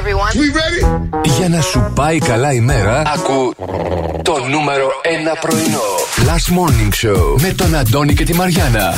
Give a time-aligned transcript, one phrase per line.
[0.00, 0.32] everyone.
[0.42, 0.82] We ready?
[1.38, 3.54] Για να σου πάει καλά η μέρα, ακού
[4.22, 4.86] το νούμερο
[5.34, 5.80] 1 πρωινό.
[6.16, 8.94] Last Morning Show με τον Αντώνη και τη Μαριάνα.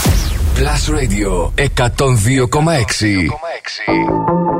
[0.57, 1.51] Plus Radio
[1.87, 4.60] 102,6.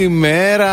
[0.00, 0.68] Καλημέρα, καλημέρα.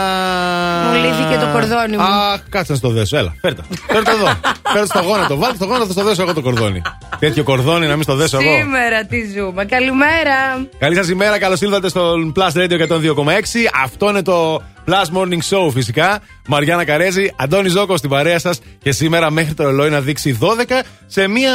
[0.83, 2.03] Μου λύθηκε το κορδόνι μου.
[2.03, 3.17] Αχ, κάτσε να στο δέσω.
[3.17, 3.63] Έλα, φέρτα.
[3.88, 4.25] Φέρτα εδώ.
[4.71, 5.38] Φέρτα στο γόνατο.
[5.38, 6.81] Βάλτε στο γόνατο, θα στο δέσω εγώ το κορδόνι.
[7.19, 8.57] Τέτοιο κορδόνι να μην στο δέσω εγώ.
[8.57, 9.66] Σήμερα τι ζούμε.
[9.66, 10.67] Καλημέρα.
[10.79, 13.69] Καλή σας ημέρα, καλώς ήλθατε στο Plus Radio 102,6.
[13.83, 16.19] Αυτό είναι το Plus Morning Show φυσικά.
[16.47, 18.59] Μαριάννα Καρέζη, Αντώνη Ζώκο στην παρέα σας.
[18.83, 21.51] Και σήμερα μέχρι το ρολόι να δείξει 12 σε μία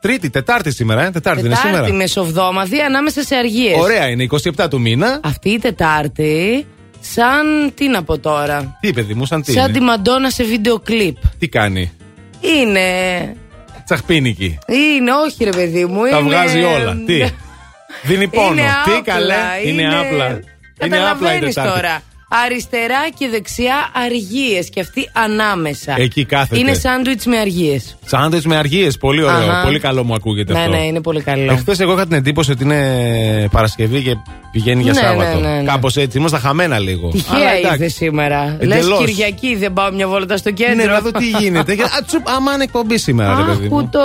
[0.00, 1.04] Τρίτη, Τετάρτη σήμερα.
[1.04, 1.96] Ε; Τετάρτη, Τετάρτη είναι σήμερα.
[1.96, 3.78] μεσοβδόμαδη ανάμεσα σε αργίες.
[3.78, 5.20] Ωραία είναι, 27 του μήνα.
[5.22, 6.66] Αυτή η Τετάρτη,
[7.12, 9.52] σαν τι να πω τώρα; Τι παιδί μου, σαν τι.
[9.52, 11.16] Σαν είναι; τη Μαντόνα σε βίντεο κλιπ.
[11.38, 11.92] Τι κάνει;
[12.40, 12.80] Είναι.
[13.84, 14.58] Τσαχπίνικη.
[14.66, 16.02] Είναι, όχι ρε παιδί μου.
[16.02, 16.28] Τα είναι...
[16.28, 16.96] βγάζει όλα.
[17.06, 17.24] Τι;
[18.02, 18.50] Δίνει πόνο.
[18.52, 19.34] Είναι Τι άπλα, καλέ;
[19.64, 20.26] Είναι, είναι- άπλα.
[20.26, 20.40] Είναι άπλα
[20.74, 21.80] η Καταλαβαίνεις Τετάρτη.
[21.80, 22.02] τώρα.
[22.28, 25.94] Αριστερά και δεξιά αργίες και αυτή ανάμεσα.
[25.98, 26.58] Εκεί κάθεται.
[26.58, 27.96] Είναι σάντουιτς με αργίες.
[28.06, 28.96] Σάντουιτς με αργίες.
[28.98, 29.50] Πολύ ωραίο.
[29.50, 29.62] Αχα.
[29.64, 30.70] Πολύ καλό μου ακούγεται Ναι, αυτό.
[30.70, 31.52] ναι, είναι πολύ καλό.
[31.52, 34.14] Εχθές εγώ είχα την εντύπωση ότι είναι Παρασκευή και
[34.52, 35.40] πηγαίνει για Ναι, Σάββατο.
[35.40, 35.62] ναι, ναι, ναι.
[35.62, 36.18] Κάπως έτσι.
[36.18, 37.06] Ήμασταν χαμένα λίγο.
[37.06, 37.82] Αλλά Τυχαία εντάξει.
[37.82, 38.56] ήρθε σήμερα.
[38.60, 38.98] Λες Εντελώς.
[39.04, 40.74] Κυριακή δεν πάω μια βόλτα στο κέντρο.
[40.74, 41.74] Ναι, να δω τι γίνεται.
[41.76, 43.88] Και- Α, τσουπ, άμα είναι εκπομπή σήμερα, ρε παιδί Άκου μου.
[43.92, 43.98] το.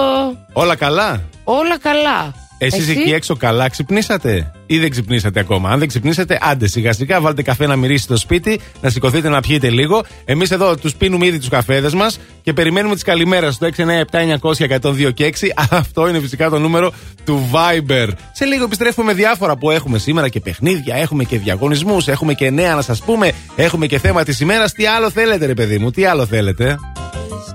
[0.53, 2.33] Όλα καλά; Όλα καλά.
[2.61, 6.93] Εσείς Εσύ; εκεί έξω καλά ξυπνήσατε ή δεν ξυπνήσατε ακόμα; Αν δεν ξυπνήσατε, άντε σιγά
[6.93, 10.03] σιγά, βάλτε καφέ να μυρίσει στο σπίτι, να σηκωθείτε να πιείτε λίγο.
[10.25, 15.33] Εμείς εδώ τους πίνουμε ήδη τους καφέδες μας και περιμένουμε τις καλημέρες στο 697-900-1026 και
[15.39, 15.47] 6.
[15.79, 16.91] Αυτό είναι φυσικά το νούμερο
[17.25, 18.07] του Viber.
[18.33, 22.49] Σε λίγο επιστρέφουμε με διάφορα που έχουμε σήμερα και παιχνίδια, έχουμε και διαγωνισμούς, έχουμε και
[22.49, 24.71] νέα να σας πούμε, έχουμε και θέμα της ημέρας.
[24.71, 26.77] Τι άλλο θέλετε, ρε παιδί μου, τι άλλο θέλετε;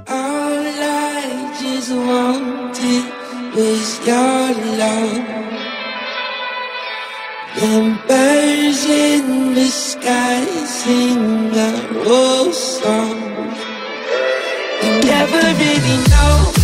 [0.07, 2.44] All I just wanted
[3.55, 5.45] was your love.
[8.09, 11.71] Birds in the sky sing a
[12.07, 13.21] old song.
[14.83, 16.64] You never really know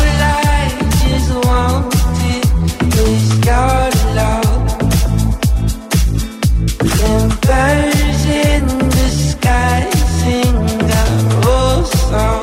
[12.11, 12.40] sound.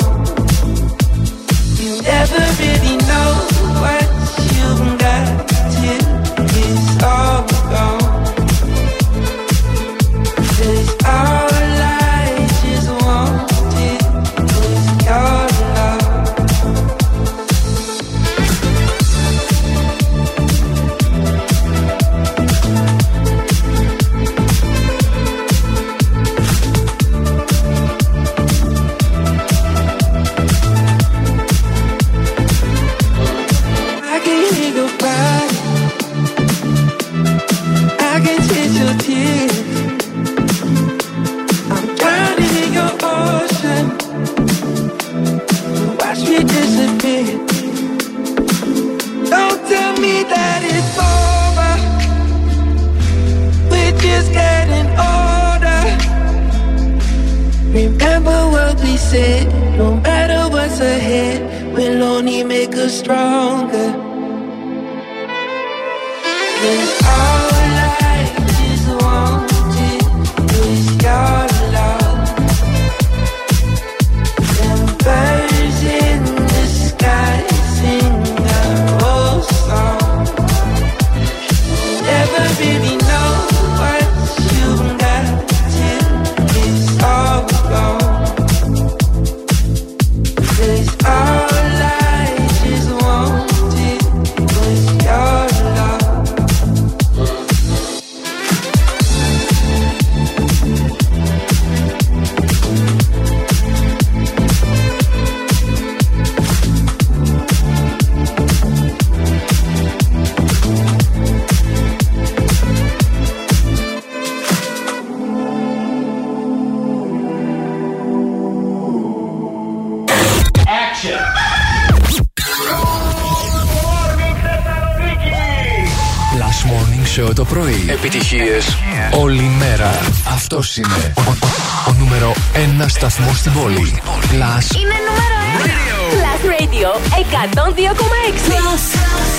[128.32, 128.76] Επιτυχίες
[129.20, 129.90] όλη μέρα.
[130.34, 134.00] Αυτός είναι ο, ο- ο νούμερο ένα σταθμός στην πόλη.
[134.06, 135.68] Plus Είναι νούμερο 1.
[136.14, 138.48] Plus Radio 102,6.
[138.48, 138.84] Plus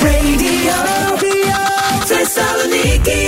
[0.06, 0.76] Radio.
[2.06, 3.28] Θεσσαλονίκη.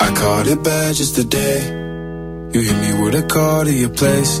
[0.00, 1.58] I caught it bad just today.
[2.52, 4.40] You hit me with a call to your place.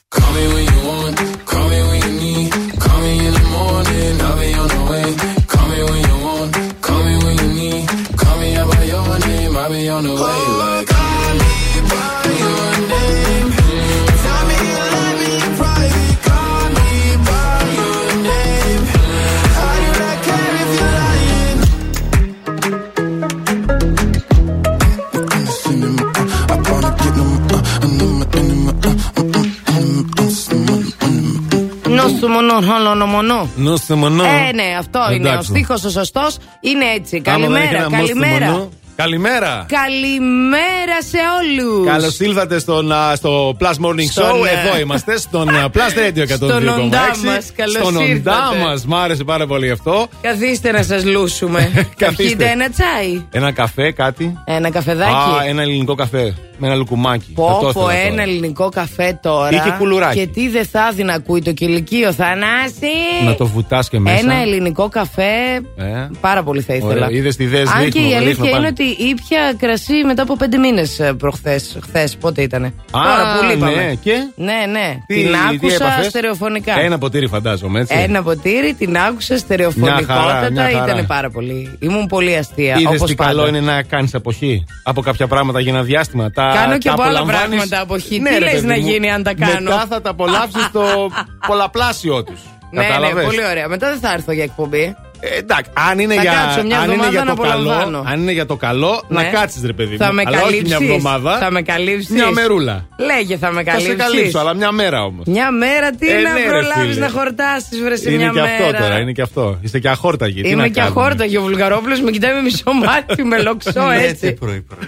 [32.61, 33.49] Νόσου μονό, χολόνο μονό.
[33.55, 34.23] Νόστε μονό.
[34.23, 35.27] Ε, ναι, αυτό είναι.
[35.27, 35.49] Ο Εντάξει.
[35.49, 37.21] στίχος ο σωστός είναι έτσι.
[37.25, 38.69] Άμα δεν Καλημέρα, είχα ένα νόστε καλημέρα.
[39.01, 39.23] Μονό.
[39.25, 39.65] Καλημέρα.
[39.69, 41.87] Καλημέρα σε όλους.
[41.87, 44.45] Καλώς ήλθατε στον, α, στο Plus Morning Στον, Show.
[44.45, 46.35] ε, Εδώ είμαστε, στον α, Plus Radio 102,6.
[46.35, 47.51] Στον οντά μας.
[47.55, 48.57] Καλώς Στον οντά ήρθατε.
[48.63, 48.85] μας.
[48.85, 50.07] Μ' άρεσε πάρα πολύ αυτό.
[50.21, 51.71] Καθίστε να σας λούσουμε.
[51.73, 52.23] Θα Καθίστε.
[52.23, 54.37] πιείτε ένα τσάι; Ένα καφέ, κάτι.
[54.45, 55.11] Ένα καφεδάκι.
[55.13, 56.35] Α, ένα ελληνικό καφέ.
[56.63, 57.31] Με ένα λουκουμάκι.
[57.35, 58.21] Πω Αυτό πω ήθελα ένα τώρα.
[58.21, 59.49] ελληνικό καφέ τώρα.
[59.49, 60.19] Ή και κουλουράκι.
[60.19, 62.91] Και τι δεν θα δει να ακούει το κηλικείο, Θανάση;
[63.25, 64.19] Να το βουτάς και μέσα.
[64.19, 65.55] Ένα ελληνικό καφέ.
[65.77, 66.09] Ε.
[66.21, 66.91] Πάρα πολύ θα ήθελα.
[66.91, 67.09] Ωραία.
[67.11, 68.55] Είδες τι δες, Αν και δείχνω, η δείχνω αλήθεια πάλι.
[68.57, 71.77] είναι ότι ήπια κρασί μετά από πέντε μήνες προχθές.
[71.83, 72.73] Χθες, πότε ήτανε.
[72.91, 73.75] Τώρα που λείπαμε.
[73.75, 74.97] ναι, και; Ναι, ναι.
[75.07, 76.79] Τι- την τι άκουσα έπαθες; στερεοφωνικά.
[76.79, 77.95] Ένα ποτήρι φαντάζομαι, έτσι.
[77.97, 80.13] Ένα ποτήρι, την άκουσα Μια στερεοφωνικότατα.
[80.13, 80.91] χαρά, μια χαρά.
[80.91, 81.77] Ήταν πάρα πολύ.
[81.79, 82.75] Ήμουν πολύ αστεία.
[82.79, 83.29] Είδες όπως τι πάντα.
[83.31, 86.31] καλό είναι να κάνεις αποχή από κάποια πράγματα για ένα διάστημα.
[86.31, 88.19] Τα, Κάνω και τα από άλλα απολαμβάνεις- πράγματα αποχή.
[88.19, 88.87] Ναι, Τι ρε, λες παιδί να μου.
[88.87, 90.81] γίνει αν τα κάνω; Μετά θα τα απολαύσεις το
[91.47, 92.39] πολλαπλάσιο τους.
[92.71, 92.81] Ναι,
[93.13, 93.67] ναι, πολύ ωραία.
[93.67, 94.95] Μετά δεν θα έρθω για εκπομπή.
[95.23, 97.71] Ε, εντάξει, αν είναι, Θα για, κάτσω μια αν είναι εβδομάδα για να το καλό,
[97.71, 98.03] απολαμβάνω.
[98.07, 99.29] αν είναι για το καλό, να Ναι.
[99.29, 99.97] κάτσεις ρε παιδί μου.
[99.97, 100.77] Θα με αλλά όχι καλύψεις.
[100.77, 101.37] μια εβδομάδα.
[101.37, 102.09] Θα με καλύψεις.
[102.09, 102.87] Μια μερούλα.
[102.97, 103.95] Λέγε, θα με Θα σε καλύψεις.
[104.05, 105.25] καλύψω, αλλά μια μέρα όμως.
[105.25, 107.05] Μια μέρα τι Ε, να ναι, ρε, προλάβεις φίλε.
[107.05, 108.53] να χορτάσεις, βρε σε Είναι μια και μέρα.
[108.67, 109.57] αυτό τώρα, είναι και αυτό.
[109.61, 110.41] Είστε και αχόρταγοι.
[110.41, 111.37] τι Είμαι να και κάνουμε; αχόρταγη.
[111.37, 114.33] Ο Βουλγαρόπουλος με κοιτάει με μισό μάτι, με λοξό έτσι.
[114.33, 114.87] πρωί-πρωί.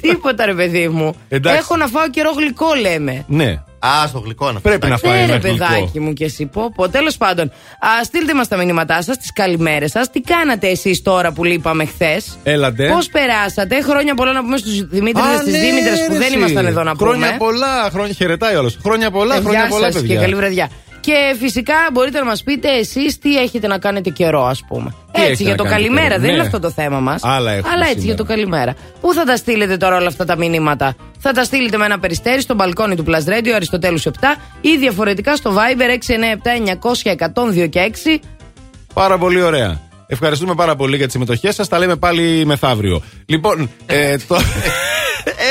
[0.00, 1.14] Τίποτα, ρε παιδί μου.
[1.28, 1.58] Εντάξει.
[1.58, 3.24] Έχω να φάω καιρό γλυκό, λέμε.
[3.28, 6.00] Ναι, Α, στο γλυκό να πρέπει να φάει Ναι, ένα ρε παιδάκι γλυκό.
[6.00, 6.72] μου και εσύ πω.
[6.74, 6.88] πω.
[6.88, 7.46] Τέλος πάντων,
[7.78, 10.10] α, στείλτε μας τα μηνύματά σας, τις καλημέρες σας.
[10.10, 12.88] Τι κάνατε εσείς τώρα που λείπαμε χθες; Έλατε.
[12.94, 16.18] Πώς περάσατε; Χρόνια πολλά να πούμε στους Δημήτρες Α, και στις ναι, Δήμητρες που ρε,
[16.18, 16.38] δεν εσύ.
[16.38, 17.10] ήμασταν εδώ να πούμε.
[17.10, 18.78] Χρόνια πολλά, χρόνια χαιρετάει όλος.
[18.82, 20.14] Χρόνια πολλά, Ε, χρόνια Γεια πολλά, σας παιδιά.
[20.14, 20.68] και καλή βραδιά.
[21.02, 24.90] Και φυσικά μπορείτε να μας πείτε εσείς τι έχετε να κάνετε καιρό, ας πούμε.
[24.90, 26.08] Τι έχετε έτσι, για να το κάνετε καλημέρα.
[26.08, 26.36] καιρό, Δεν ναι.
[26.36, 27.22] είναι αυτό το θέμα μας.
[27.24, 28.14] Άλλα έχουμε Αλλά έτσι, σήμερα.
[28.14, 28.74] για το καλημέρα.
[29.00, 32.40] Πού θα τα στείλετε τώρα όλα αυτά τα μηνύματα; Θα τα στείλετε με ένα περιστέρι
[32.40, 34.10] στο μπαλκόνι του Plus Radio Αριστοτέλους 7
[34.60, 37.16] ή διαφορετικά στο Viber 697
[37.54, 38.18] 900 102 και 6.
[38.94, 39.80] Πάρα πολύ ωραία.
[40.06, 41.68] Ευχαριστούμε πάρα πολύ για τις συμμετοχές σας.
[41.68, 43.02] Τα λέμε πάλι μεθαύριο.
[43.26, 44.36] Λοιπόν, ε, το...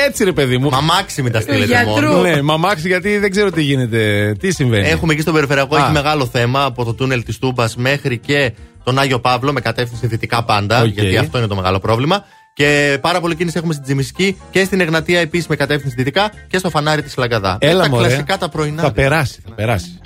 [0.08, 0.70] έτσι ρε παιδί μου.
[0.70, 2.08] Μαμάξι μην τα στείλετε γιατρού.
[2.08, 2.22] μόνο.
[2.22, 4.34] Ναι, μαμάξι γιατί δεν ξέρω τι γίνεται.
[4.40, 4.88] Τι συμβαίνει.
[4.88, 5.80] Έχουμε εκεί στον περιφερειακό, Α.
[5.84, 8.54] έχει μεγάλο θέμα από το τούνελ της Τούμπας μέχρι και
[8.84, 10.82] τον Άγιο Παύλο με κατεύθυνση δυτικά πάντα.
[10.82, 10.86] Οκ.
[10.88, 12.24] Γιατί αυτό είναι το μεγάλο πρόβλημα.
[12.54, 16.58] Και πάρα πολύ κίνηση έχουμε στην Τζιμισκή και στην Εγνατία επίσης με κατεύθυνση δυτικά και
[16.58, 17.58] στο φανάρι της Λαγκαδά.
[17.60, 18.08] Έλα Ε, τα μωρέ.
[18.08, 18.82] κλασικά τα πρωινά.
[18.82, 20.00] Θα περάσει, θα περάσει.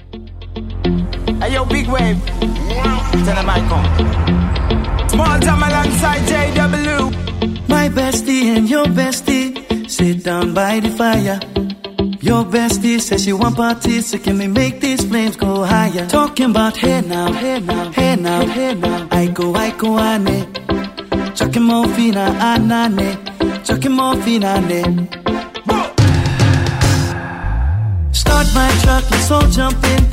[1.42, 2.18] Hey yo, big wave.
[3.25, 3.88] Tell them I come.
[5.14, 6.98] Small time alongside JW.
[7.75, 9.45] My bestie and your bestie
[9.96, 11.40] sit down by the fire.
[12.22, 16.06] Your bestie says she want parties, so can we make these flames go higher?
[16.08, 19.08] Talking about hey now, hey now, hey now, hey now.
[19.12, 20.38] I go, I go, ane.
[21.36, 23.10] Chucking more fina, anane.
[23.66, 25.08] Chucking more fina, ane.
[25.70, 25.88] Ah,
[28.12, 30.04] Start my truck, let's all jump in.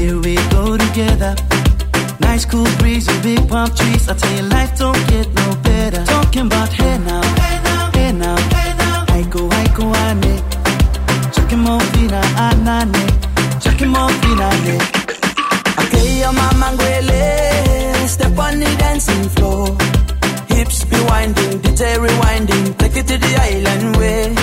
[0.00, 1.34] Here we go together.
[2.20, 4.08] Nice cool breeze and big palm trees.
[4.08, 6.04] I tell you, life don't get no better.
[6.04, 8.63] Talking about hey now, hey now, hey now, hey
[9.78, 9.90] now.
[9.90, 11.32] I go, I go, ane.
[11.32, 13.62] Chucking more fina, anane.
[13.62, 14.50] Chucking more fina.
[15.78, 18.08] Okay, your mama ngwele.
[18.08, 19.76] Step on the dancing floor.
[20.48, 22.76] Hips be winding, DJ rewinding.
[22.78, 24.34] Take it to the island way.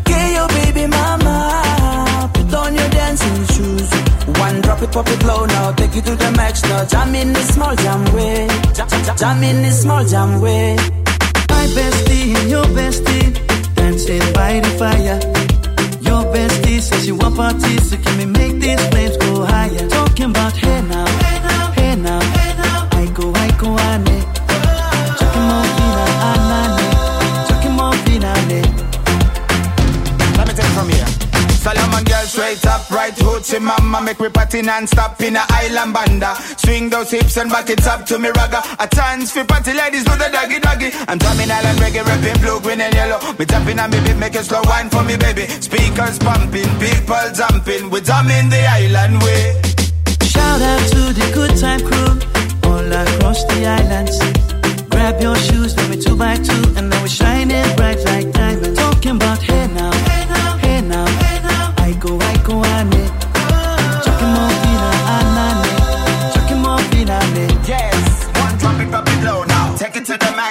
[0.00, 2.30] Okay, your baby mama.
[2.34, 3.90] Put on your dancing shoes.
[4.38, 5.72] One drop it, pop it low now.
[5.72, 6.84] Take you to the max now.
[6.84, 8.48] Jam in the small jam way.
[8.74, 10.76] Jam, jam, jam in the small jam way.
[11.48, 13.51] My bestie your bestie
[13.82, 15.18] and stay by the fire.
[16.08, 19.88] Your bestie says you want parties, so can we make these flames go higher?
[19.88, 24.11] Talking about hey now, hey now, hey now, I go, I go, I know.
[33.42, 36.34] Hoochie mama make me party non-stop in a island banda.
[36.56, 38.62] Swing those hips and back it up to me ragga.
[38.78, 40.90] A chance for party ladies do the doggy doggy.
[41.08, 43.18] I'm drumming island reggae, rapping blue, green and yellow.
[43.38, 45.46] Me tapping on me beat, make a slow wine for me baby.
[45.46, 47.90] Speakers pumping, people jumping.
[47.90, 49.60] We drumming the island way.
[50.22, 52.12] Shout out to the good time crew
[52.70, 54.18] all across the islands.
[54.90, 58.78] Grab your shoes, let me two by two, and now we're shining bright like diamonds.
[58.78, 59.42] Talking about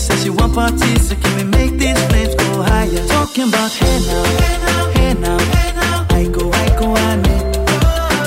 [0.00, 3.06] Says she want parties, so can we make these flames go higher?
[3.06, 5.72] Talking about hey now, hey now, hey now, hey.
[6.20, 7.38] I go, I go, ane.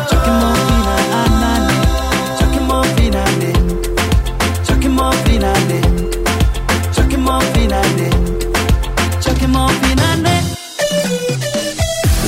[0.09, 1.69] Chucking more fina, anane.
[2.37, 3.53] Chucking more fina, ane.
[4.65, 5.81] Chucking more fina, ane.
[6.93, 8.09] Chucking more fina, ane.
[9.23, 10.37] Chucking more fina, ane.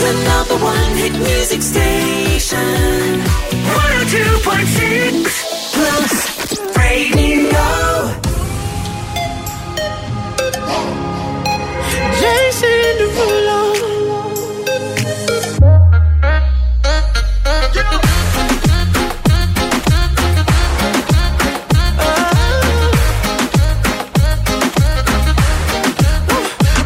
[0.01, 3.21] The number one hit music station.
[3.61, 5.25] 102.6
[5.73, 6.13] Plus
[6.77, 7.67] Radio.
[12.25, 13.61] Jason Derulo.
[15.37, 15.77] Oh.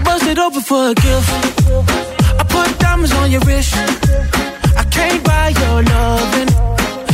[0.03, 1.29] Bust open for a gift.
[2.39, 3.74] I put diamonds on your wrist.
[4.81, 6.51] I can't buy your loving.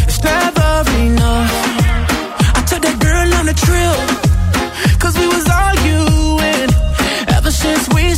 [0.08, 0.72] It's never
[1.06, 1.54] enough.
[2.58, 4.00] I took that girl on a trip.
[5.00, 6.05] Cause we was arguing.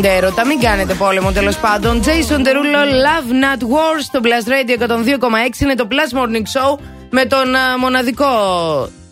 [0.00, 2.00] Κάντε έρωτα, μην κάνετε πόλεμο τέλος πάντων.
[2.04, 6.42] Jason Derulo, Love Not War στο Blast Radio 102,6 είναι το Plus Morning
[6.76, 6.78] Show
[7.10, 8.24] με τον α, μοναδικό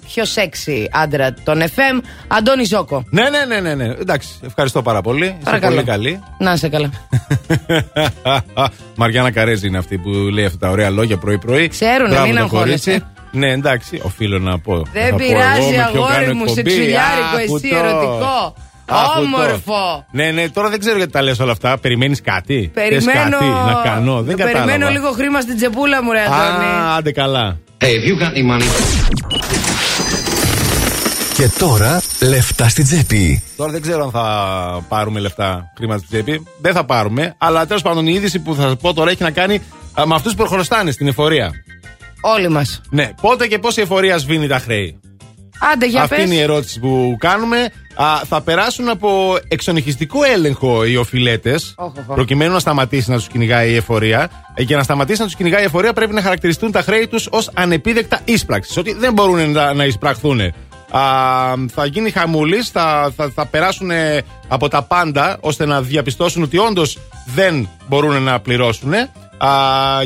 [0.06, 3.04] πιο σεξι άντρα των FM, Αντώνη Ζόκο.
[3.10, 3.94] Ναι, ναι, ναι, ναι, ναι.
[4.00, 5.24] Εντάξει, ευχαριστώ πάρα πολύ.
[5.26, 5.74] Είσαι Παρακαλώ.
[5.74, 6.22] πολύ καλή.
[6.38, 6.90] Να είσαι καλά.
[8.96, 11.68] Μαριάννα Καρέζη είναι αυτή που λέει αυτά τα ωραία λόγια πρωί-πρωί.
[11.68, 12.90] Ξέρουνε, Μπράβο μην το αγχώνεσαι.
[12.90, 13.10] κορίτσι.
[13.30, 14.82] Ναι, εντάξει, οφείλω να πω.
[14.92, 16.70] Δεν Θα πω πειράζει, εγώ με ποιον αγόρι κάνω μου, εκπομπή.
[16.70, 17.76] σεξουλιάρικο, Άκου εσύ το.
[17.76, 18.54] ερωτικό.
[18.88, 19.20] Άκου το.
[19.20, 20.06] Όμορφο.
[20.10, 21.78] Ναι, ναι, τώρα δεν ξέρω γιατί τα λες όλα αυτά.
[21.78, 24.64] Περιμένεις κάτι; Θες Περιμένω, κάτι να κάνω; Δεν κατάλαβα.
[24.64, 26.64] περιμένω λίγο χρήμα στην τσεπούλα μου, ρε Αντώνη.
[26.64, 27.58] Α, άντε καλά.
[27.78, 28.66] Hey, if you got any money;
[31.36, 33.42] Και τώρα, λεφτά στην τσέπη.
[33.56, 34.24] Τώρα δεν ξέρω αν θα
[34.88, 36.46] πάρουμε λεφτά χρήματα στην τσέπη.
[36.60, 37.34] Δεν θα πάρουμε.
[37.38, 39.60] Αλλά τέλος πάντων η είδηση που θα σα πω τώρα έχει να κάνει
[40.00, 41.52] α, με αυτούς που προχωρωστάνε στην εφορία.
[42.20, 42.80] Όλοι μας.
[42.90, 45.00] Ναι, πότε και πώς η εφορία σβήνει τα χρέη.
[45.72, 46.24] Άντε, για Αυτή πες.
[46.24, 47.68] είναι η ερώτηση που κάνουμε.
[47.94, 52.14] Α, θα περάσουν από εξονυχιστικό έλεγχο οι οφειλέτες, Όχ, όχ, όχ.
[52.14, 54.30] προκειμένου να σταματήσει να τους κυνηγάει η εφορία.
[54.54, 57.28] Ε, Για να σταματήσει να τους κυνηγάει η εφορία, πρέπει να χαρακτηριστούν τα χρέη τους
[57.30, 58.76] ως ανεπίδεκτα ίσπραξης.
[58.76, 60.40] Ότι δεν μπορούν να, να εισπραχθούν.
[60.40, 60.52] Α,
[61.74, 66.58] θα γίνει χαμούλης, θα, θα, θα περάσουν ε, από τα πάντα ώστε να διαπιστώσουν ότι
[66.58, 66.98] όντως
[67.34, 68.92] δεν μπορούν να πληρώσουν.
[68.94, 69.48] Α,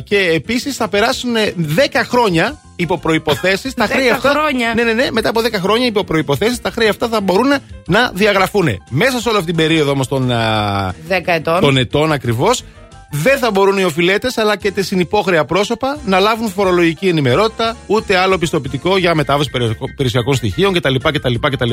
[0.05, 4.29] και επίσης θα περάσουν ε, 10 χρόνια υπό προποθέσει τα 10 χρέη αυτά.
[4.31, 4.73] χρόνια.
[4.75, 5.11] Ναι, ναι, ναι.
[5.11, 7.53] Μετά από 10 χρόνια υπό προποθέσει τα χρέη αυτά θα μπορούν
[7.87, 8.69] να διαγραφούν.
[8.91, 11.61] Μέσα σε όλη αυτή την περίοδο όμως των, α, 10 ετών.
[11.61, 12.63] των ετών ακριβώς,
[13.11, 18.17] δεν θα μπορούν οι οφειλέτες αλλά και τα συνυπόχρεα πρόσωπα να λάβουν φορολογική ενημερότητα ούτε
[18.17, 20.95] άλλο πιστοποιητικό για μετάβαση περιουσιακών- περιουσιακών στοιχείων κτλ.
[21.13, 21.71] κτλ, κτλ.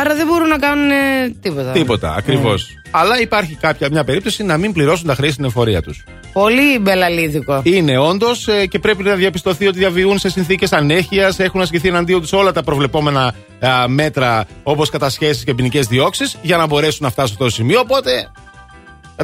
[0.00, 0.94] Άρα δεν μπορούν να κάνουν ε,
[1.40, 1.70] τίποτα.
[1.70, 2.74] Τίποτα, ακριβώς.
[2.90, 6.04] Αλλά υπάρχει κάποια μια περίπτωση να μην πληρώσουν τα χρέη στην εφορία τους.
[6.32, 7.60] Πολύ μπελαλίδικο.
[7.64, 12.32] Είναι όντως και πρέπει να διαπιστωθεί ότι διαβιούν σε συνθήκες ανέχειας, έχουν ασκηθεί εναντίον τους
[12.32, 17.34] όλα τα προβλεπόμενα α, μέτρα όπως κατασχέσεις και ποινικές διώξεις για να μπορέσουν να φτάσουν
[17.34, 17.80] στο σημείο.
[17.80, 18.30] Οπότε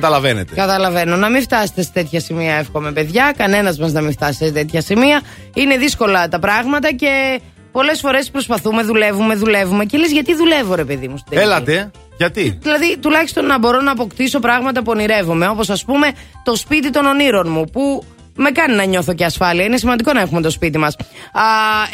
[0.01, 0.55] καταλαβαίνετε.
[0.55, 1.17] Καταλαβαίνω.
[1.17, 3.35] Να μην φτάσετε σε τέτοια σημεία, εύχομαι, παιδιά.
[3.37, 5.21] Κανένας μας να μην φτάσει σε τέτοια σημεία.
[5.55, 7.41] Είναι δύσκολα τα πράγματα και
[7.73, 9.85] πολλές φορές προσπαθούμε, δουλεύουμε, δουλεύουμε.
[9.85, 11.17] Και λες, γιατί δουλεύω, ρε παιδί μου.
[11.17, 15.49] στην τελική; Έλατε, γιατί; Δηλαδή, τουλάχιστον να μπορώ να αποκτήσω πράγματα που ονειρεύομαι.
[15.49, 16.13] Όπως, ας πούμε,
[16.45, 18.05] το σπίτι των ονείρων μου, που
[18.37, 19.65] με κάνει να νιώθω και ασφάλεια.
[19.65, 20.97] Είναι σημαντικό να έχουμε το σπίτι μας.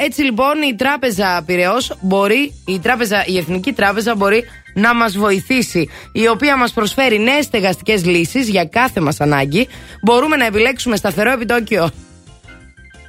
[0.04, 5.88] Έτσι λοιπόν, η Τράπεζα Πυραιός μπορεί, η, τράπεζα, η Εθνική Τράπεζα μπορεί να μας βοηθήσει.
[6.12, 9.68] Η οποία μας προσφέρει νέες στεγαστικές λύσεις για κάθε μας ανάγκη.
[10.02, 11.90] Μπορούμε να επιλέξουμε σταθερό επιτόκιο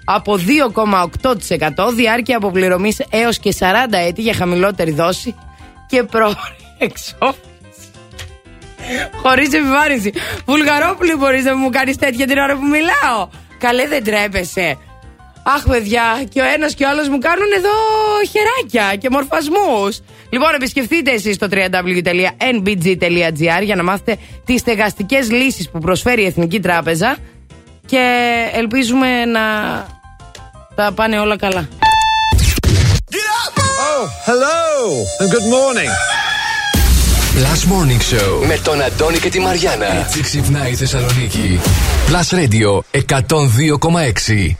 [0.06, 0.40] από
[1.24, 3.66] 2,8% διάρκεια αποπληρωμής έως και 40
[4.08, 5.36] έτη για χαμηλότερη δόση
[5.88, 6.36] και πρόορη
[6.78, 7.42] εξόφληση.
[9.22, 10.14] Χωρίς επιβάρυνση.
[10.46, 13.28] Βουλγαρόπουλη, μπορείς να μου κάνεις τέτοια την ώρα που μιλάω.
[13.58, 14.78] Καλέ, δεν τρέπεσαι.
[15.46, 17.70] Αχ, παιδιά, και ο ένας και ο άλλος μου κάνουν εδώ
[18.32, 20.00] χεράκια και μορφασμούς.
[20.30, 26.60] Λοιπόν, επισκεφτείτε εσείς το www.nbg.gr για να μάθετε τις στεγαστικές λύσεις που προσφέρει η Εθνική
[26.60, 27.18] Τράπεζα
[27.86, 29.42] και ελπίζουμε να
[30.76, 31.68] τα πάνε όλα καλά.
[34.26, 34.62] Hello
[35.22, 35.92] and good morning.
[37.36, 39.86] Plus Morning Show με τον Αντώνη και τη Μαριάνα.
[39.86, 41.60] Έτσι ξυπνάει η Θεσσαλονίκη.
[42.08, 44.56] Plus Radio 102,6.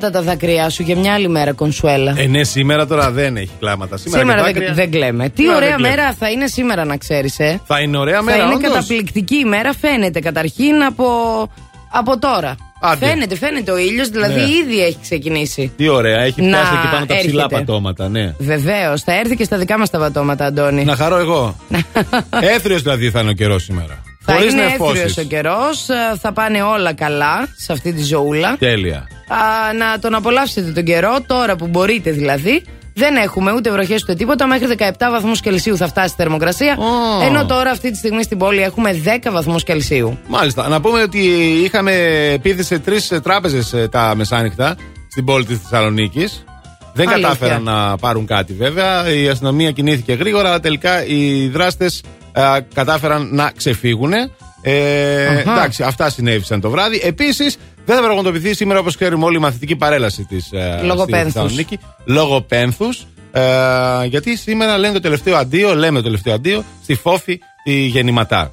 [0.00, 2.14] Κράτα τα δάκρυά σου για μια άλλη μέρα, Κονσουέλα.
[2.16, 3.96] Ε, ναι, σήμερα τώρα δεν έχει κλάματα.
[3.96, 4.74] Σήμερα, σήμερα και δεν, δάκρυα.
[4.74, 5.28] δεν κλαίμε.
[5.28, 5.96] Τι Σήμερα ωραία δεν κλαίμε.
[5.96, 7.60] μέρα θα είναι σήμερα, να ξέρεις, ε.
[7.66, 8.70] Θα είναι ωραία μέρα, Θα είναι όντως.
[8.72, 11.06] καταπληκτική ημέρα, φαίνεται καταρχήν από,
[11.92, 12.54] από τώρα.
[12.80, 13.06] Άντε.
[13.06, 14.46] Φαίνεται, φαίνεται ο ήλιος, δηλαδή Ναι.
[14.46, 15.72] ήδη έχει ξεκινήσει.
[15.76, 17.54] Τι ωραία, έχει Να πιάσει εκεί πάνω τα ψηλά έρχεται.
[17.64, 18.34] πατώματα, ναι.
[18.38, 20.84] Βεβαίως, θα έρθει και στα δικά μας τα βατώματα, Αντώνη.
[20.84, 21.56] Να χαρώ εγώ.
[22.54, 24.02] Έθριο δηλαδή θα είναι ο καιρός σήμερα.
[24.24, 25.02] Θα Χωρίς είναι νεφώσεις.
[25.02, 25.86] έθριο ο καιρός,
[26.20, 28.56] θα πάνε όλα καλά σε αυτή τη ζωούλα.
[28.58, 28.96] Τέλεια.
[29.28, 32.64] Α, να τον απολαύσετε τον καιρό, τώρα που μπορείτε δηλαδή.
[32.94, 34.46] Δεν έχουμε ούτε βροχές ούτε τίποτα.
[34.46, 36.76] Μέχρι 17 βαθμούς Κελσίου θα φτάσει η θερμοκρασία.
[36.78, 37.24] Ω.
[37.24, 40.18] Ενώ τώρα αυτή τη στιγμή στην πόλη έχουμε 10 βαθμούς Κελσίου.
[40.28, 40.68] Μάλιστα.
[40.68, 41.18] Να πούμε ότι
[41.64, 41.92] είχαμε
[42.32, 44.76] επίθεση σε τρεις τράπεζες τα μεσάνυχτα
[45.10, 46.44] στην πόλη της Θεσσαλονίκης.
[46.94, 47.28] Δεν Αλήθεια.
[47.28, 49.10] κατάφεραν να πάρουν κάτι βέβαια.
[49.14, 52.02] Η αστυνομία κινήθηκε γρήγορα, αλλά τελικά οι δράστες
[52.74, 54.12] κατάφεραν να ξεφύγουν.
[54.62, 55.52] Ε, Αχα.
[55.52, 57.00] εντάξει, αυτά συνέβησαν το βράδυ.
[57.04, 60.48] Επίσης, δεν θα πραγματοποιηθεί σήμερα, όπως ξέρουμε όλοι, η μαθητική παρέλαση της
[60.82, 61.32] Λόγω πένθους.
[61.32, 61.78] Θεσσαλονίκη.
[62.04, 63.06] Λόγω πένθους.
[63.32, 63.42] Ε,
[64.04, 68.52] γιατί σήμερα λένε το τελευταίο αντίο, λέμε το τελευταίο αντίο, στη Φόφη τη Γεννηματά.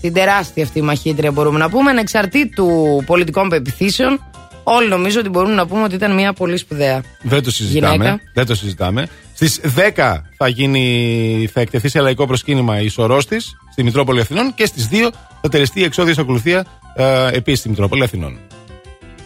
[0.00, 4.31] Την τεράστια αυτή μαχήτρια μπορούμε να πούμε, ανεξαρτήτου πολιτικών πεπιθήσεων.
[4.62, 7.02] Όλοι νομίζω ότι μπορούμε να πούμε ότι ήταν μια πολύ σπουδαία.
[7.22, 7.92] Δεν το συζητάμε.
[7.92, 8.20] Γυναίκα.
[8.34, 9.08] Δεν το συζητάμε.
[9.34, 9.60] Στις
[9.96, 14.66] 10 θα, γίνει, θα εκτεθείς σε λαϊκό προσκύνημα η σωρός της στη Μητρόπολη Αθηνών και
[14.66, 15.08] στις 2
[15.40, 18.38] θα τελεστεί η εξόδια ακολουθία ε, επίσης στη Μητρόπολη Αθηνών.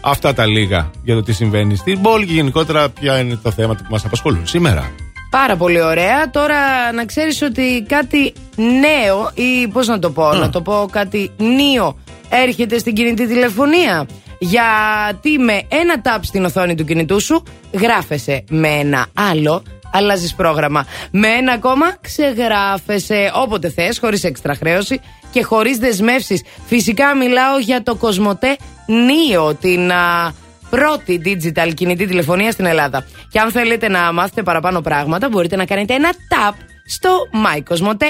[0.01, 3.83] Αυτά τα λίγα για το τι συμβαίνει στην πόλη και γενικότερα ποια είναι τα θέματα
[3.83, 4.91] που μας απασχολούν σήμερα.
[5.29, 6.29] Πάρα πολύ ωραία.
[6.29, 11.31] Τώρα να ξέρεις ότι κάτι νέο ή πώς να το πω, να το πω κάτι
[11.37, 11.97] νέο
[12.29, 14.07] έρχεται στην κινητή τηλεφωνία.
[14.39, 20.85] Γιατί με ένα τάπ στην οθόνη του κινητού σου γράφεσαι με ένα άλλο αλλάζεις πρόγραμμα.
[21.11, 26.43] Με ένα ακόμα ξεγράφεσαι όποτε θες, χωρίς έξτρα χρέωση και χωρίς δεσμεύσεις.
[26.65, 30.33] Φυσικά μιλάω για το Κοσμοτέ Νίο, την α,
[30.69, 33.05] πρώτη digital κινητή τηλεφωνία στην Ελλάδα.
[33.31, 36.53] Και αν θέλετε να μάθετε παραπάνω πράγματα, μπορείτε να κάνετε ένα tap
[36.85, 37.09] στο
[37.45, 38.07] My Cosmote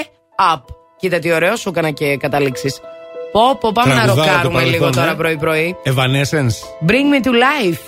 [0.52, 0.62] App.
[0.98, 2.80] Κοίτα τι ωραίο, σου έκανα και καταλήξεις.
[3.32, 5.14] Πω, πω, πάμε να Τραγουδάρα το ροκάρουμε λίγο παρελθόν, τώρα ε.
[5.14, 5.76] πρωί-πρωί.
[5.84, 6.86] Evanescence.
[6.88, 7.82] Bring me to life.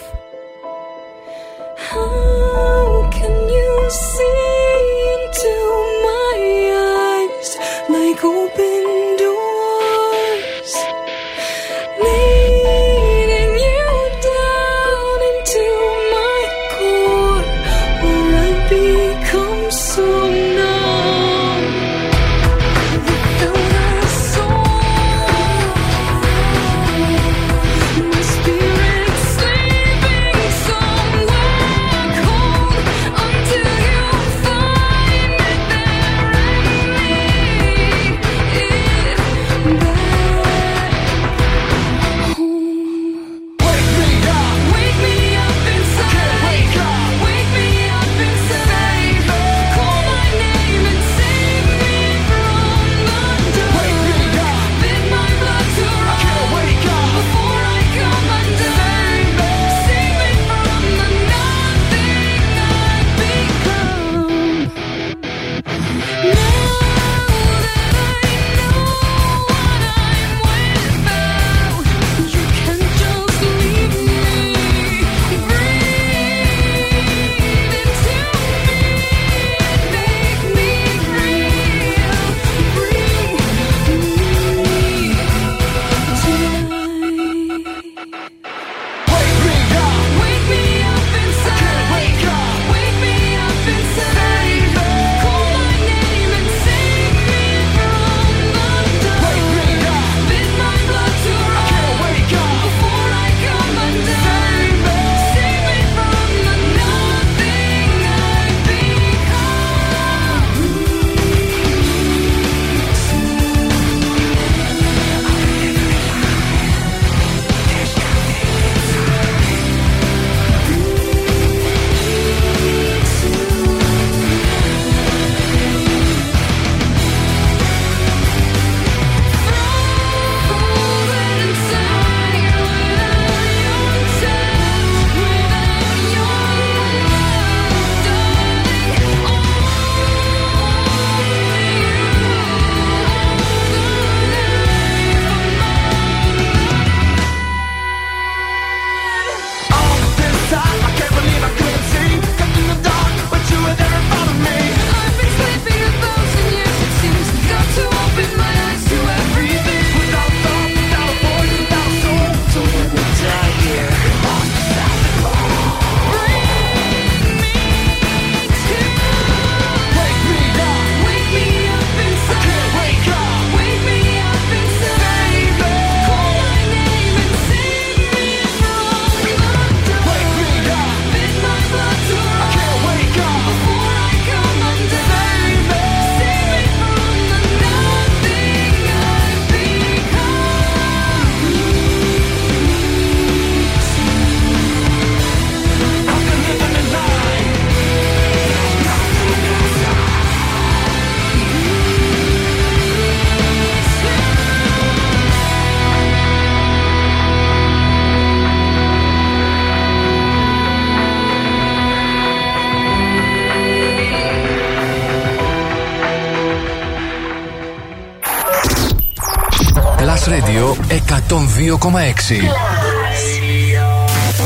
[221.70, 222.32] 102,6.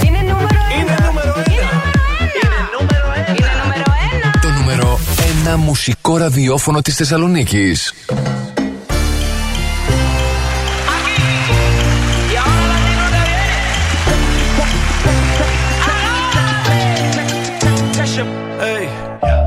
[0.06, 0.98] Είναι νούμερο ένα.
[4.42, 5.00] Το νούμερο
[5.54, 7.94] 1 μουσικό ραδιόφωνο της Θεσσαλονίκης.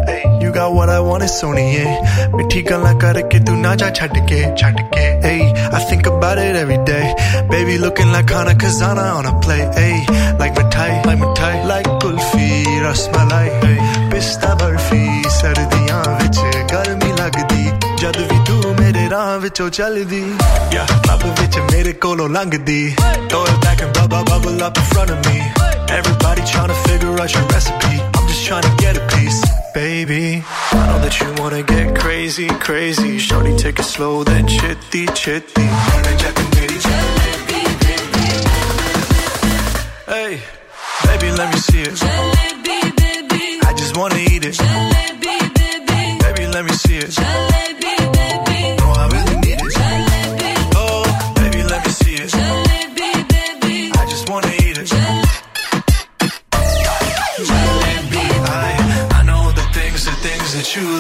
[0.08, 1.94] Hey, you got what I want, it's Sony, yeah.
[2.36, 5.42] मिठी गल्ला करके तू ना जा छड़ के छड़ के hey
[5.78, 7.06] I think about it every day
[7.48, 9.96] baby looking like Hana Kazana on a play hey
[10.38, 12.48] like mithai like mithai like kulfi
[12.86, 13.78] rasmalai hey
[14.12, 15.02] pista barfi
[15.42, 16.38] ਸਰਦੀਆਂ ਵਿੱਚ
[16.72, 20.22] ਗਰਮੀ ਲੱਗਦੀ ਜਦ ਵੀ ਤੂੰ ਮੇਰੇ ਰਾਹ ਵਿੱਚੋਂ ਚੱਲਦੀ
[20.74, 22.94] yeah ਲੱਭ ਵਿੱਚ ਮੇਰੇ ਕੋਲੋਂ ਲੰਘਦੀ
[23.32, 25.38] throw it back and bubble bubble up in front of me
[25.98, 29.40] everybody trying to figure out your recipe I'm just trying to get a piece
[29.78, 30.22] baby
[30.78, 35.68] I know that you wanna get crazy crazy shorty take it slow then chitty chitty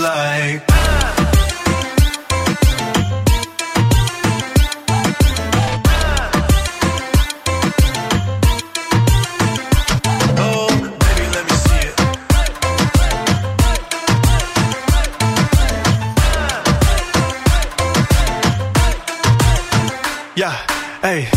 [0.01, 0.63] Like.
[10.39, 11.95] Oh, baby, let me see it.
[20.35, 20.55] Yeah,
[21.01, 21.27] hey,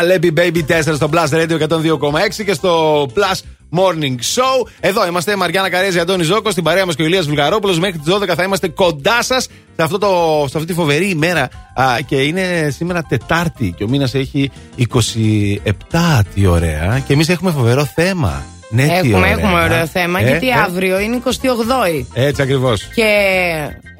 [0.00, 3.40] Jalebi Baby 4 στο Plus Radio 102,6 και στο Plus
[3.72, 4.68] Morning Show.
[4.80, 7.78] Εδώ είμαστε, Μαριάννα Καρέζη, Αντώνη Ζώκος, στην παρέα μας και ο Ηλίας Βουλγαρόπουλος.
[7.78, 11.48] Μέχρι τις 12 θα είμαστε κοντά σας σε, αυτό το, σε αυτή τη φοβερή ημέρα.
[11.74, 16.20] Α, και είναι σήμερα Τετάρτη και ο μήνας έχει 27.
[16.34, 17.02] Τι ωραία.
[17.06, 18.44] Και εμείς έχουμε φοβερό θέμα.
[18.72, 19.30] Ναι, τι έχουμε, ωραία.
[19.30, 22.04] έχουμε ωραίο θέμα, Ε, γιατί ε, αύριο είναι 28η.
[22.12, 22.82] Έτσι ακριβώς.
[22.94, 23.04] Και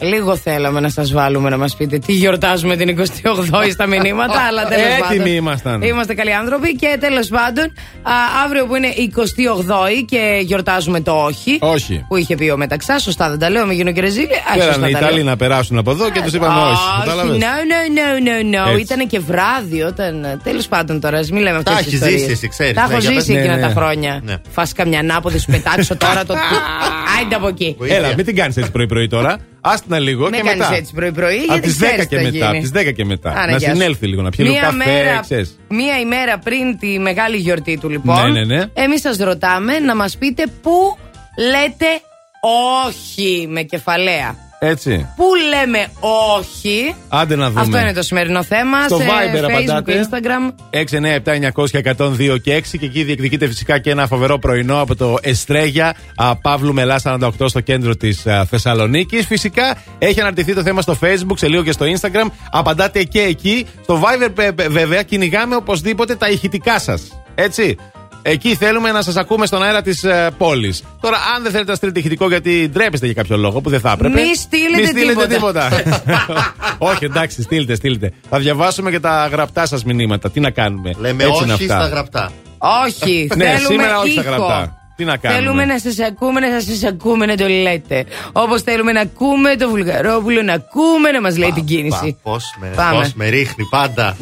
[0.01, 4.65] λίγο θέλαμε να σας βάλουμε να μας πείτε τι γιορτάζουμε την 28η στα μηνύματα, αλλά
[4.65, 5.17] τέλος πάντων.
[5.21, 5.83] Έτοιμοι ήμασταν.
[5.83, 7.65] Είμαστε καλοί άνθρωποι και τέλος πάντων,
[8.03, 8.13] α,
[8.45, 11.59] αύριο που είναι 28η και γιορτάζουμε το όχι.
[11.61, 12.05] Όχι.
[12.09, 14.25] Που είχε πει ο Μεταξά, σωστά δεν τα λέω, με γίνω και ρεζίλη.
[14.33, 15.25] Α, σωστά Θέλανε οι τα Ιταλοί λέω.
[15.25, 16.81] να περάσουν από εδώ και τους είπαμε όχι.
[17.01, 18.71] Κατάλαβες; no, no, no, no, no.
[18.71, 18.81] Έτσι.
[18.83, 20.41] Ήταν και βράδυ όταν.
[20.43, 22.21] Τέλος πάντων τώρα, ας μην λέμε αυτές Τα τις έχεις ιστορίες.
[22.21, 22.75] ζήσει εσύ, ξέρεις.
[22.75, 23.19] Τα Ναι, έχω για πες.
[23.19, 23.63] ζήσει Ναι, εκείνα ναι.
[23.63, 24.21] τα χρόνια.
[24.61, 24.67] Ναι.
[24.67, 26.35] Φας καμιά ανάποδη, σου πετάξω τώρα το.
[27.19, 27.77] Άιντε από εκεί.
[27.89, 29.37] Έλα, μην την κάνεις έτσι πρωί-πρωί τώρα.
[29.61, 30.75] Άστινα λίγο Με και κάνεις μετά.
[30.75, 32.47] έτσι πρωί-πρωί, Από γιατί τις 10 ξέρεις και τι θα μετά.
[32.47, 32.69] Από γίνει.
[32.71, 33.31] τις 10 και μετά.
[33.31, 33.75] Άρα, να γεια σου.
[33.77, 35.59] συνέλθει λίγο, να πιει λίγο Μία καφέ, μέρα, ξέρεις.
[35.69, 38.33] μία ημέρα πριν τη μεγάλη γιορτή του, λοιπόν.
[38.33, 38.65] Ναι, ναι, ναι.
[38.75, 40.99] Εμείς σας ρωτάμε να μας πείτε πού
[41.51, 41.87] λέτε
[42.87, 44.37] όχι με κεφαλαία.
[44.63, 45.09] Έτσι.
[45.17, 45.87] Πού λέμε
[46.39, 47.61] όχι; Άντε να δούμε.
[47.61, 48.83] Αυτό είναι το σημερινό θέμα.
[48.85, 49.93] Στο σε Viber Facebook απαντάτε.
[49.93, 50.53] και Instagram.
[52.35, 56.37] 697-900-102 και 6 και εκεί διεκδικείτε φυσικά και ένα φοβερό πρωινό από το Εστρέγια α,
[56.37, 59.27] Παύλου Μελά 48 στο κέντρο της Θεσσαλονίκης.
[59.27, 62.27] Φυσικά έχει αναρτηθεί το θέμα στο Facebook, σε λίγο και στο Instagram.
[62.51, 63.67] Απαντάτε και εκεί.
[63.83, 67.23] Στο Viber, πε- πε- βέβαια, κυνηγάμε οπωσδήποτε τα ηχητικά σας.
[67.35, 67.77] Έτσι.
[68.23, 70.05] Εκεί θέλουμε να σας ακούμε στον αέρα της
[70.39, 70.83] πόλης.
[71.01, 73.91] Τώρα, αν δεν θέλετε να στείλετε ηχητικό γιατί ντρέπεστε για κάποιο λόγο που δεν θα
[73.91, 74.21] έπρεπε.
[74.21, 74.37] Μη
[74.89, 75.69] στείλετε τίποτα.
[76.91, 78.13] όχι, εντάξει, στείλτε, στείλτε.
[78.31, 80.31] Θα διαβάσουμε και τα γραπτά σας μηνύματα.
[80.31, 81.79] Τι να κάνουμε; Λέμε Έτσι είναι όχι αυτά.
[81.81, 82.31] στα γραπτά.
[82.87, 84.31] Όχι, Ναι, θέλουμε σήμερα όχι στα ήχο.
[84.31, 84.80] γραπτά.
[85.01, 88.05] Τι να κάνουμε; Θέλουμε να σας ακούμε, να σας ακούμε να το λέτε.
[88.33, 92.17] Όπως θέλουμε να ακούμε το Βουλγαρόπουλο, να ακούμε να μας λέει την κίνηση.
[92.23, 92.99] Πώς με, Πάμε.
[92.99, 94.17] πώς με ρίχνει πάντα.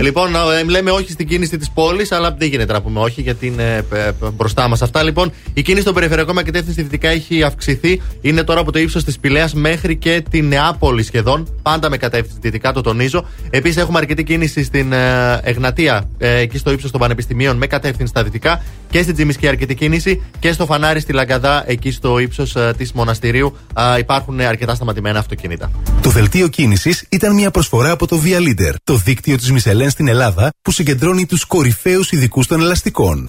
[0.00, 3.46] Λοιπόν, ε, λέμε όχι στην κίνηση της πόλης, αλλά δεν γίνεται να πούμε όχι γιατί
[3.46, 5.02] είναι ε, ε, μπροστά μας αυτά.
[5.02, 8.02] Λοιπόν, η κίνηση στον περιφερειακό με κατεύθυνση δυτικά έχει αυξηθεί.
[8.20, 11.48] Είναι τώρα από το ύψος της Πηλέας μέχρι και τη Νεάπολη σχεδόν.
[11.62, 13.26] Πάντα με κατεύθυνση δυτικά, το τονίζω.
[13.50, 18.10] Επίσης, έχουμε αρκετή κίνηση στην ε, Εγνατία, ε, εκεί στο ύψος των Πανεπιστημίων, με κατεύθυνση
[18.10, 18.62] στα δυτικά.
[18.96, 20.22] Και στην Τζιμισκή αρκετή κίνηση.
[20.38, 23.56] Και στο φανάρι στη Λαγκαδά, εκεί στο ύψος της Μοναστηρίου,
[23.94, 25.70] ε, υπάρχουν αρκετά σταματημένα αυτοκίνητα.
[26.02, 30.08] Το δελτίο κίνησης ήταν μια προσφορά από το Via Leader, το δίκτυο της Μισελέν στην
[30.08, 33.28] Ελλάδα που συγκεντρώνει τους κορυφαίους ειδικούς των ελαστικών.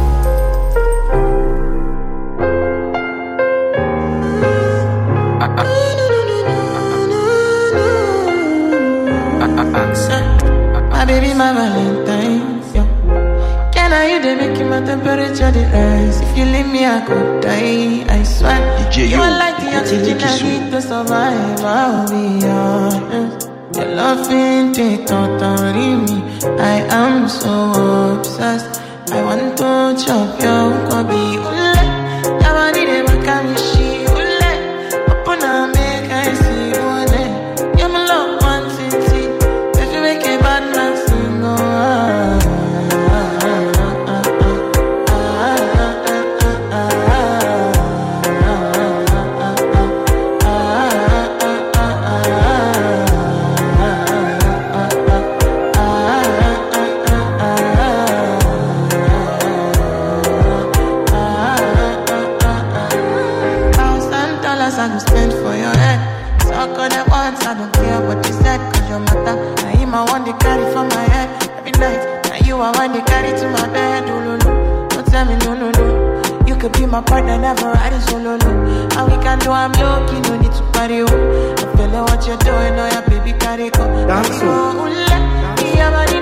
[9.61, 10.89] Uh-uh.
[10.89, 12.63] My baby, my Valentine.
[12.73, 13.69] Yeah.
[13.71, 16.19] Can I you they make my temperature the rise?
[16.19, 18.03] If you leave me, I could die.
[18.09, 18.57] I swear.
[18.89, 21.61] DJ you Yo, are like the oxygen I need to survive.
[21.61, 23.49] I'll be honest.
[23.75, 23.85] Your
[24.33, 26.17] ain't it totally me.
[26.57, 28.81] I am so obsessed.
[29.11, 31.60] I want to chop your kobe.
[72.81, 74.09] Now you I want to carry to my bed.
[74.09, 74.87] Oh, no.
[74.89, 76.47] Don't tell me no, no, no.
[76.47, 78.97] You could be my partner, never riding solo, oh, no.
[78.97, 81.05] And we can do I'm you no need to party, oh.
[81.05, 83.85] I feel like what you're doing, oh, yeah, baby, carry go.
[84.07, 84.47] Dance, oh.
[84.47, 86.21] oh, oh ule, yeah, body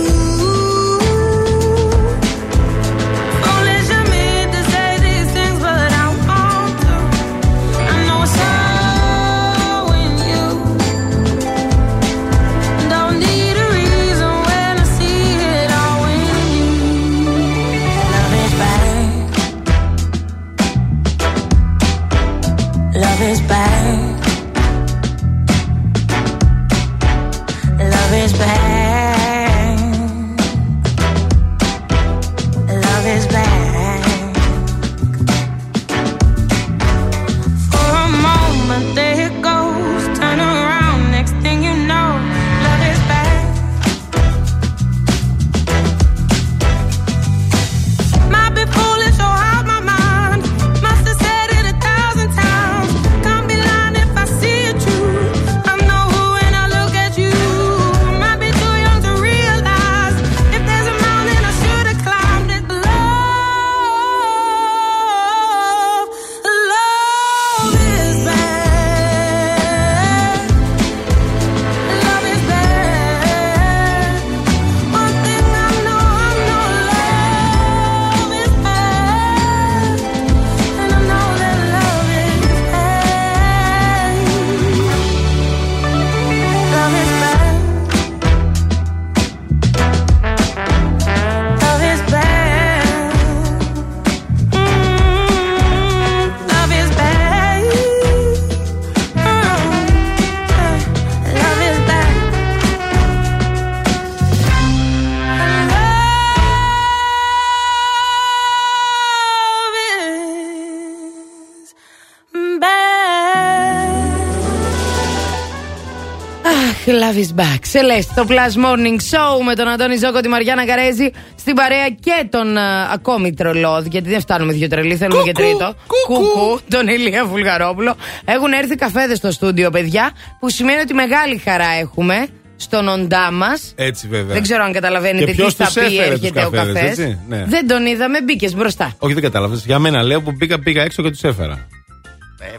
[117.11, 117.59] Love is back.
[117.61, 122.25] Σελέστ, το Plus Morning Show με τον Αντώνη Ζώκο, τη Μαριάννα Καρέζη στην παρέα και
[122.29, 125.75] τον α, ακόμη τρελό, γιατί δεν φτάνουμε δύο τρελοί, θέλουμε και τρίτο.
[125.87, 127.95] Κουκού, τον Ηλία Βουλγαρόπουλο.
[128.25, 133.73] Έχουν έρθει καφέδες στο στούντιο, παιδιά, που σημαίνει ότι μεγάλη χαρά έχουμε στον οντά μας.
[133.75, 134.33] Έτσι βέβαια.
[134.33, 136.73] Δεν ξέρω αν καταλαβαίνετε Και τι ποιος θα τους πει, έφερε τους έρχεται ο καφέδες,
[136.73, 136.89] καφές.
[136.89, 137.45] έτσι, ναι.
[137.47, 138.93] Δεν τον είδαμε, μπήκες μπροστά.
[138.99, 139.65] Όχι, δεν κατάλαβες.
[139.65, 141.67] Για μένα λέω που πήγα, πήγα έξω και τους έφερα.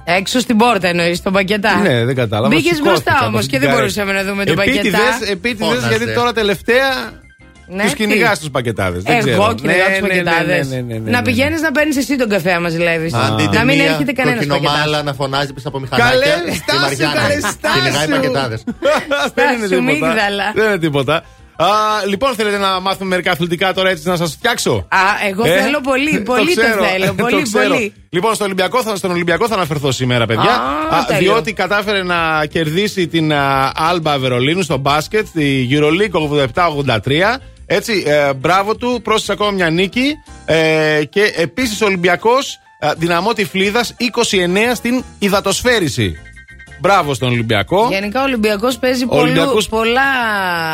[0.05, 1.75] Έξω στην πόρτα εννοείς, τον πακετά.
[1.77, 2.49] Ναι, δεν κατάλαβα.
[2.55, 5.31] Μπήκες Σηκώθηκα μπροστά από όμως την και δεν καρέ- μπορούσαμε να δούμε τον Επίτηδες, πακετά.
[5.31, 5.89] επίτηδες, Φώναζε.
[5.97, 6.89] γιατί τώρα τελευταία
[7.67, 9.03] Ναι, τους τι; κυνηγάς τους πακετάδες.
[9.07, 10.69] Εγώ κυνηγάω τους πακετάδες.
[11.05, 13.15] Να πηγαίνεις να παίρνεις εσύ τον καφέ, άμα ζηλεύεις.
[13.15, 14.59] Αντί τη Να μην μία έρχεται κανένας πακετάς.
[14.59, 16.11] κοκκινομάλα να φωνάζει πίσω από μηχανάκια.
[16.11, 17.79] Καλέ, η στάσου, Μαριάννα καλέ, στάσου.
[17.79, 18.63] Κυνηγάει πακετάδες.
[19.35, 19.83] Δεν είναι Στάσου, τίποτα.
[20.07, 20.53] μίγδαλα.
[20.55, 21.23] Δεν είναι τίποτα.
[21.57, 21.67] Α,
[22.07, 24.99] λοιπόν, θέλετε να μάθουμε μερικά αθλητικά τώρα έτσι να σας φτιάξω; Α,
[25.29, 27.15] εγώ Ε, θέλω πολύ, πολύ το, ξέρω, θέλω.
[27.15, 27.69] Πολύ, ξέρω.
[27.75, 27.93] πολύ.
[28.11, 30.51] Λοιπόν, στο Ολυμπιακό, θα- στον Ολυμπιακό θα αναφερθώ σήμερα, παιδιά.
[30.91, 31.33] Α, τέλειο.
[31.33, 37.41] διότι κατάφερε να κερδίσει την α, Alba Βερολίνου στο μπάσκετ, στη Euroleague 87-83.
[37.67, 40.15] Έτσι, ε, μπράβο του, πρόσθεσε ακόμα μια νίκη.
[40.45, 42.59] Ε, και επίσης ο Ολυμπιακός
[42.97, 46.17] δυναμώ τη Φλίδα 29 στην υδατοσφαίριση.
[46.83, 47.89] Μπράβο στον Ολυμπιακό.
[47.91, 50.03] Γενικά ο Ολυμπιακός παίζει Ο Ολυμπιακός- πολλού, πολλά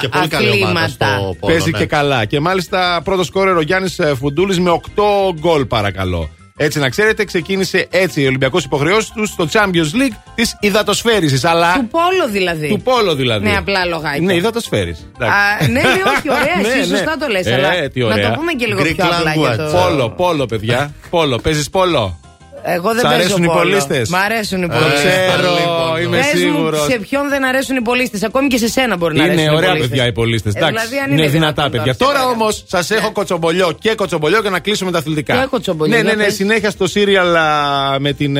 [0.00, 0.88] Και πολύ καλή ομάδα αθλήματα.
[1.16, 1.52] στο πόλο.
[1.52, 1.78] Παίζει ναι.
[1.78, 2.24] και καλά.
[2.24, 6.28] Και μάλιστα πρώτο σκόρερ ο Γιάννης Φουντούλης με 8 γκολ, παρακαλώ.
[6.60, 11.44] Έτσι να ξέρετε, ξεκίνησε έτσι ο Ολυμπιακός υποχρεώσεις τους στο Champions League της υδατοσφαίρισης.
[11.44, 11.72] Αλλά.
[11.74, 12.68] Του πόλο δηλαδή.
[12.68, 13.44] Του πόλο δηλαδή.
[13.48, 14.20] Ναι, απλά λογάκια.
[14.20, 15.10] Ναι, υδατοσφαίρισης.
[15.18, 15.26] Α,
[15.66, 18.30] ναι, ναι, όχι, ωραία, εσύ σωστά το λες, Ε, αλλά τι να ωραία.
[18.30, 19.56] το πούμε και λίγο Greek πιο απλά για language.
[19.56, 19.78] το...
[19.78, 20.92] Πόλο, πόλο, παιδιά.
[21.10, 21.36] πόλο.
[21.38, 22.20] Παίζεις πόλο.
[22.62, 23.58] Εγώ δεν Σ' παίζω αρέσουν οι πόλο.
[23.58, 25.02] πολίστες; Μ' αρέσουν οι Το πολίστες.
[25.02, 26.02] ξέρω, λοιπόν.
[26.02, 26.80] είμαι Πες μου σίγουρος.
[26.90, 28.22] σε ποιον δεν αρέσουν οι πολίστες.
[28.22, 29.88] Ακόμη και σε σένα μπορεί να αρέσουν Είναι οι ωραία πολίστες.
[29.90, 30.48] παιδιά οι πολίτε.
[30.48, 31.96] Ε, δηλαδή, αν είναι, είναι δυνατά δυνατόν παιδιά.
[31.96, 35.34] τώρα, Τώρα σε όμως σας έχω κοτσομπολιό και κοτσομπολιό και να κλείσουμε τα αθλητικά.
[35.40, 36.24] Και κοτσομπολιό, Ναι, ναι, για ναι.
[36.24, 36.34] πες.
[36.34, 38.38] Συνέχεια στο σύριαλ α, με την.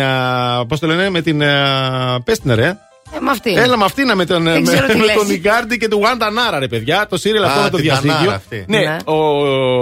[0.68, 1.38] Πώς το λένε, με την.
[2.24, 2.76] Πες την ρε.
[3.16, 3.52] Ε, με αυτή.
[3.54, 5.14] Έλα με αυτήν με τον, με, Δεν ξέρω τι με λες.
[5.14, 7.06] τον Ιγκάρντι και τον Γουάντα Νάρα, ρε παιδιά.
[7.08, 8.12] Το σύριαλ αυτό Α, με το την διαζύγιο.
[8.14, 8.64] Τανάρα αυτή.
[8.68, 8.96] Ναι, Ναι.
[9.04, 9.14] ο,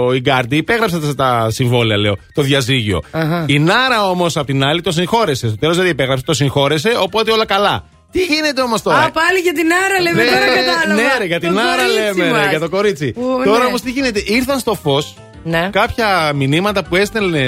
[0.07, 2.17] ο Ιγκάρντι υπέγραψε τα, τα συμβόλαια, λέω.
[2.33, 3.01] Το διαζύγιο.
[3.11, 3.43] Αχα.
[3.47, 5.47] Η Νάρα όμως απ' την άλλη το συγχώρεσε.
[5.47, 7.83] Στο τέλος δεν υπέγραψε, το συγχώρεσε, οπότε όλα καλά.
[8.11, 10.93] Τι γίνεται όμως τώρα; Α, πάλι για την Άρα λέμε τώρα κατάλαβα.
[11.01, 12.49] Ναι, ρε, για την Το Άρα κορίτσι λέμε, ρε, μας.
[12.49, 13.13] για το κορίτσι.
[13.17, 13.65] Ου, Τώρα ναι.
[13.65, 15.13] όμως τι γίνεται, ήρθαν στο φως
[15.47, 15.69] Ναι.
[15.71, 17.43] κάποια μηνύματα που έστελνε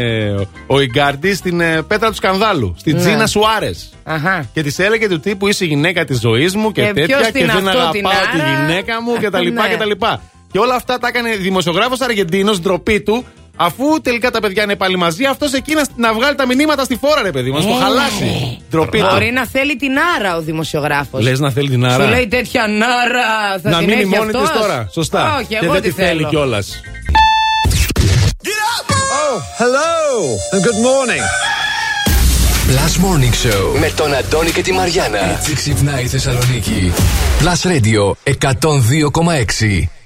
[0.68, 3.02] ο Ιγκάρντι στην ε, πέτρα του σκανδάλου, στην Ναι.
[3.02, 3.90] Τζίνα Σουάρες.
[4.04, 4.46] Αχα.
[4.54, 7.26] Και της έλεγε του τύπου είσαι η γυναίκα της ζωής μου και, Και τέτοια ποιος
[7.28, 8.66] και την δεν αυτό, αγαπάω την τη Άρα.
[8.66, 9.70] γυναίκα μου και τα λοιπά Ναι.
[9.70, 10.22] και τα λοιπά.
[10.52, 13.26] Και όλα αυτά τα έκανε δημοσιογράφος Αργεντίνος, ντροπή του,
[13.56, 16.96] αφού τελικά τα παιδιά είναι πάλι μαζί, αυτός εκεί να, να βγάλει τα μηνύματα στη
[17.02, 18.60] φόρα, ρε παιδί μα, το Έλα, χαλάσει.
[18.70, 19.08] Ντροπή του.
[19.12, 21.24] Μπορεί να θέλει την Άρα ο δημοσιογράφος.
[21.24, 23.60] Λες να θέλει την άρα; Σου λέει τέτοια Νάρα.
[23.64, 24.88] Θα να την μείνει έχει μόνη της αυτός; τώρα.
[24.92, 25.36] Σωστά.
[25.36, 26.30] Όχι, και εγώ δεν τι τη θέλει θέλω.
[26.30, 26.82] κιόλας.
[29.32, 31.24] Oh, hello and good morning.
[32.68, 35.20] Plus Morning Show με τον Αντώνη και τη Μαριάνα.
[35.32, 36.92] Έτσι ξυπνάει η Θεσσαλονίκη.
[37.40, 38.14] Plus Radio
[38.52, 39.99] 102,6.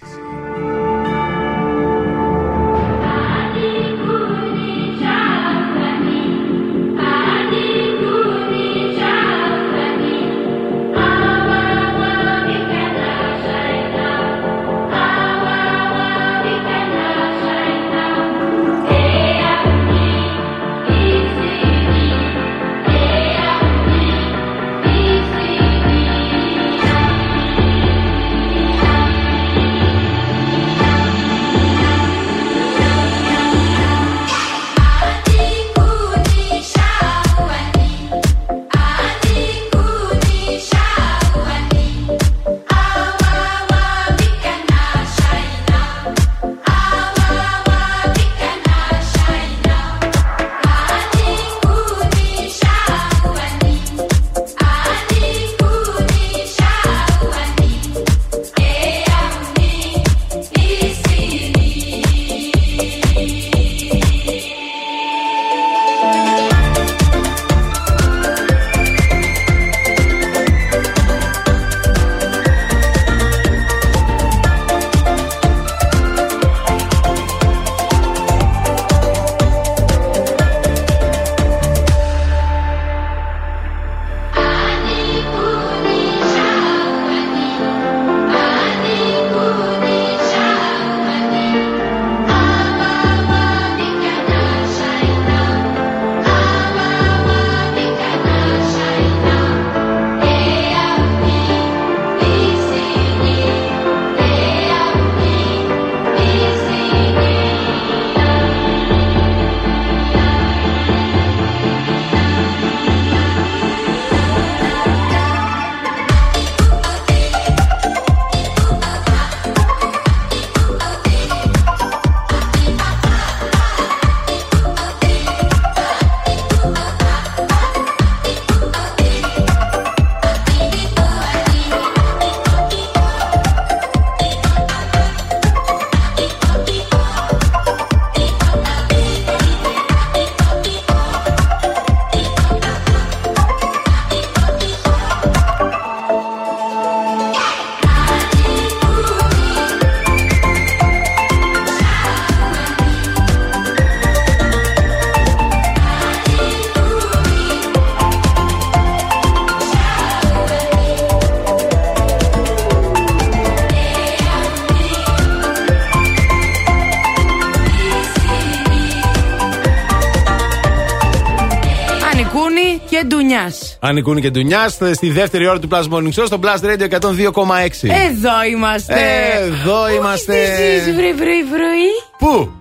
[173.84, 173.90] Ντουνιά.
[173.90, 177.90] Ανικούνη και Ντουνιάς στη δεύτερη ώρα του Plus Morning Show στο Plus Radio 102,6.
[178.10, 178.94] Εδώ είμαστε.
[179.40, 180.44] Εδώ είμαστε.
[180.44, 181.90] Εσείς βρει βρει βρει.
[182.18, 182.52] Πού;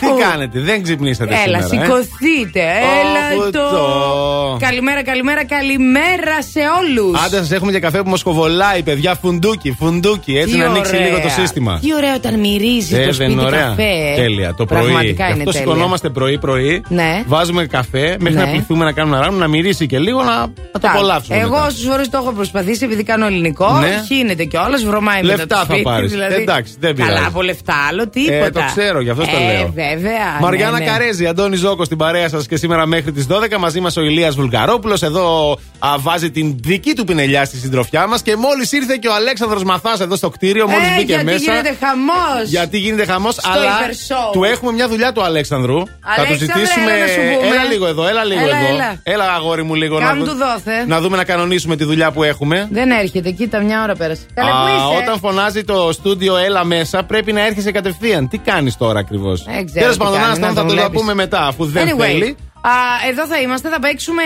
[0.00, 1.84] Τι κάνετε, δεν ξυπνήσατε Έλα, σήμερα.
[1.84, 2.60] ε; σηκωθείτε.
[2.60, 3.21] Έλα Ω, το.
[3.52, 4.56] Το.
[4.60, 7.20] Καλημέρα, καλημέρα, καλημέρα σε όλους.
[7.24, 9.14] Άντε, σας έχουμε και καφέ που μας κοβολάει, παιδιά.
[9.22, 10.36] Φουντούκι, φουντούκι.
[10.38, 11.78] Έτσι να ανοίξει λίγο το σύστημα.
[11.78, 13.60] Τι ωραίο όταν μυρίζει Ε, το δεν σπίτι είναι ωραία.
[13.62, 13.82] καφέ.
[13.82, 14.14] ε.
[14.16, 14.54] Τέλεια.
[14.54, 14.82] Το πρωί.
[14.82, 15.66] Πραγματικά Γι' είναι αυτό τέλεια.
[15.68, 16.82] σηκωνόμαστε πρωί-πρωί.
[16.88, 17.22] Ναι.
[17.26, 18.44] Βάζουμε καφέ μέχρι Ναι.
[18.44, 21.36] να πληθούμε να κάνουμε ένα ράμο, να μυρίσει και λίγο να, να το Τα- απολαύσουμε.
[21.38, 21.66] Εγώ μετά.
[21.66, 24.02] όσες φορές το έχω προσπαθήσει, επειδή κάνω ελληνικό, Ναι.
[24.06, 26.10] χύνεται κιόλας, βρωμάει μετά Λεφτά το θα σπίτι, πάρεις.
[26.10, 26.34] Δηλαδή.
[26.34, 27.12] Εντάξει, δεν πειράζει.
[27.14, 28.44] Καλά από λεφτά, άλλο τίποτα.
[28.44, 29.72] Ε, το ξέρω, γι' αυτό το ε, λέω.
[29.74, 30.38] βέβαια.
[30.40, 30.90] Μαριάννα ναι, ναι.
[30.90, 33.58] Καρέζη, Αντώνη Ζώκος στην παρέα σας και σήμερα μέχρι τις 12.
[33.58, 35.02] Μαζί μας ο Ηλίας Βουλγαρόπουλος.
[35.02, 38.22] Εδώ α, βάζει την δική του πινελιά στη συντροφιά μας.
[38.22, 41.38] Και μόλις ήρθε και ο Αλέξανδρος Μαθάς εδώ στο κτίριο, μόλις Ε, μπήκε γιατί μέσα.
[41.38, 42.48] γίνεται χαμός.
[42.48, 44.32] Γιατί γίνεται χαμός, Στο αλλά υπερσhow.
[44.32, 45.78] του έχουμε μια δουλειά του Αλέξανδρου.
[45.78, 45.84] θα
[46.16, 46.90] του Αλέξανδρε, ζητήσουμε.
[46.92, 47.48] έλα να σου πούμε.
[47.54, 48.98] Έλα λίγο εδώ, έλα λίγο Έλα, εδώ.
[49.02, 49.24] έλα.
[49.32, 50.84] αγόρι μου, λίγο Κάμ να, του δώθε.
[50.86, 52.68] να δούμε να κανονίσουμε τη δουλειά που έχουμε.
[52.70, 54.22] Δεν έρχεται, κοίτα, μια ώρα πέρασε.
[54.34, 58.28] Καλέ, πού Α, είσαι; όταν φωνάζει το στούντιο Έλα μέσα, πρέπει να έρχεσαι κατευθείαν.
[58.28, 60.74] Τι κάνεις τώρα ακριβώς; Δεν ξέρω Τέλος τι πάντων, κάνει, άστα, να θα τον το
[60.74, 61.00] τα βλέπεις.
[61.00, 62.36] πούμε μετά, αφού δεν Anyway, θέλει.
[62.64, 62.70] Α,
[63.08, 64.22] εδώ θα είμαστε, θα παίξουμε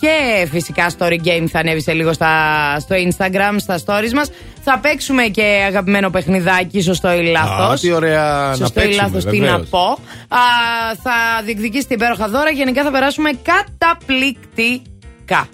[0.00, 2.32] και φυσικά story game θα ανέβει σε λίγο στα,
[2.80, 4.30] στο Instagram, στα stories μας.
[4.64, 7.70] Θα παίξουμε και αγαπημένο παιχνιδάκι, σωστό ή λάθος.
[7.70, 9.68] Α, τι ωραία να Σωστό ή παίξουμε, λάθος, τι να βεβαίως.
[9.68, 9.86] πω.
[10.28, 10.38] Α,
[11.02, 12.50] θα διεκδικήσετε υπέροχα δώρα.
[12.50, 14.90] Γενικά θα περάσουμε καταπληκτικά.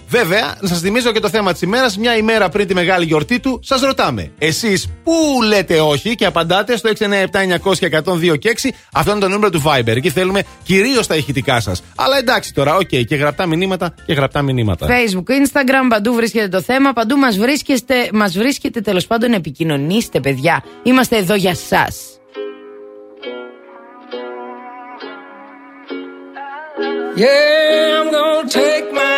[0.08, 1.96] Βέβαια, να σας θυμίζω και το θέμα της ημέρας.
[1.98, 4.32] Μια ημέρα πριν τη μεγάλη γιορτή του, σας ρωτάμε.
[4.38, 8.70] Εσείς πού λέτε όχι και απαντάτε στο 697-900-1026.
[8.92, 9.96] Αυτό είναι το νούμερο του Viber.
[9.96, 11.82] Εκεί θέλουμε κυρίως τα ηχητικά σας.
[11.96, 14.86] Αλλά εντάξει τώρα, οκ, και γραπτά μηνύματα και γραπτά μηνύματα.
[14.86, 16.92] Facebook, Instagram, παντού βρίσκεται το θέμα.
[16.92, 20.64] Παντού μας βρίσκεστε, μας βρίσκετε τέλος πάντων επικοινωνήστε παιδιά.
[20.82, 21.96] Είμαστε εδώ για σας.
[27.16, 29.17] Yeah, I'm gonna take my horse to the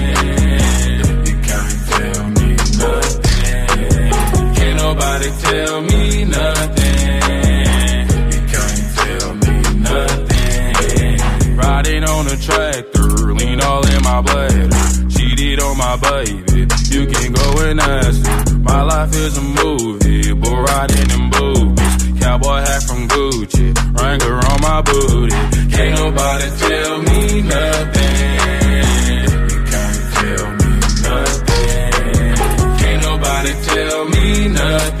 [4.93, 7.21] Nobody tell me nothing.
[8.33, 9.55] You can't tell me
[9.89, 11.55] nothing.
[11.55, 14.69] Riding on a tractor, lean all in my bladder.
[15.09, 18.57] Cheated on my baby, you can go and ask her.
[18.59, 22.19] My life is a movie, but riding in boobies.
[22.21, 23.67] Cowboy hat from Gucci,
[23.97, 25.35] Wrangler on my booty.
[25.73, 28.60] Can't nobody tell me nothing.
[34.71, 35.00] Alright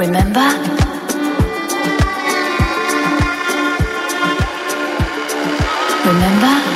[0.00, 0.40] Remember?
[6.06, 6.69] Remember?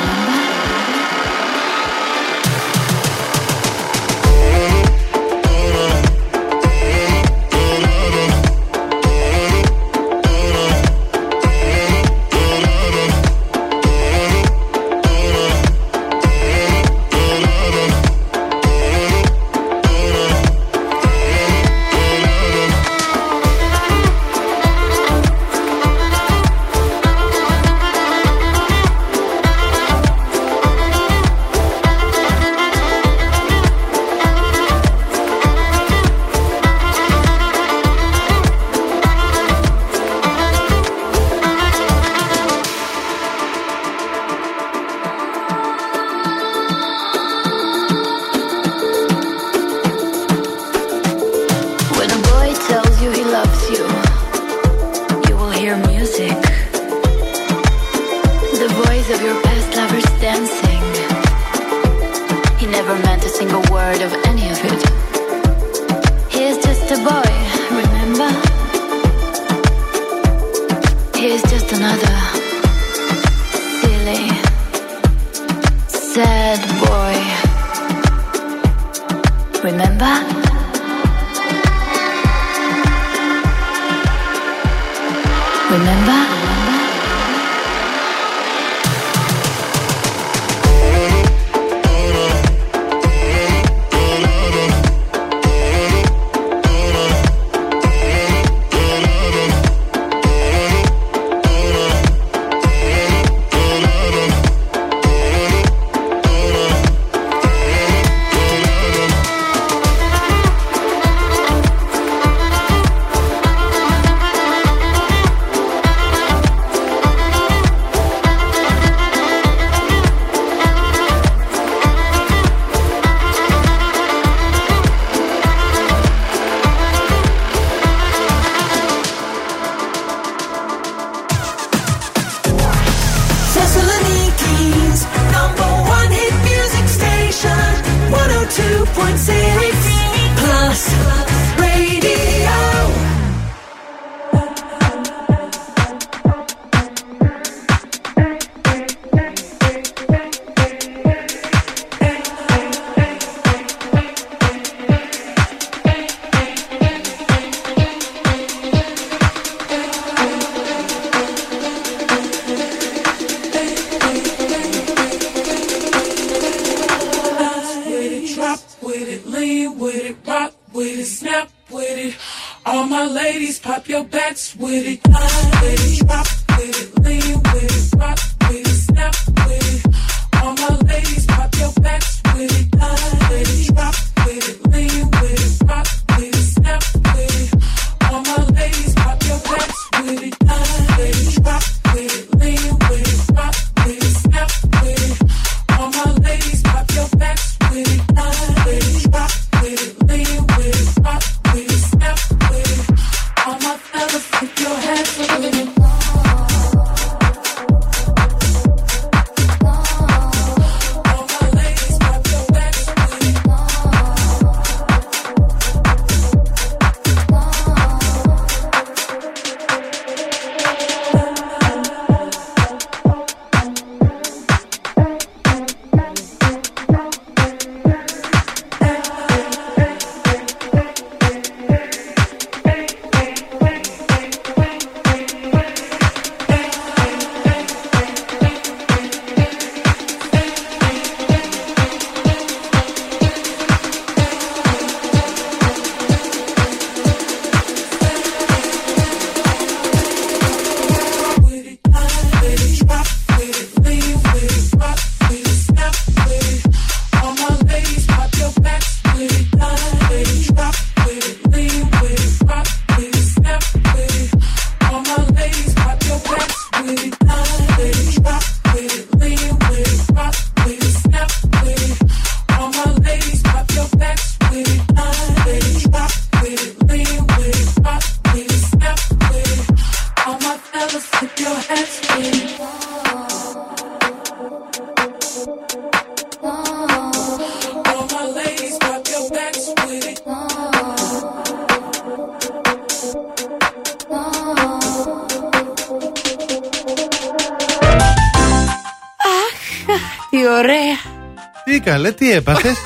[302.05, 302.73] Καλέ, τι έπαθες;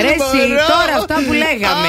[0.00, 1.88] Ρε εσύ, τώρα αυτά που λέγαμε.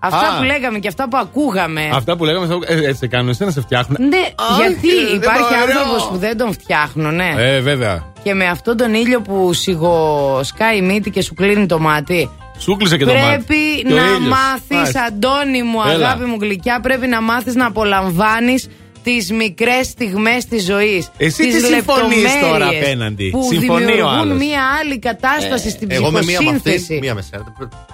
[0.00, 0.36] Αυτά Α.
[0.38, 1.90] που λέγαμε και αυτά που ακούγαμε.
[1.94, 4.08] Αυτά που λέγαμε, αυτό- ε, έτσι κάνουν, εσένα σε φτιάχνουν.
[4.08, 4.24] Ναι,
[4.58, 5.78] γιατί δεν υπάρχει μπορώ.
[5.80, 7.34] άνθρωπος που δεν τον φτιάχνουν, ναι.
[7.36, 8.04] Ε, βέβαια.
[8.22, 12.30] Και με αυτόν τον ήλιο που σιγοσκάει η μύτη και σου κλείνει το μάτι.
[12.58, 13.44] Σου κλείσε και το μάτι.
[13.44, 14.18] Πρέπει Και ο να ήλιος.
[14.28, 15.02] μάθεις, Μάλιστα.
[15.02, 16.06] Αντώνη μου, Έλα.
[16.06, 18.68] αγάπη μου γλυκιά, πρέπει να μάθεις να απολαμβάνεις
[19.08, 21.08] τις μικρές στιγμές της ζωής.
[21.16, 24.38] Εσύ τις συμφωνείς τώρα απέναντι; Που Συμφωνεί ο δημιουργούν άλλος.
[24.38, 26.98] μία άλλη κατάσταση στην Ε, Εγώ με μία με αυτή, ψυχοσύνθεση.
[27.02, 27.44] μία με σένα.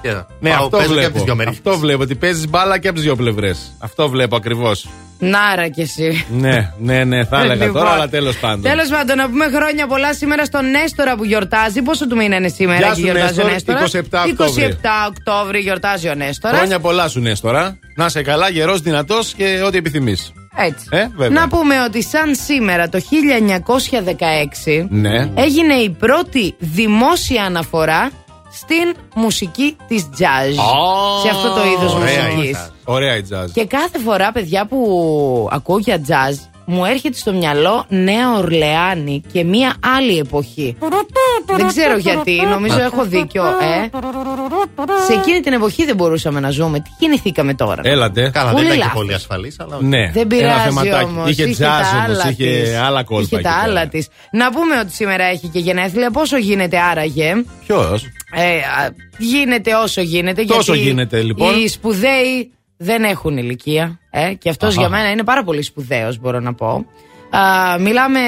[0.03, 0.09] Και
[0.41, 1.13] Ναι, πάω, αυτό παίζω και από βλέπω.
[1.13, 1.57] τις δυο μεριές.
[1.57, 3.59] Αυτό βλέπω, ότι παίζεις μπάλα και από τις δύο πλευρές.
[3.79, 4.89] Αυτό βλέπω ακριβώς.
[5.19, 6.25] Νάρα κι εσύ.
[6.31, 7.83] ναι, ναι, ναι, θα έλεγα Λοιπόν.
[7.83, 8.63] τώρα, αλλά τέλος πάντων.
[8.63, 11.83] Τέλος πάντων, να πούμε χρόνια πολλά σήμερα στον Νέστορα που γιορτάζει.
[11.83, 14.63] Πόσο του μήνα είναι σήμερα Γεια και σου, γιορτάζει ο Νέστορ, Νέστορας; 27 Οκτώβρη.
[14.63, 16.57] 27 Οκτώβρη γιορτάζει ο Νέστορας.
[16.59, 17.79] Χρόνια πολλά σου, Νέστορα.
[17.97, 20.33] Να είσαι καλά, γερός, δυνατός και ό,τι επιθυμείς.
[20.57, 20.87] Έτσι.
[20.91, 21.41] Ε, βέβαια.
[21.41, 25.31] Να πούμε ότι σαν σήμερα το 1916 Ναι.
[25.35, 28.11] έγινε η πρώτη δημόσια αναφορά
[28.53, 30.55] στην μουσική της jazz.
[31.23, 32.57] σε αυτό το είδος Ωραία η μουσικής.
[32.59, 32.71] jazz.
[32.85, 33.51] Ωραία η jazz.
[33.53, 34.79] Και κάθε φορά, παιδιά, που
[35.51, 36.35] ακούω για jazz,
[36.67, 40.77] μου έρχεται στο μυαλό Νέα Ορλεάνη και μία άλλη εποχή.
[41.57, 43.89] Δεν ξέρω γιατί, νομίζω έχω δίκιο, ε.
[45.07, 46.79] Σε εκείνη την εποχή δεν μπορούσαμε να ζούμε.
[46.79, 48.31] Τι γεννηθήκαμε τώρα; Έλατε.
[48.33, 49.01] Καλά, Πολύ δεν ήταν και λάθος.
[49.01, 49.79] πολύ ασφαλής, αλλά.
[49.81, 51.05] Ναι, Δεν ένα πειράζει θεματάκι.
[51.05, 51.31] όμως.
[51.31, 52.75] Είχε τα jazz όμω, άλλα είχε της.
[52.77, 53.23] άλλα κόλπα.
[53.25, 53.63] Είχε εκεί τα πέρα.
[53.63, 54.09] άλλα της.
[54.33, 56.11] Να πούμε ότι σήμερα έχει και γενέθλια.
[56.11, 57.35] Πόσο γίνεται άραγε;
[57.67, 58.05] Ποιος;
[58.35, 60.45] Ε, α, γίνεται όσο γίνεται.
[60.45, 61.59] Τόσο γιατί γίνεται, λοιπόν.
[61.61, 63.99] Οι σπουδαίοι δεν έχουν ηλικία.
[64.11, 64.81] Ε, και αυτός Αχα.
[64.81, 66.87] για μένα είναι πάρα πολύ σπουδαίος, μπορώ να πω.
[67.31, 68.21] Α, μιλάμε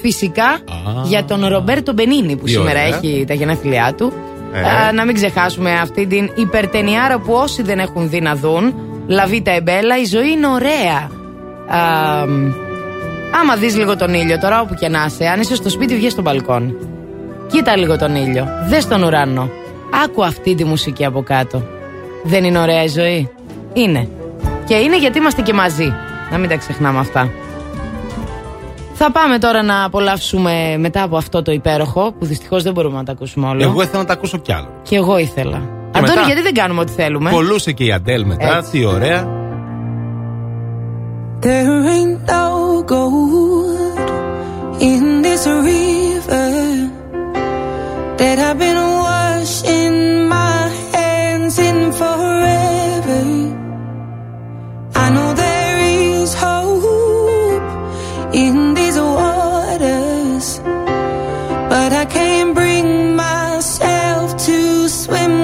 [0.00, 0.58] φυσικά
[1.04, 2.96] για τον Ρομπέρτο Μπενίνη που Τι σήμερα ωραία.
[2.96, 4.12] έχει τα γενέθλιά του.
[4.52, 4.60] Ε.
[4.60, 8.74] Α, να μην ξεχάσουμε αυτή την υπερτενιάρα που όσοι δεν έχουν δει να δουν.
[9.06, 11.10] Λαβίτα Εμπέλα, η ζωή είναι ωραία.
[11.68, 12.22] Α,
[13.40, 16.12] άμα δεις λίγο τον ήλιο τώρα όπου και να είσαι, αν είσαι στο σπίτι βγες
[16.12, 16.74] στο μπαλκόνι.
[17.46, 19.50] Κοίτα λίγο τον ήλιο, δες τον ουρανό.
[20.04, 21.62] Άκου αυτή τη μουσική από κάτω.
[22.24, 23.30] Δεν είναι ωραία η ζωή;
[23.74, 24.08] Είναι.
[24.66, 25.92] Και είναι γιατί είμαστε και μαζί.
[26.30, 27.30] Να μην τα ξεχνάμε αυτά.
[28.94, 33.04] Θα πάμε τώρα να απολαύσουμε μετά από αυτό το υπέροχο που δυστυχώς δεν μπορούμε να
[33.04, 33.62] τα ακούσουμε όλο.
[33.62, 34.68] Εγώ ήθελα να τα ακούσω κι άλλο.
[34.82, 35.56] Και εγώ ήθελα.
[35.92, 38.56] Αντώνη, μετά; γιατί δεν κάνουμε ό,τι θέλουμε; Κολούσε και η Αντέλ μετά.
[38.56, 38.70] Έτσι.
[38.70, 39.42] Τι ωραία.
[41.40, 42.46] There ain't no
[42.92, 44.08] gold
[44.90, 46.50] in this river
[48.18, 49.96] that I've been washing
[50.34, 50.58] my
[50.94, 52.73] hands in forever.
[55.06, 57.62] I know there is hope
[58.32, 60.60] in these waters,
[61.72, 65.43] but I can't bring myself to swim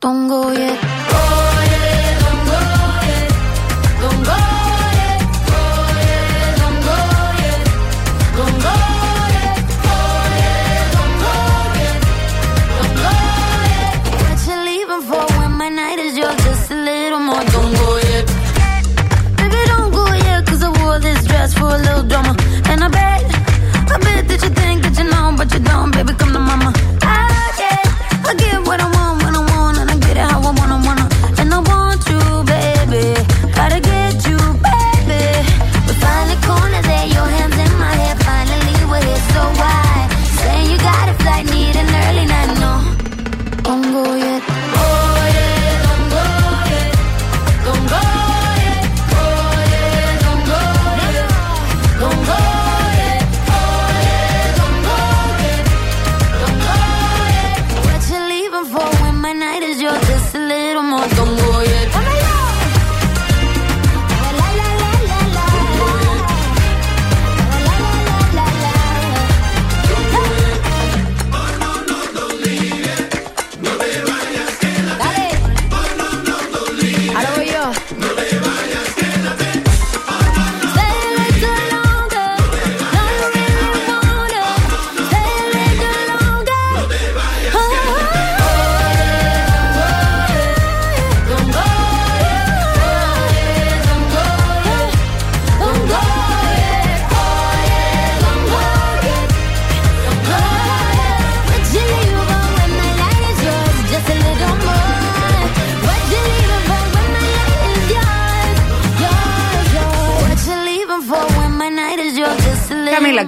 [0.00, 0.69] 东沟也。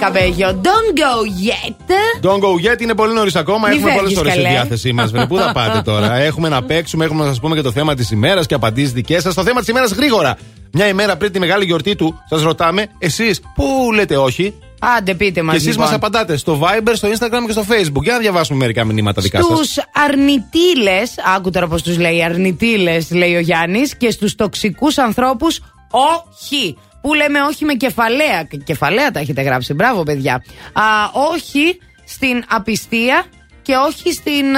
[0.03, 1.15] Καμίλα Καμπέγιο, don't go
[1.47, 1.91] yet.
[2.27, 3.69] Don't go yet είναι πολύ νωρίς ακόμα.
[3.69, 4.55] Μη έχουμε πολλές φεύγεις, ώρε στη καλέ.
[4.55, 5.11] διάθεσή μας.
[5.29, 8.11] Πού θα πάτε τώρα; έχουμε να παίξουμε, έχουμε να σας πούμε και το θέμα της
[8.11, 9.35] ημέρας και απαντήσεις δικές σας.
[9.35, 10.37] Το θέμα της ημέρας γρήγορα.
[10.73, 14.55] Μια ημέρα πριν τη μεγάλη γιορτή του, σας ρωτάμε, εσείς πού λέτε όχι;
[14.99, 15.55] Άντε, πείτε μας.
[15.55, 18.03] Και εσείς μας απαντάτε στο Viber, στο Instagram και στο Facebook.
[18.03, 19.59] Για να διαβάσουμε μερικά μηνύματα δικά σας.
[19.59, 19.77] Στους
[20.09, 25.61] αρνητήλες, άκου τώρα πώς τους λέει, αρνητήλες, λέει ο Γιάννης, και στους τοξικούς ανθρώπους,
[25.91, 26.77] όχι.
[27.03, 28.49] Που λέμε όχι με κεφαλαία.
[28.65, 29.75] Κεφαλαία τα έχετε γράψει.
[29.75, 30.35] Μπράβο, παιδιά.
[30.73, 33.25] Α, όχι στην απιστία
[33.63, 34.55] και όχι στην.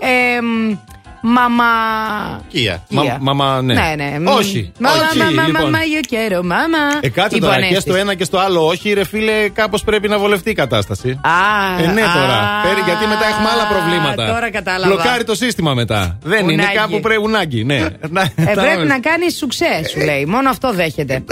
[0.00, 0.38] ε,
[1.24, 1.64] εμ, μαμα.
[2.48, 2.82] Κία.
[2.88, 3.18] Κία.
[3.20, 3.74] Μα- Μαμα, ναι.
[3.74, 4.30] Ναι, ναι.
[4.30, 4.72] Όχι.
[4.78, 5.62] Μαμα, όχι, μαμα, λοιπόν.
[5.62, 6.78] μαμα, yo quiero, μάμα.
[7.00, 7.60] Ε, κάτσε Λοιπόν, τώρα.
[7.60, 7.80] Και αίσθηση.
[7.80, 11.20] στο ένα και στο άλλο, όχι, ρε φίλε, κάπως πρέπει να βολευτεί η κατάσταση.
[11.22, 12.38] Α, Ε, ναι, α, τώρα.
[12.62, 14.26] Πέρι, γιατί μετά έχουμε άλλα προβλήματα.
[14.34, 14.94] Τώρα κατάλαβα.
[14.94, 16.18] Μπλοκάρει το σύστημα μετά.
[16.22, 16.76] Δεν είναι Ουνάκι.
[16.76, 17.76] κάπου πρέπει ουνάκι, ναι.
[17.76, 20.24] Ε, πρέπει να κάνεις σουξέ, σου λέει.
[20.24, 21.24] Μόνο αυτό δέχεται.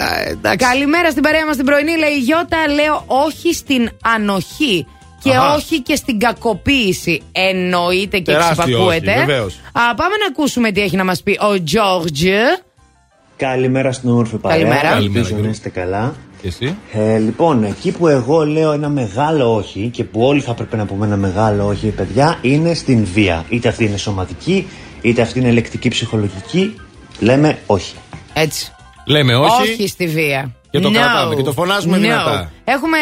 [0.52, 1.96] Ε, Καλημέρα στην παρέα μας την πρωινή.
[1.98, 4.86] Λέει η Γιώτα, λέω όχι στην ανοχή.
[5.22, 5.54] Και Αχα.
[5.54, 7.22] όχι και στην κακοποίηση.
[7.32, 9.10] Εννοείται και Τεράστιο εξυπακούεται.
[9.10, 9.54] όχι, βεβαίως.
[9.72, 12.22] Α, πάμε να ακούσουμε τι έχει να μας πει ο Τζόρτζ.
[13.36, 14.58] Καλημέρα στην όμορφη παρέα.
[14.58, 14.96] Καλημέρα.
[14.96, 16.14] Ελπίζω Καλημέρα, να είστε καλά.
[16.42, 20.54] Και εσύ; Ε, λοιπόν, εκεί που εγώ λέω ένα μεγάλο όχι και που όλοι θα
[20.54, 23.44] πρέπει να πούμε ένα μεγάλο όχι, παιδιά, είναι στην βία.
[23.48, 24.68] Είτε αυτή είναι σωματική,
[25.00, 26.74] είτε αυτή είναι ελεκτική, ψυχολογική.
[27.18, 27.94] Λέμε όχι.
[28.32, 28.72] Έτσι.
[29.06, 29.88] Λέμε όχι.
[29.88, 30.52] στη βία.
[30.70, 30.92] Και το No.
[30.92, 32.00] κρατάμε και το φωνάζουμε No.
[32.00, 32.52] δυνατά.
[32.64, 32.98] Έχουμε.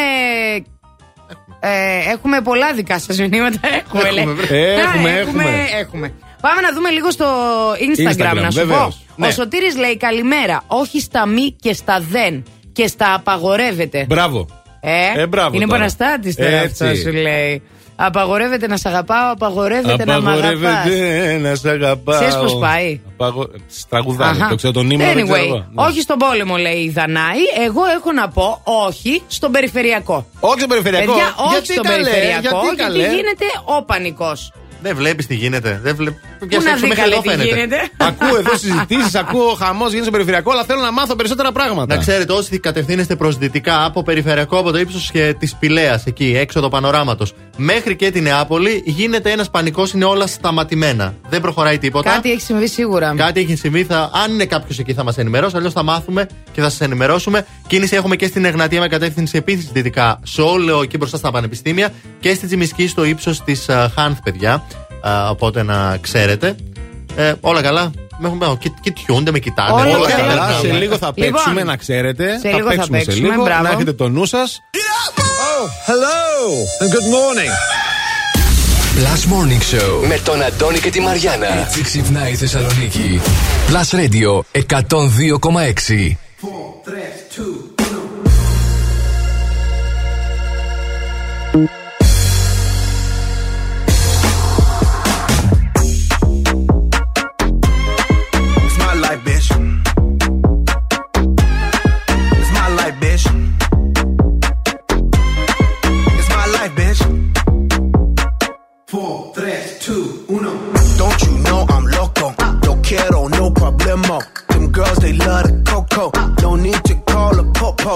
[1.61, 3.61] Ε, έχουμε πολλά δικά σας μηνύματα.
[3.85, 4.35] Έχουμε, Έχουμε, λέει.
[4.35, 4.75] βρε.
[4.75, 5.45] Έχουμε, Α, έχουμε.
[5.81, 6.13] έχουμε.
[6.41, 7.27] Πάμε να δούμε λίγο στο
[7.73, 8.79] Instagram, Instagram, να σου βεβαίως.
[8.79, 8.95] πω.
[9.17, 9.27] Ναι.
[9.27, 10.63] Ο Σωτήρης λέει καλημέρα.
[10.67, 12.43] Όχι στα μη και στα δεν.
[12.73, 14.05] Και στα απαγορεύεται.
[14.09, 14.47] Μπράβο.
[14.81, 15.79] Ε, Ε, μπράβο είναι τώρα.
[15.79, 16.85] παραστάτης τώρα Έτσι.
[16.85, 17.63] αυτός σου λέει.
[17.97, 20.51] Απαγορεύεται να σ' αγαπάω, απαγορεύεται να μ' αγαπάς.
[20.51, 22.17] Απαγορεύεται να σε αγαπάω.
[22.19, 23.47] Ξέρεις πώς πάει; Απαγο...
[23.89, 24.49] Τραγουδάνε, Αχα.
[24.49, 25.57] το ξέρω τον ύμνο, δεν ξέρω Anyway, εγώ.
[25.57, 25.85] Ναι.
[25.87, 27.41] όχι στον πόλεμο λέει η Δανάη.
[27.67, 30.27] Εγώ έχω να πω όχι στον περιφερειακό.
[30.41, 31.13] Όχι στον περιφερειακό.
[31.13, 33.15] Παιδιά, όχι Γιατί στον καλέ, περιφερειακό, γιατί γιατί, καλέ.
[33.15, 34.53] γίνεται ο πανικός.
[34.87, 35.81] Δεν βλέπεις τι γίνεται.
[35.83, 36.11] Δεν βλέ...
[36.11, 37.77] Πού να δει καλέ τι γίνεται.
[37.97, 41.95] ακούω εδώ συζητήσεις, ακούω χαμός γίνεται στο περιφερειακό, αλλά θέλω να μάθω περισσότερα πράγματα.
[41.95, 46.69] Να ξέρετε, όσοι κατευθύνεστε προ δυτικά από περιφερειακό από το ύψος της Πηλαίας, εκεί έξω
[46.69, 51.15] πανοράματος, μέχρι και την Νεάπολη, γίνεται ένας πανικός, είναι όλα σταματημένα.
[51.29, 52.11] Δεν προχωράει τίποτα.
[52.11, 53.15] Κάτι έχει συμβεί σίγουρα.
[53.17, 53.85] Κάτι έχει συμβεί.
[53.85, 54.11] Θα...
[54.25, 57.47] Αν είναι κάποιος εκεί θα μας ενημερώσει, αλλιώς θα μάθουμε και θα σας ενημερώσουμε.
[57.67, 61.93] Κίνηση έχουμε και στην Εγνατία με κατεύθυνση επίση δυτικά, σε όλο εκεί μπροστά στα πανεπιστήμια
[62.21, 64.67] και στη Τζιμισκή στο ύψος της Χάνθ, παιδιά.
[65.31, 66.57] Οπότε να ξέρετε.
[67.17, 67.91] Ε, όλα καλά.
[68.19, 69.73] Με έχουν κοιτιούνται, με κοιτάνε.
[69.73, 70.59] Όλα, καλά.
[70.61, 72.39] Σε λίγο θα λοιπόν, παίξουμε, να ξέρετε.
[72.39, 73.43] Σε λίγο θα παίξουμε, σε λίγο.
[73.43, 73.63] Μπράβο.
[73.63, 74.61] Να έχετε το νου σας.
[75.59, 76.23] Oh, hello
[76.83, 77.53] and good morning.
[78.97, 81.47] Plus Morning Show με τον Αντώνη και τη Μαριάνα.
[81.47, 83.21] Έτσι ξυπνάει η Θεσσαλονίκη.
[83.69, 86.17] Plus Radio 102,6.
[116.67, 117.95] Need to call a popo.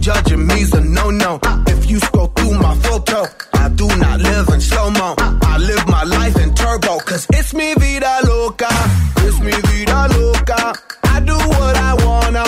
[0.00, 1.40] Judging me's a no-no.
[1.74, 3.24] If you scroll through my photo,
[3.54, 5.14] I do not live in slow-mo.
[5.52, 6.98] I live my life in turbo.
[7.08, 8.70] Cause it's me vida loca.
[9.26, 10.60] It's me vida loca.
[11.14, 12.44] I do what I wanna.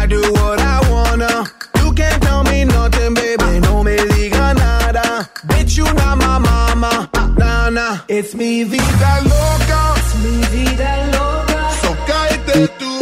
[0.00, 1.32] I do what I wanna.
[1.80, 3.50] You can't tell me nothing, baby.
[3.66, 5.28] No me diga nada.
[5.48, 7.10] Bitch, you not my mama.
[7.38, 7.98] Nah, nah.
[8.08, 9.80] It's me vida loca.
[9.98, 11.60] It's mi vida loca.
[11.82, 12.95] So cállate tu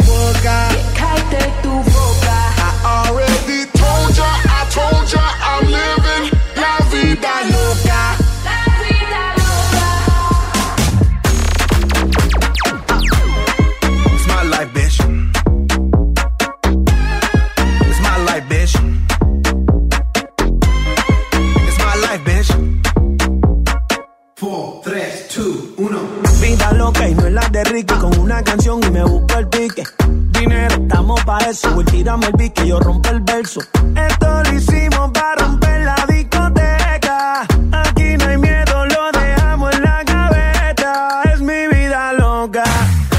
[27.55, 29.83] de Ricky con una canción y me busco el pique.
[30.07, 31.73] Dinero, estamos pa' eso.
[31.73, 33.61] Voy el pique, yo rompo el verso.
[33.95, 37.47] Esto lo hicimos para romper la discoteca.
[37.71, 41.21] Aquí no hay miedo, lo dejamos en la gaveta.
[41.33, 42.65] Es mi vida loca,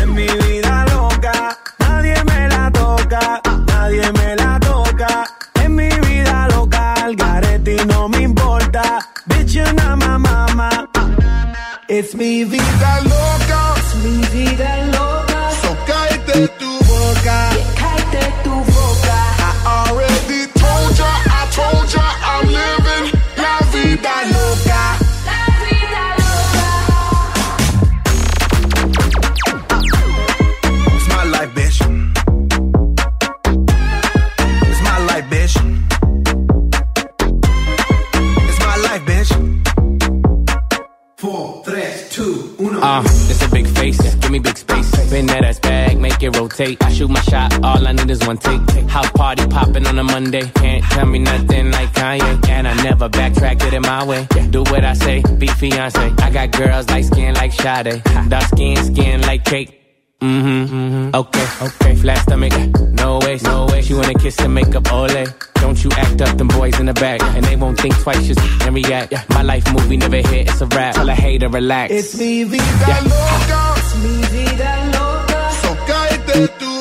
[0.03, 1.57] es mi vida loca.
[1.79, 5.25] Nadie me la toca, nadie me la toca.
[5.55, 8.99] Es mi vida loca, al garete y no me importa.
[9.25, 10.91] Bitch, you're not my mama.
[11.89, 13.06] It's mi vida loca.
[42.77, 42.87] Uno.
[42.87, 45.11] Uh, it's a big face, give me big space.
[45.11, 46.83] Bend that ass back, make it rotate.
[46.83, 48.61] I shoot my shot, all I need is one take.
[48.89, 50.47] House party popping on a Monday.
[50.55, 52.49] Can't tell me nothing like Kanye.
[52.49, 54.27] And I never backtrack, it my way.
[54.51, 56.13] Do what I say, be fiance.
[56.19, 58.03] I got girls like skin like Sade.
[58.29, 59.86] Dark skin, skin like cake.
[60.21, 60.75] Mm-hmm.
[60.75, 61.15] mm-hmm.
[61.15, 61.95] Okay, okay.
[61.97, 62.53] Flat stomach,
[62.93, 63.83] no way, no way.
[63.83, 65.27] She wanna kiss and make up, ole.
[65.57, 67.21] Don't you act up, them boys in the back.
[67.23, 69.13] And they won't think twice, just and react.
[69.13, 69.25] Yeah.
[69.31, 70.95] My life movie never hit, it's a rap.
[70.95, 71.93] Tell a hater, relax.
[71.93, 73.75] It's mi vida loca.
[73.77, 75.51] Es mi vida loca.
[75.61, 76.76] So cállate tu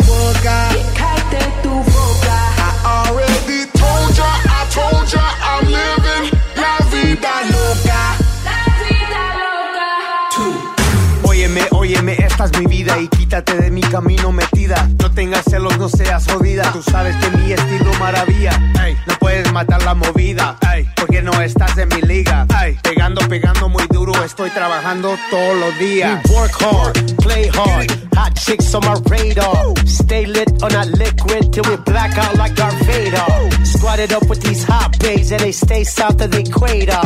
[12.35, 14.89] esta es mi vida y quítate de mi camino metida.
[15.01, 16.69] No tengas celos, no seas jodida.
[16.73, 18.51] Tú sabes que mi estilo maravilla.
[18.83, 20.57] Ey, no puedes matar la movida.
[20.73, 22.45] Ey, porque no estás en mi liga.
[22.61, 24.11] Ey, pegando, pegando muy duro.
[24.21, 26.21] Estoy trabajando todos los días.
[26.27, 27.89] We work hard, play hard.
[28.17, 29.73] Hot chicks on my radar.
[29.85, 33.65] Stay lit on that liquid till we black out like Darth Vader.
[33.65, 36.99] Squatted up with these hot babes and they stay south of the equator.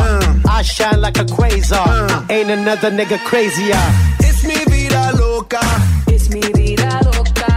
[0.48, 2.28] I shine like a quasar.
[2.28, 3.78] Ain't another nigga crazier.
[5.52, 5.90] It's mi vida loca.
[6.14, 7.50] It's mi vida loca.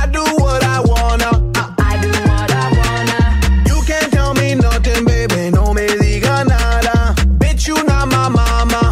[0.00, 1.30] I do what I wanna.
[1.90, 3.18] I do what I wanna.
[3.70, 5.50] You can't tell me nothing, baby.
[5.56, 7.14] No me diga nada.
[7.40, 8.82] Bitch, you not my mama.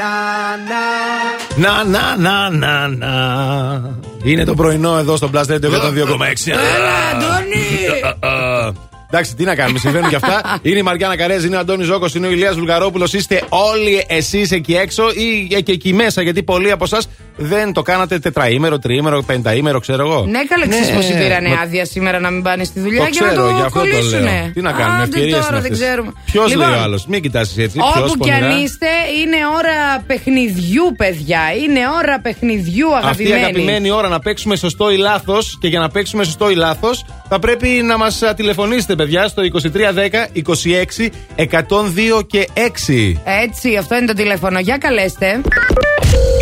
[0.00, 0.84] Nah, nah.
[1.56, 3.12] Να, να, να, να, να.
[4.24, 6.52] Είναι το πρωινό εδώ στο Blast Radio 102,6.
[6.76, 7.66] Έλα, Αντώνη.
[9.10, 10.58] Εντάξει, τι να κάνουμε, συμβαίνουν και αυτά.
[10.62, 13.12] Είναι η Μαριάννα Καρέζη, είναι ο Αντώνης Ζώκος, είναι ο Ηλίας Βουλγαρόπουλος.
[13.12, 17.82] Είστε όλοι εσείς εκεί έξω ή και εκεί μέσα, γιατί πολλοί από εσάς δεν το
[17.82, 20.24] κάνατε τετραήμερο, τριήμερο, πενταήμερο, ξέρω εγώ.
[20.28, 20.94] Ναι, καλά, ξέρεις Ναι.
[21.14, 23.54] πω πήρανε Μα- άδεια σήμερα να μην πάνε στη δουλειά Το για να ξέρω, το
[23.54, 24.20] γι' αυτό το κολλήσουνε.
[24.20, 24.50] λέω.
[24.54, 26.12] Τι να κάνουμε, Άντε ευκαιρίες τώρα, δεν ξέρουμε.
[26.24, 27.78] Ποιος Λοιπόν, λέει ο άλλος, μην κοιτάσει έτσι.
[27.78, 28.60] ποιος, Όπου κι αν πονηρά.
[28.62, 28.86] είστε,
[29.22, 31.40] είναι ώρα παιχνιδιού, παιδιά.
[31.64, 33.44] Είναι ώρα παιχνιδιού, Αυτή η αγαπημένοι.
[33.44, 37.38] αγαπημένη ώρα να παίξουμε σωστό ή λάθος και για να παίξουμε σωστό ή λάθος θα
[37.38, 43.20] πρέπει να μας τηλεφωνήσετε, παιδιά, στο 2310 26 102 και 6.
[43.24, 44.58] Έτσι, αυτό είναι το τηλέφωνο.
[44.58, 45.40] Για καλέστε.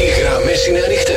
[0.03, 1.13] Οι γραμμές είναι ανοιχτέ.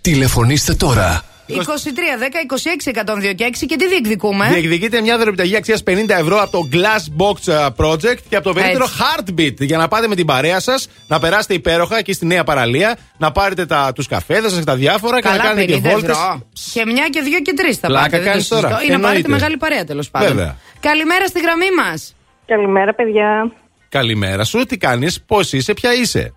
[0.00, 1.22] Τηλεφωνήστε τώρα.
[1.48, 6.40] 23, 10, 26, 102 και 6 και τι διεκδικούμε; Διεκδικείτε μια δωρεπιταγή αξίας 50 ευρώ
[6.42, 8.96] από το Glass Box uh, Project και από το περίπτερο Έτσι.
[9.36, 12.96] Heartbeat για να πάτε με την παρέα σας, να περάσετε υπέροχα εκεί στη νέα παραλία,
[13.18, 16.10] να πάρετε τους καφέδες σας και τα διάφορα και να Καλά, κάνετε 50 και βόλτες.
[16.16, 16.46] ευρώ.
[16.72, 18.16] Και μια και δύο και τρεις θα Πλάκα πάτε.
[18.16, 18.68] δεν το κάνεις τώρα.
[18.68, 18.84] συζητώ.
[18.84, 19.28] Ή να πάρετε Εννοείται.
[19.28, 20.28] μεγάλη παρέα τέλος πάντων.
[20.28, 20.56] Βέβαια.
[20.80, 22.14] Καλημέρα στη γραμμή μας.
[22.46, 23.52] Καλημέρα, παιδιά.
[23.88, 26.32] Καλημέρα σου, τι κάνεις, πώς είσαι, ποια είσαι.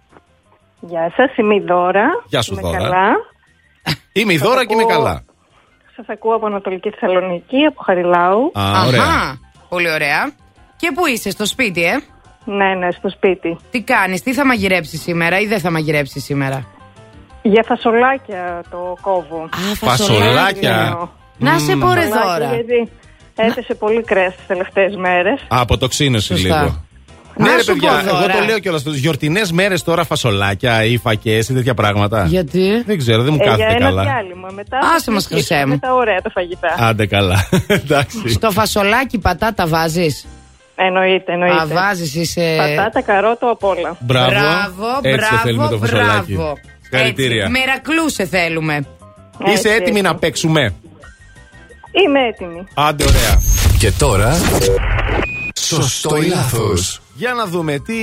[0.79, 2.07] Γεια σας, είμαι η Δώρα.
[2.27, 2.77] Γεια σου, είμαι Δώρα.
[2.77, 3.07] Καλά.
[4.13, 4.95] Είμαι η Δώρα και είμαι ακούω.
[4.95, 5.23] καλά.
[5.95, 8.51] Σας ακούω από Ανατολική Θεσσαλονίκη, από Χαριλάου.
[8.53, 9.01] Α, ωραία.
[9.03, 9.39] Αχα,
[9.69, 10.31] πολύ ωραία.
[10.75, 11.97] Και πού είσαι, στο σπίτι, ε;
[12.45, 13.57] Ναι, ναι, στο σπίτι.
[13.71, 16.65] Τι κάνεις, τι θα μαγειρέψεις σήμερα ή δεν θα μαγειρέψεις σήμερα;
[17.41, 19.43] Για φασολάκια το κόβω.
[19.43, 21.09] Α, Φασολάκια.
[21.37, 22.53] Να σε πω ρε Φασολάκια, Δώρα.
[22.55, 22.89] Γιατί
[23.35, 25.45] έθεσε πολύ κρέας τις τελευταίες μέρες.
[25.47, 26.61] Από το ξύνωση Σωστά.
[26.61, 26.83] λίγο.
[27.41, 28.33] Να ναι, ρε σου παιδιά, πω, εγώ Δώρα.
[28.39, 28.83] το λέω κιόλας.
[28.85, 32.25] Γιορτινές μέρες τώρα φασολάκια ή φακέ ή τέτοια πράγματα.
[32.25, 34.03] Γιατί; Δεν ξέρω, δεν μου Ε, για κάθεται ένα καλά.
[34.03, 34.77] διάλειμμα μετά.
[34.95, 35.67] Άσε μας, χρυσέ μου.
[35.67, 36.75] Με τα ωραία τα φαγητά.
[36.79, 37.47] Άντε καλά.
[37.67, 38.29] Εντάξει.
[38.29, 40.25] Στο φασολάκι πατάτα βάζεις;
[40.75, 41.61] Εννοείται, εννοείται.
[41.61, 42.55] Α, βάζεις, είσαι.
[42.57, 43.97] Πατάτα, καρότο, απ' όλα.
[43.99, 44.29] Μπράβο.
[44.29, 46.33] Μπράβο, Έτσι το θέλουμε μπράβο, το φασολάκι.
[46.33, 46.53] μπράβο.
[46.89, 47.43] Συγχαρητήρια.
[47.45, 48.85] Έτσι, Μερακλού σε θέλουμε.
[49.45, 50.01] Είσαι Έτσι, έτοιμη έτσι.
[50.01, 50.73] να παίξουμε;
[52.05, 52.63] Είμαι έτοιμη.
[52.73, 53.41] Άντε, ωραία.
[53.79, 54.37] Και τώρα.
[55.59, 57.95] Σωστό ή λάθος; Για να δούμε τι,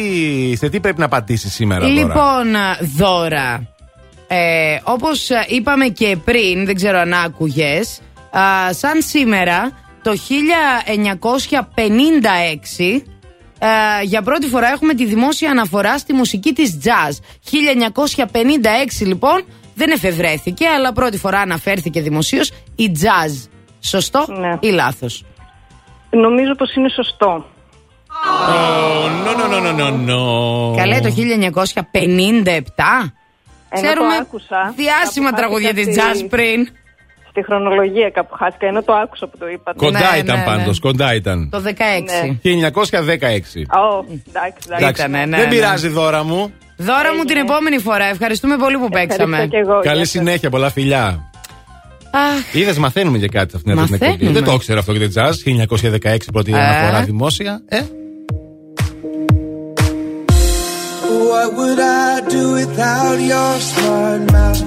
[0.56, 1.92] σε τι πρέπει να πατήσεις σήμερα τώρα.
[1.94, 2.46] Λοιπόν,
[2.96, 3.66] δώρα.
[4.28, 8.00] Ε, Όπως είπαμε και πριν, δεν ξέρω αν άκουγες,
[8.70, 9.70] σαν σήμερα
[10.02, 13.02] το 1956.
[13.58, 13.68] ε,
[14.02, 17.12] για πρώτη φορά έχουμε τη δημόσια αναφορά στη μουσική της jazz.
[19.00, 19.44] 1956 λοιπόν
[19.74, 23.48] δεν εφευρέθηκε, αλλά πρώτη φορά αναφέρθηκε δημοσίως η jazz.
[23.80, 24.56] Σωστό Ναι.
[24.60, 25.24] ή λάθος;
[26.10, 27.46] Νομίζω πως είναι σωστό.
[29.24, 30.74] Νο, νο, νο, νο, νο.
[30.76, 33.12] Καλέ το 1957.
[33.68, 36.68] Ενώ Ξέρουμε το άκουσα, διάσημα κάπου τραγούδια χάθηκα της στη- jazz πριν.
[37.30, 39.78] Στη χρονολογία κάπου χάθηκα, ενώ το άκουσα που το είπατε.
[39.78, 40.90] Κοντά Ναι, ήταν ναι, πάντως, ναι.
[40.90, 41.48] κοντά ήταν.
[41.50, 42.38] Το 16.
[42.42, 43.66] 1916.
[43.70, 45.02] Ω, εντάξει, εντάξει.
[45.02, 45.54] Ήτανε, ναι, Δεν ναι.
[45.54, 46.52] πειράζει δώρα μου.
[46.76, 48.04] Δώρα μου την επόμενη φορά.
[48.04, 49.36] Ευχαριστούμε πολύ που παίξαμε.
[49.36, 49.80] Ευχαριστώ και εγώ.
[49.80, 50.08] Καλή Γεια σας.
[50.10, 51.30] συνέχεια, πολλά φιλιά.
[52.10, 54.06] Αχ, Είδες, μαθαίνουμε για κάτι σε αυτήν την Μαθαίνουμε.
[54.12, 54.32] εκπομπή.
[54.32, 55.32] Δεν το ήξερα αυτό για την jazz.
[55.44, 56.58] 1916 πρώτη Ε.
[56.60, 57.60] αναφορά δημόσια.
[57.68, 57.80] Ε,
[61.28, 64.62] What would I do without your smart mouth?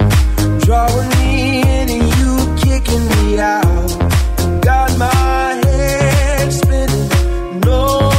[0.66, 2.32] Drawing me in and you
[2.62, 3.88] kicking me out.
[4.60, 7.08] Got my head spinning,
[7.64, 8.10] no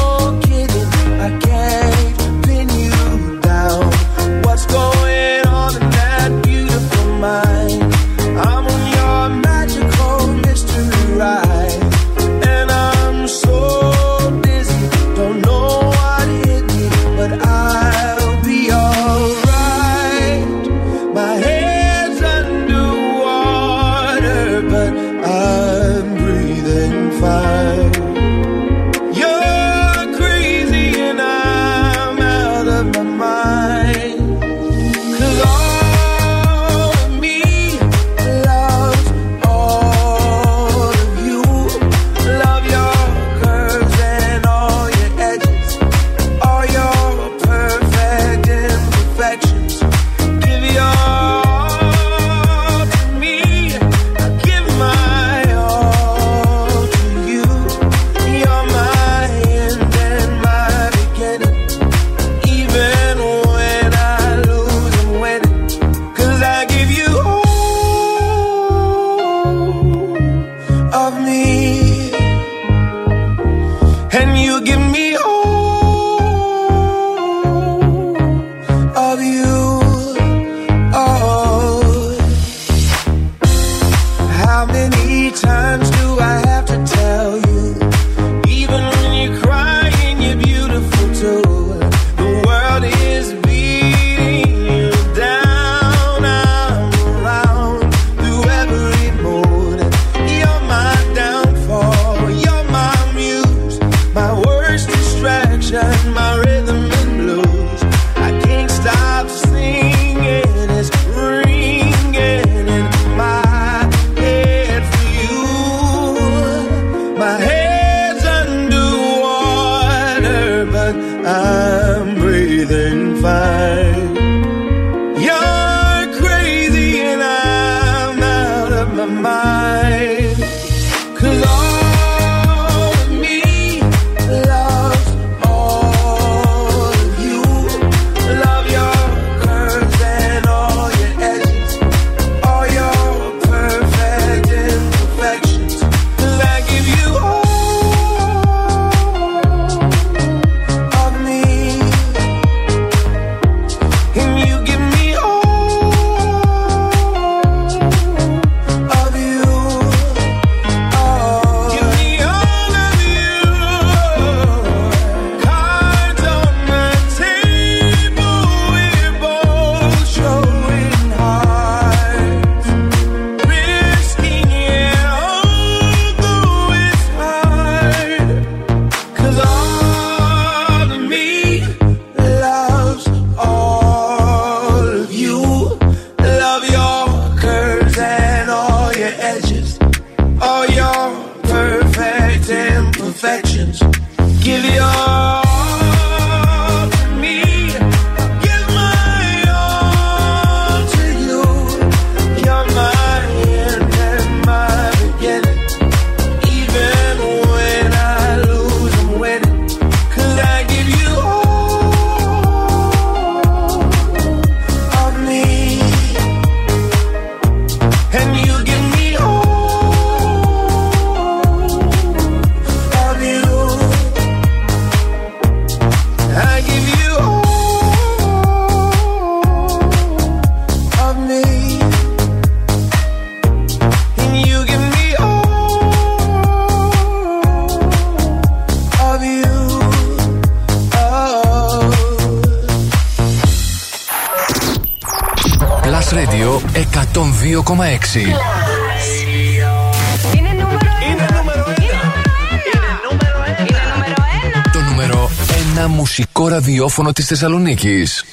[256.90, 258.24] ραδιόφωνο της Θεσσαλονίκης.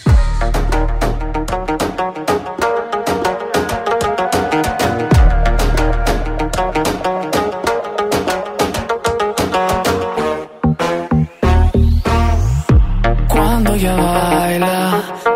[13.34, 14.78] Cuando ella baila,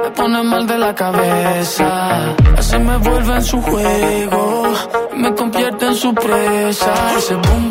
[0.01, 1.89] me pone mal de la cabeza.
[2.59, 4.43] Así me vuelve en su juego,
[5.21, 6.93] me convierte en su presa.
[7.19, 7.70] Ese boom, boom,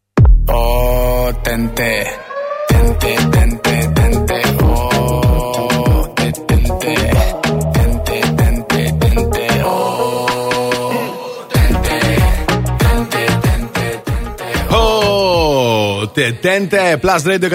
[16.41, 17.49] Ω, τε- Τέντε, Plus Radio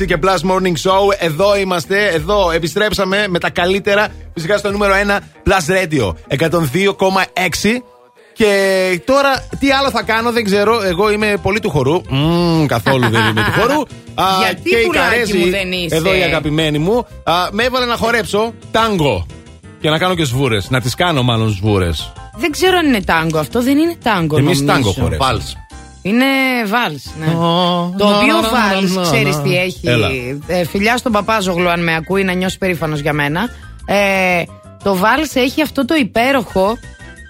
[0.00, 1.14] 102,6 και Plus Morning Show.
[1.18, 4.08] Εδώ είμαστε, εδώ επιστρέψαμε με τα καλύτερα.
[4.34, 5.18] Φυσικά στο νούμερο 1
[5.48, 7.82] Plus Radio 102,6.
[8.32, 10.82] Και τώρα τι άλλο θα κάνω, δεν ξέρω.
[10.82, 12.00] Εγώ είμαι πολύ του χορού.
[12.08, 13.80] Μμμ, καθόλου δεν είμαι του χορού.
[14.14, 17.64] Α, Γιατί, και η πουλάκι Καρέζη, μου, δεν είσαι; εδώ η αγαπημένη μου, α, με
[17.64, 19.26] έβαλε να χορέψω τάγκο.
[19.80, 20.70] Και να κάνω και σβούρες.
[20.70, 22.12] Να τις κάνω μάλλον σβούρες.
[22.36, 23.38] Δεν ξέρω αν είναι τάγκο.
[23.38, 24.36] Αυτό δεν είναι τάγκο.
[24.38, 24.64] Εμείς νομίζω.
[24.92, 25.42] τάγκο χορέψαμε.
[26.02, 26.24] Είναι
[26.66, 27.04] βάλς.
[27.18, 27.26] Ναι.
[27.96, 29.42] το να, οποίο να, να, βάλς, να, ξέρεις να.
[29.42, 29.80] τι έχει.
[29.88, 30.08] Έλα.
[30.46, 33.48] Ε, φιλιά στον Παπάζογλου, αν με ακούει, να νιώσει περήφανος για μένα.
[33.86, 34.42] Ε,
[34.84, 36.78] το βάλς έχει αυτό το υπέροχο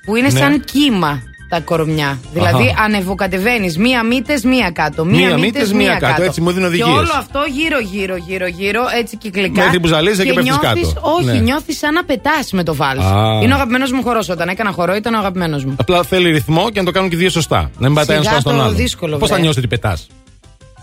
[0.04, 0.38] που είναι Ναι.
[0.38, 2.18] σαν κύμα τα κορμιά.
[2.32, 2.82] Δηλαδή Αχα.
[2.84, 5.04] ανεβοκατεβαίνει μία μύτε, μία κάτω.
[5.04, 6.22] Μία, Μία μύτες, μύτες, μία κάτω.
[6.22, 6.88] Έτσι μου δίνει Και οδηγίες.
[6.98, 9.62] όλο αυτό γύρω, γύρω, γύρω, γύρω, έτσι κυκλικά.
[9.64, 11.14] Μέχρι που ζαλίζει και πέφτεις νιώθεις- κάτω.
[11.16, 11.32] Όχι, Ναι.
[11.38, 13.04] νιώθεις σαν να πετάς με το βάλς.
[13.04, 13.40] Α.
[13.42, 14.28] Είναι ο αγαπημένος μου χορός.
[14.28, 15.74] Όταν έκανα χορό, ήταν ο αγαπημένος μου.
[15.80, 17.70] Απλά θέλει ρυθμό και να το κάνουν και δύο σωστά.
[17.78, 18.72] Να μην πατάει ένα Σιγά στον το άλλο.
[18.72, 19.42] δύσκολο, Πώς θα βρε.
[19.44, 20.06] νιώσει ότι πετάς;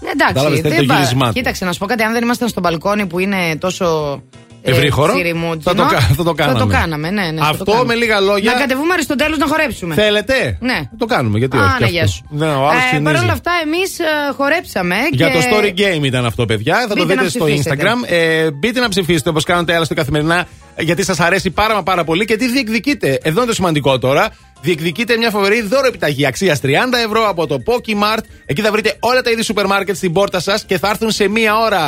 [0.02, 1.34] Εντάξει, Κατάλαβες, θέλει δεν το πα- γυρισμά του.
[1.34, 2.04] Κοίταξε, να σου πω κάτι.
[2.04, 4.22] Αν δεν ήμασταν στο μπαλκόνι που είναι τόσο.
[4.68, 6.60] Ε, Ευρύχωρο, τσιριμούτσινο, θα το κα- θα το κάναμε.
[6.60, 7.40] Θα το κάναμε, ναι, ναι.
[7.42, 7.94] θα Αυτό το κάναμε.
[7.94, 9.96] με λίγα λόγια- Να κατεβούμε Αριστοτέλου να χορέψουμε.
[9.96, 10.80] Θέλετε; Ναι.
[10.98, 11.70] Το κάνουμε, γιατί Α, όχι.
[11.72, 11.96] ναι, και αυτό.
[11.96, 12.26] γεια σου.
[12.30, 13.04] Δεν, ο άλλος Ε, ξυνίζει.
[13.14, 13.92] Παρ' όλα αυτά, εμείς
[14.38, 14.96] χορέψαμε.
[15.12, 15.34] Για και...
[15.34, 16.76] το story game ήταν αυτό, παιδιά.
[16.80, 17.76] Θα το Μπείτε δείτε να στο ψηφίσετε.
[17.82, 18.12] Instagram.
[18.12, 20.48] Ε, μπείτε να ψηφίσετε όπως κάνετε άλλωστε καθημερινά,
[20.80, 23.20] γιατί σας αρέσει πάρα μα πάρα πολύ και τι διεκδικείτε.
[23.22, 24.30] Εδώ είναι το σημαντικό τώρα.
[24.66, 26.68] Διεκδικείτε μια φοβερή δώρο επιταγή αξία 30
[27.06, 28.24] ευρώ από το Pokimart.
[28.46, 31.28] Εκεί θα βρείτε όλα τα είδη σούπερ μάρκετ στην πόρτα σας και θα έρθουν σε
[31.28, 31.82] μία ώρα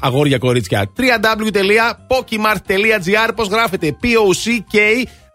[0.00, 0.90] αγόρια κορίτσια.
[0.96, 4.76] www.pokimart.gr Πώς γράφετε P-O-C-K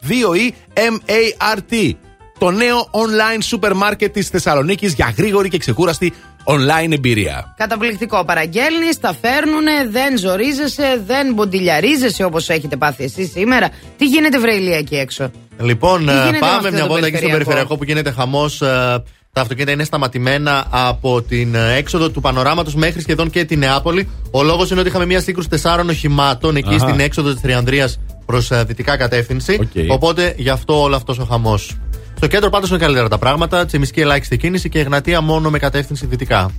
[0.09, 1.71] 2-E-M-A-R-T.
[1.71, 7.53] Το το νέο online σούπερ μάρκετ της Θεσσαλονίκης για γρήγορη και ξεκούραστη online εμπειρία.
[7.57, 8.25] Καταπληκτικό.
[8.25, 13.69] Παραγγέλνεις, τα φέρνουνε, δεν ζορίζεσαι, δεν μποντιλιαρίζεσαι όπως έχετε πάθει εσείς σήμερα.
[13.97, 18.11] Τι γίνεται, Βρεηλία, εκεί έξω; Λοιπόν, ε, πάμε μια βόλτα εκεί στο περιφερειακό; που γίνεται
[18.11, 18.61] χαμός.
[18.61, 19.03] Ε,
[19.33, 24.09] τα αυτοκίνητα είναι σταματημένα από την ε, έξοδο του Πανοράματος μέχρι σχεδόν και την Νεάπολη.
[24.31, 26.87] Ο λόγος είναι ότι είχαμε μια σύγκρουση τεσσάρων οχημάτων εκεί Αχα.
[26.87, 27.89] στην έξοδο της Τριανδρία
[28.25, 29.69] προς δυτικά κατεύθυνση.
[29.73, 29.85] Okay.
[29.87, 31.77] Οπότε γι' αυτό όλο αυτός ο χαμός.
[32.23, 33.65] Το κέντρο πάντως είναι καλύτερα τα πράγματα.
[33.65, 36.51] Τσιμισκή ελάχιστη κίνηση και Εγνατία μόνο με κατεύθυνση δυτικά.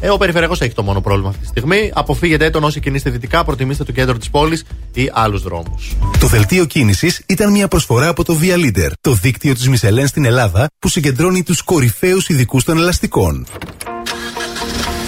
[0.00, 1.90] Ε, ο περιφερειακός έχει το μόνο πρόβλημα αυτή τη στιγμή.
[1.94, 4.64] Αποφύγετε τον όσοι κινείστε δυτικά, προτιμήστε το κέντρο της πόλης
[4.94, 5.96] ή άλλους δρόμους.
[6.20, 10.24] Το δελτίο κίνησης ήταν μια προσφορά από το Via Leader, το δίκτυο της Μισελέν στην
[10.24, 13.46] Ελλάδα που συγκεντρώνει τους κορυφαίους ειδικούς των ελαστικών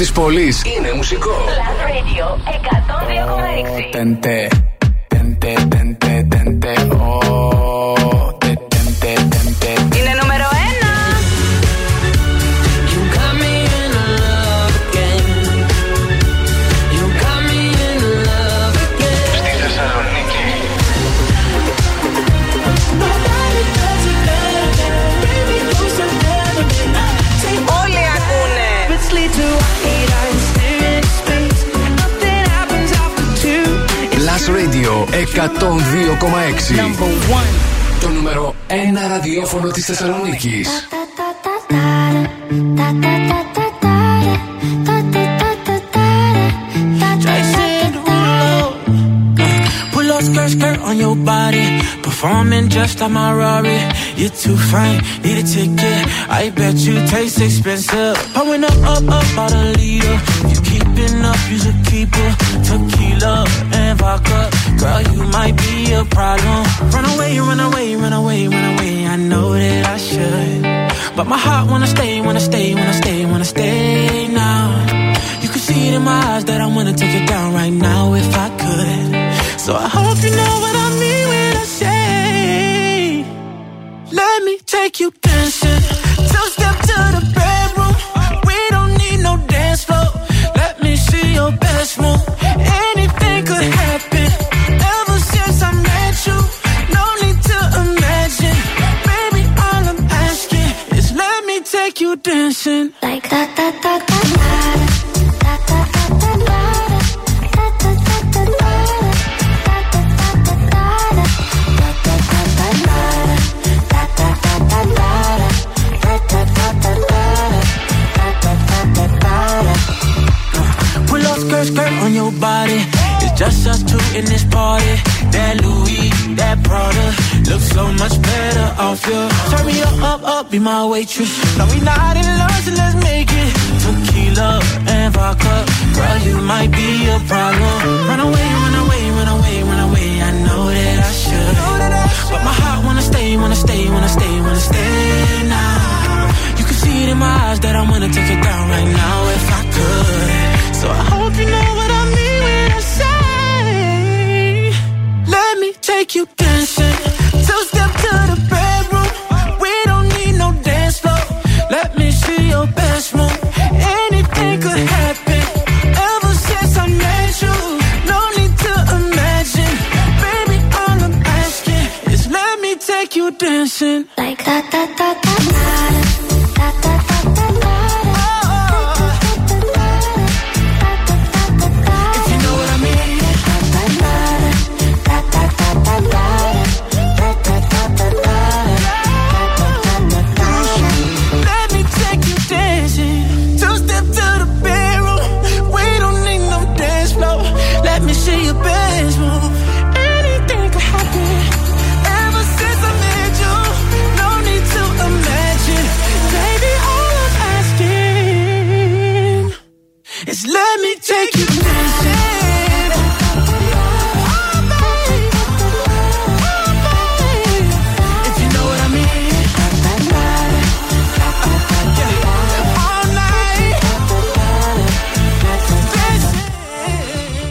[0.00, 0.62] της πόλης.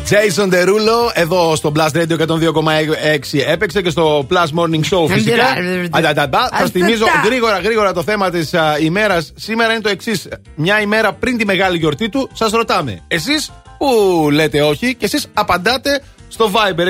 [0.09, 5.45] Jason Derulo, εδώ στο Blast Radio 102,6 έπαιξε και στο Plus Morning Show φυσικά.
[5.91, 6.49] Αντανταντά.
[6.53, 9.31] Θα θυμίζω γρήγορα γρήγορα το θέμα της ημέρας.
[9.35, 10.27] Σήμερα είναι το εξής.
[10.55, 13.03] Μια ημέρα πριν τη μεγάλη γιορτή του, σας ρωτάμε.
[13.07, 13.87] Εσείς που
[14.31, 16.01] λέτε όχι και εσείς απαντάτε
[16.39, 16.87] στο Viber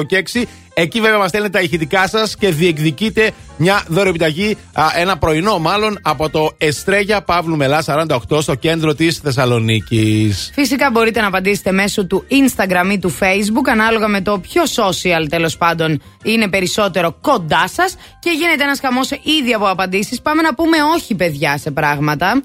[0.00, 0.42] 697-900-102 και 6.
[0.74, 5.98] Εκεί βέβαια μας στέλνετε τα ηχητικά σας και διεκδικείτε μια δωρεοπιταγή, α, ένα πρωινό μάλλον,
[6.02, 10.50] από το Εστρέγια Παύλου Μελά 48 στο κέντρο της Θεσσαλονίκης.
[10.54, 15.26] Φυσικά μπορείτε να απαντήσετε μέσω του Instagram ή του Facebook, ανάλογα με το ποιο social
[15.28, 17.96] τέλος πάντων είναι περισσότερο κοντά σας.
[18.18, 20.20] Και γίνεται ένας χαμός ήδη από απαντήσεις.
[20.20, 22.42] Πάμε να πούμε όχι, παιδιά, σε πράγματα.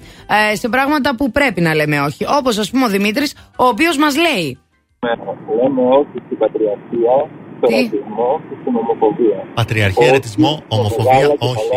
[0.52, 2.24] Ε, σε πράγματα που πρέπει να λέμε όχι.
[2.28, 4.58] Όπως ας πούμε ο Δημήτρης, ο οποίος μας λέει.
[5.58, 7.14] Λέμε όχι στην πατριαρχία,
[7.58, 9.38] στον ρατσισμό και στην ομοφοβία.
[9.54, 11.68] Πατριαρχία, ρετισμό, ομοφοβία, όχι.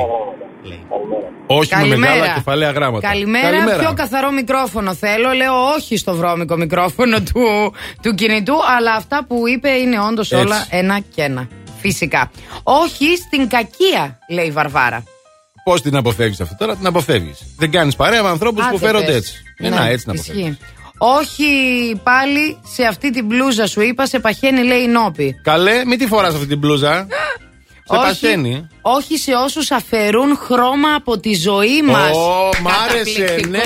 [1.52, 2.14] Όχι με Καλημέρα.
[2.14, 3.08] μεγάλα κεφαλαία γράμματα.
[3.08, 3.78] Καλημέρα.
[3.80, 5.32] Πιο καθαρό μικρόφωνο θέλω.
[5.32, 10.46] Λέω όχι στο βρώμικο μικρόφωνο του, του κινητού, αλλά αυτά που είπε είναι όντως Έτσι.
[10.46, 11.48] όλα ένα και ένα.
[11.80, 12.32] Φυσικά.
[12.64, 15.04] Όχι στην κακία, λέει η Βαρβάρα.
[15.64, 17.54] Πώς την αποφεύγεις αυτό τώρα, την αποφεύγεις.
[17.58, 19.16] Δεν κάνεις παρέα με ανθρώπους που Άντε φέρονται πες.
[19.16, 19.34] έτσι.
[19.58, 20.58] Ε, Ναι, να, έτσι να αποφεύγεις.
[21.22, 21.44] Ισχύει.
[21.44, 25.36] Όχι πάλι σε αυτή την μπλούζα σου είπα, σε παχαίνει λέει η νόπη.
[25.44, 27.08] Καλέ, μην τη φοράς αυτή την μπλούζα.
[27.92, 28.06] Σε Όχι.
[28.06, 28.68] παχαίνει.
[28.82, 32.18] Όχι σε όσους αφαιρούν χρώμα από τη ζωή μας.
[32.18, 33.40] Ω, μ' άρεσε.
[33.50, 33.60] Ναι,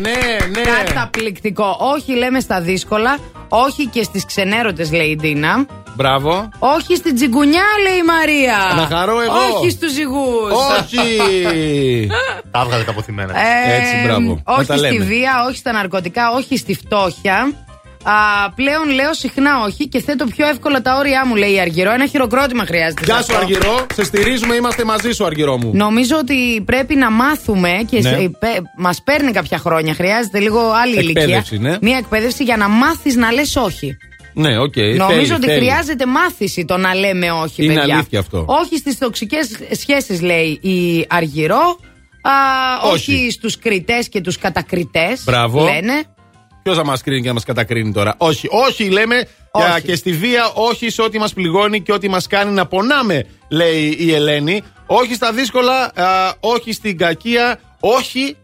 [0.00, 0.60] ναι, ναι.
[0.60, 1.76] Καταπληκτικό.
[1.80, 3.18] Όχι λέμε στα δύσκολα.
[3.48, 5.66] Όχι και στις ξενέρωτες, λέει η Ντίνα.
[5.96, 6.48] Μπράβο.
[6.58, 8.58] Όχι στην τσιγκουνιά, λέει η Μαρία.
[8.88, 9.32] Να χαρώ εγώ.
[9.58, 10.52] Όχι στους ζυγούς.
[10.78, 11.06] Όχι.
[12.50, 13.32] Τα έβγαλε τα αποθυμένα.
[13.38, 14.42] Ε, Έτσι, μπράβο.
[14.46, 15.04] Να Όχι τα στη λέμε.
[15.04, 17.52] βία, όχι στα ναρκωτικά, όχι στη φτώχεια.
[18.02, 21.90] Α, πλέον λέω συχνά όχι και θέτω πιο εύκολα τα όρια μου, λέει η Αργυρό.
[21.92, 23.02] Ένα χειροκρότημα χρειάζεται.
[23.04, 23.44] Γεια σε σου, αυτό.
[23.44, 23.86] Αργυρό.
[23.94, 25.70] Σε στηρίζουμε, είμαστε μαζί σου, Αργυρό μου.
[25.74, 28.10] Νομίζω ότι πρέπει να μάθουμε και Ναι.
[28.10, 28.26] ναι.
[28.76, 29.94] μας παίρνει κάποια χρόνια.
[29.94, 31.70] Χρειάζεται λίγο άλλη Εκπαίδευση, ηλικία.
[31.70, 31.76] ναι.
[31.80, 33.96] Μία εκπαίδευση για να μάθεις να λες όχι.
[34.38, 34.76] Ναι, οκ.
[34.76, 35.58] Νομίζω θέλει, ότι θέλει.
[35.58, 37.94] χρειάζεται μάθηση το να λέμε όχι, Είναι παιδιά.
[37.94, 38.44] αλήθεια αυτό.
[38.48, 41.78] Όχι στις τοξικές σχέσεις, λέει η Αργυρό.
[42.22, 42.30] Α,
[42.92, 43.30] όχι, Όχι.
[43.30, 45.22] στους κριτές και τους κατακριτές.
[45.24, 45.64] Μπράβο.
[45.64, 46.02] Λένε.
[46.62, 49.66] Ποιος θα μας κρίνει και να μας κατακρίνει τώρα; Όχι, όχι λέμε Όχι.
[49.66, 53.26] για- και στη βία, όχι σε ό,τι μας πληγώνει και ό,τι μας κάνει να πονάμε,
[53.48, 54.62] λέει η Ελένη.
[54.86, 58.36] Όχι στα δύσκολα, α, όχι στην κακία, όχι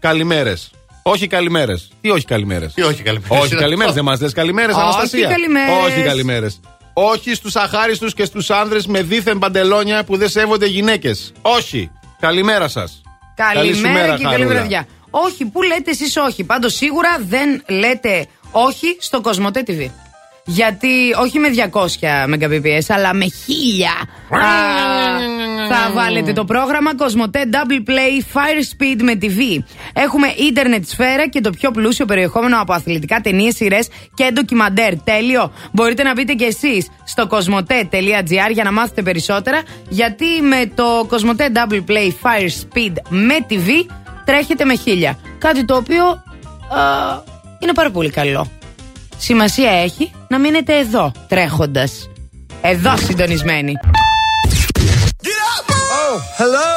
[0.00, 0.70] καλημέρες.
[1.02, 1.90] Όχι καλημέρες.
[2.00, 5.84] Τι όχι καλημέρες; Τι όχι καλημέρες; Όχι καλημέρες, δεν μας λες καλημέρες, Όχι Αναστασία; καλημέρες.
[5.84, 6.60] Όχι καλημέρες.
[6.92, 11.32] Όχι στους αχάριστους και στους άνδρες με δίθεν παντελόνια που δεν σέβονται γυναίκες.
[11.42, 11.90] Όχι.
[12.20, 13.00] Καλημέρα σας.
[13.34, 14.86] Καλημέρα και καλή βραδιά.
[15.10, 16.44] Όχι, πού λέτε εσείς όχι.
[16.44, 19.90] Πάντως σίγουρα δεν λέτε όχι στο Κοσμοτέ TV.
[20.52, 20.88] Γιατί
[21.20, 24.48] όχι με 200 Mbps, αλλά με 1000 α,
[25.68, 29.64] θα βάλετε το πρόγραμμα Κοσμοτέ Double Play Fire Speed με TV.
[29.92, 35.02] Έχουμε ίντερνετ σφαίρα και το πιο πλούσιο περιεχόμενο από αθλητικά ταινίες, σειρές και ντοκιμαντέρ.
[35.02, 35.52] Τέλειο.
[35.72, 39.62] Μπορείτε να μπείτε και εσείς στο κοσμοτέ.gr για να μάθετε περισσότερα.
[39.88, 43.68] Γιατί με το Κοσμοτέ Double Play Fire Speed με TV
[44.24, 45.14] τρέχετε με 1000.
[45.38, 46.18] Κάτι το οποίο α,
[47.58, 48.59] είναι πάρα πολύ καλό.
[49.22, 52.08] Σημασία έχει να μείνετε εδώ τρέχοντας.
[52.60, 53.72] Εδώ συντονισμένοι.
[56.12, 56.72] Oh, hello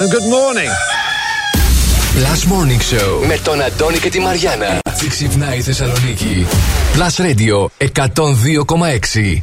[0.00, 0.72] and good morning.
[2.18, 4.78] Plus Morning Show με τον Αντώνη και τη Μαριάνα.
[4.98, 6.46] Τι ξυπνάει η Θεσσαλονίκη.
[6.94, 7.66] Plus Radio
[8.04, 9.42] 102,6.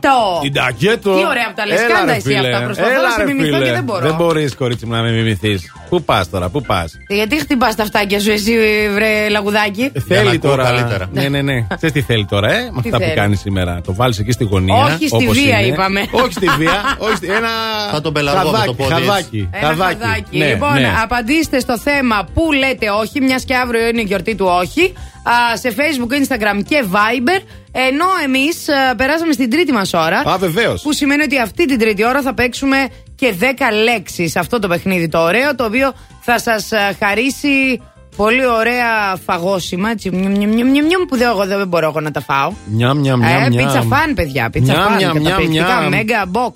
[0.00, 0.40] Νταγκέτο!
[0.42, 1.10] Η Νταγκέτο.
[1.10, 1.80] Τι ωραία που τα λες.
[1.80, 2.48] Έλα, Κάντα ρε, εσύ φίλε.
[2.54, 2.64] αυτά.
[2.64, 3.64] Προσπαθώ Έλα, να σε ρε, μιμηθώ φίλε.
[3.66, 4.06] και δεν μπορώ.
[4.06, 5.72] Δεν μπορείς, κορίτσι μου, να με μιμηθείς.
[5.88, 8.52] Πού πας τώρα, πού πας; Γιατί χτυπάς τα αυτάκια σου, εσύ,
[8.94, 10.64] βρε λαγουδάκι; Θέλει ακούω τώρα.
[10.64, 11.08] καλύτερα.
[11.12, 11.66] Ναι, ναι, ναι.
[11.76, 13.80] Ξέρεις τι θέλει τώρα, ε, με Τι αυτά που θέλει; κάνεις σήμερα.
[13.84, 14.74] Το βάλεις εκεί στη γωνία.
[14.84, 15.72] Όχι στη όπως βία, είναι.
[15.72, 16.00] είπαμε.
[16.10, 16.96] Όχι στη βία.
[16.98, 17.26] όχι στη...
[17.26, 17.48] Ένα.
[17.92, 19.04] Θα τον πελαργώ με το πόδι έτσι.
[19.06, 19.48] Χαδάκι.
[19.52, 20.38] Ένα χαδάκι.
[20.38, 20.92] Ναι, λοιπόν, ναι.
[21.02, 24.92] απαντήστε στο θέμα που λέτε όχι, μιας και αύριο είναι η γιορτή του όχι.
[25.30, 27.42] Α, σε Facebook, Instagram και Viber.
[27.72, 30.18] Ενώ εμείς περάσαμε στην τρίτη μας ώρα.
[30.18, 30.82] Α, βεβαίως.
[30.82, 33.44] Που σημαίνει ότι αυτή την τρίτη ώρα θα παίξουμε και 10
[33.82, 34.36] λέξεις.
[34.36, 36.68] Αυτό το παιχνίδι το ωραίο, το οποίο θα σας
[36.98, 37.82] χαρίσει
[38.22, 39.90] πολύ ωραία φαγόσιμα.
[39.90, 42.52] Έτσι, μιου, μιου, μιου, μιου, μιου, που δεν, εγώ δεν μπορώ εγώ να τα φάω.
[42.66, 43.88] Μιαμ, μιαμ, Ε, μιαμ, πίτσα μιαμ.
[43.88, 44.50] φαν, παιδιά.
[44.50, 44.96] Πίτσα Μιαμ, φαν.
[44.96, 45.78] μιαμ, μιαμ, Καταπληκτικά.
[45.78, 45.88] μιαμ.
[45.88, 46.54] Μέγα box.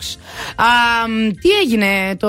[0.57, 0.69] Α,
[1.09, 2.29] μ, τι έγινε το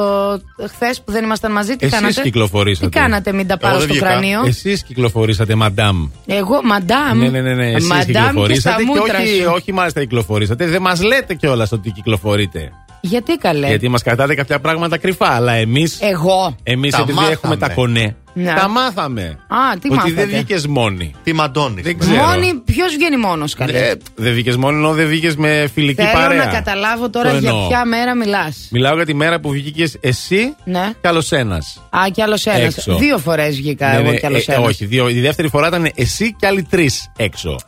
[0.73, 2.89] χθες που δεν ήμασταν μαζί, τι Εσείς κάνατε; κυκλοφορήσατε.
[2.89, 4.11] Τι κάνατε, μην τα πάρω Εγώ στο δεν βγήκα.
[4.19, 6.07] κρανίο; Εσείς κυκλοφορήσατε, μαντάμ.
[6.25, 7.17] Εγώ, μαντάμ.
[7.17, 7.71] Ναι, ναι, ναι, ναι.
[7.71, 9.51] Εσείς Μαντάμ και στα κυκλοφορήσατε και, μούτρα όχι, σου.
[9.55, 10.65] όχι μάλιστα κυκλοφορήσατε.
[10.65, 12.71] Δεν μας λέτε κιόλας ότι κυκλοφορείτε.
[13.05, 15.27] Γιατί καλέ; Γιατί μας κρατάτε κάποια πράγματα κρυφά.
[15.29, 15.85] Αλλά εμεί.
[15.99, 16.55] Εγώ.
[16.63, 17.33] Εμείς Τα επειδή μάθαμε.
[17.33, 18.15] έχουμε τα κονέ.
[18.33, 18.53] Ναι.
[18.53, 19.21] Τα μάθαμε.
[19.47, 21.13] Α, τι ότι μάθατε; δεν βγήκες μόνη.
[21.23, 21.83] Τι μαντώνεις.
[21.83, 22.15] Δεν ξέρω.
[22.23, 26.13] Μόνη, ποιος βγαίνει μόνος καλέ; Ε, δεν βγήκες μόνη, ενώ δεν βγήκες με φιλική Θέλω
[26.13, 26.45] παρέα.
[26.45, 27.67] να καταλάβω τώρα Το για εννοώ.
[27.67, 28.67] ποια μέρα μιλάς.
[28.71, 30.91] Μιλάω για τη μέρα που βγήκες εσύ Ναι.
[31.01, 31.81] κι άλλος ένας.
[31.89, 32.77] Α, κι άλλος ένας.
[32.77, 32.95] Έξω.
[32.95, 34.67] Δύο φορές βγήκα εγώ κι άλλος ε, ένας.
[34.67, 35.09] όχι, δύο.
[35.09, 37.59] Η δεύτερη φορά ήταν εσύ κι άλλοι τρεις έξω.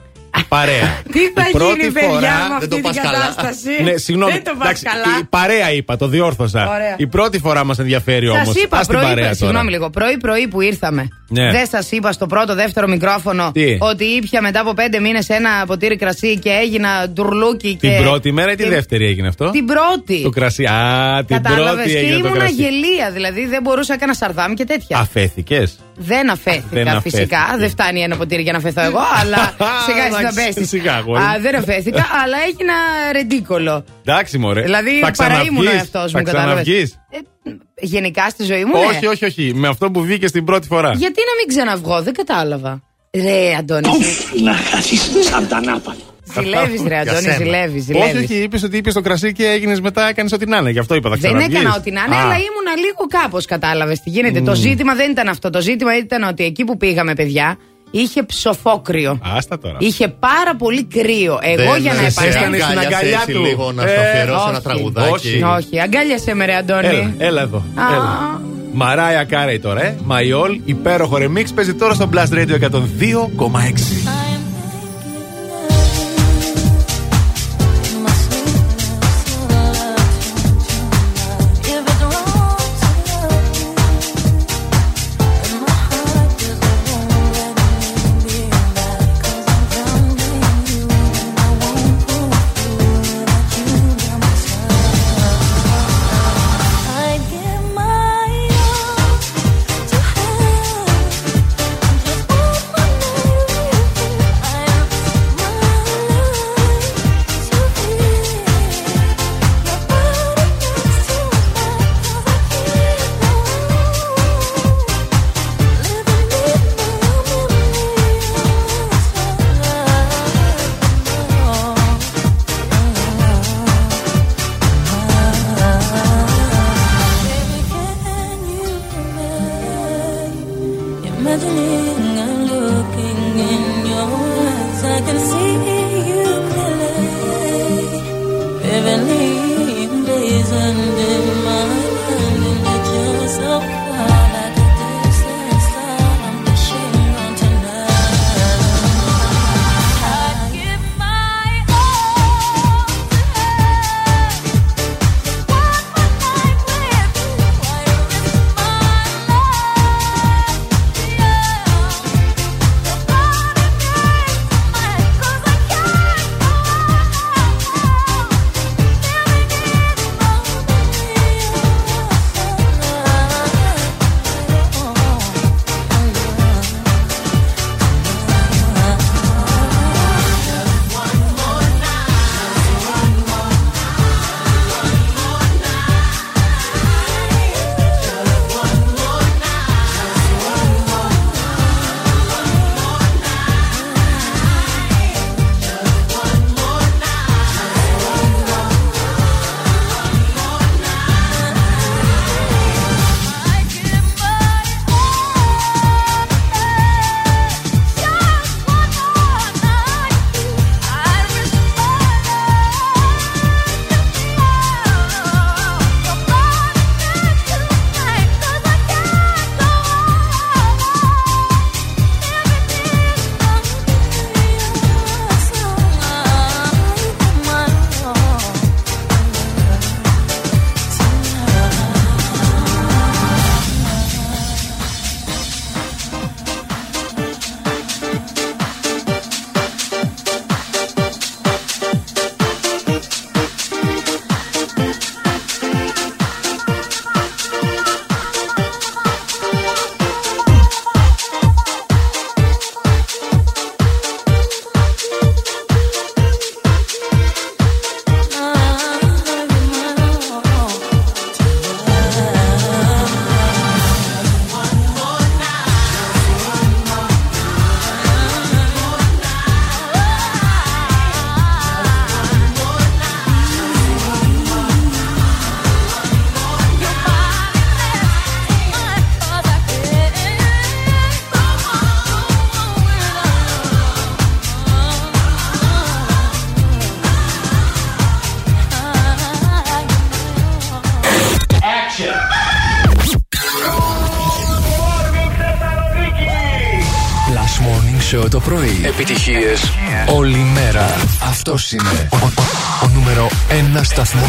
[0.47, 1.01] Παρέα.
[1.13, 3.17] Τι θα Η πρώτη γίνει, παιδιά, φορά- με δεν αυτή το την πας καλά.
[3.17, 4.31] κατάσταση; Ναι, συγγνώμη.
[4.31, 5.19] Δεν το πας Εντάξει, καλά.
[5.21, 6.69] η παρέα είπα, το διόρθωσα.
[6.69, 6.95] Ωραία.
[6.97, 8.53] Η πρώτη φορά μας ενδιαφέρει όμως.
[8.53, 9.33] Σα είπα πρωί, παρέα τώρα.
[9.33, 11.07] συγγνώμη λίγο, πρωί-πρωί που ήρθαμε.
[11.29, 11.51] Ναι.
[11.51, 15.49] Δεν σας είπα στο πρώτο, δεύτερο μικρόφωνο Τι; ότι ήπια μετά από πέντε μήνες ένα
[15.67, 17.87] ποτήρι κρασί και έγινα τουρλούκι και.
[17.89, 20.21] Την πρώτη μέρα ή τη και- δεύτερη έγινε αυτό; Την πρώτη.
[20.21, 20.63] Το κρασί.
[20.65, 22.53] Α, την Κατάλαβες πρώτη και έγινε το ήμουνα κρασί.
[22.53, 24.97] γελία, δηλαδή δεν μπορούσα να κάνω σαρδάμ και τέτοια.
[24.97, 25.77] Αφέθηκες.
[25.97, 27.37] Δεν αφέθηκα Δεν φυσικά.
[27.39, 27.57] αφέθηκε.
[27.59, 29.53] Δεν φτάνει ένα ποτήρι για να φεθώ εγώ, αλλά
[29.85, 30.65] σιγά εσύ θα Εντάξει, πέσει.
[30.65, 31.21] σιγά, αγόρι.
[31.21, 32.73] Α, δεν αφέθηκα, αλλά έγινα
[33.11, 33.85] ρεντίκολο.
[34.05, 34.61] Εντάξει, μωρέ.
[34.61, 36.63] Δηλαδή Θα παρά ήμουν ο ξαναβγείς; εαυτός μου, Θα κατάλαβες.
[36.63, 36.99] ξαναβγείς;
[37.81, 38.85] Γενικά στη ζωή μου, ναι.
[38.85, 39.51] Όχι, όχι, όχι.
[39.55, 40.91] Με αυτό που βγήκες την πρώτη φορά.
[40.93, 42.81] Γιατί να μην ξαναβγώ, δεν κατάλαβα.
[43.13, 43.87] Ρε, Αντώνη.
[44.43, 45.95] Να χάσει σαν τα νάπα.
[46.33, 47.35] Ζηλεύεις, ρε, Για Αντώνη, σένα.
[47.35, 47.85] ζηλεύεις.
[47.93, 50.69] Όχι, όχι, είπες ότι είπες το κρασί και έγινες μετά, έκανε ό,τι να είναι.
[50.69, 51.59] Γι' αυτό είπα, θα Δεν ξαναβγείς.
[51.59, 52.19] έκανα ό,τι να είναι, Α.
[52.19, 54.41] αλλά ήμουνα λίγο κάπως, κατάλαβες τι γίνεται.
[54.41, 54.57] Το Μμμ.
[54.57, 55.49] ζήτημα δεν ήταν αυτό.
[55.49, 57.57] Το ζήτημα ήταν ότι εκεί που πήγαμε, παιδιά,
[57.91, 59.19] είχε ψοφόκριο.
[59.35, 59.77] Άστα τώρα.
[59.79, 61.39] Είχε πάρα πολύ κρύο.
[61.41, 62.37] Εγώ Δεν για να σε επανέλθω.
[62.39, 63.41] Έστανε στην αγκάλιασες αγκαλιά έτσι του.
[63.43, 64.61] λίγο να σου Ε, αφιερώσει ένα όχι.
[64.61, 65.11] τραγουδάκι.
[65.13, 65.43] Όχι.
[65.43, 66.87] Όχι, αγκάλιασε με, ρε, Αντώνη.
[66.87, 67.57] Έλα, έλα εδώ.
[67.57, 67.93] Α.
[67.93, 68.41] Έλα.
[68.77, 69.95] Μαράια Κάρεϊ τώρα, ε.
[70.09, 70.13] My
[70.45, 74.24] All, υπέροχο remix, παίζει τώρα στο Blast Radio 102,6.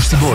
[0.07, 0.35] Σταθμό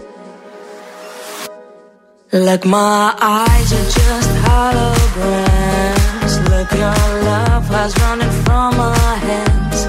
[2.33, 6.33] Like my eyes are just holograms.
[6.49, 6.95] Look, your
[7.27, 8.95] love has running from my
[9.27, 9.83] hands,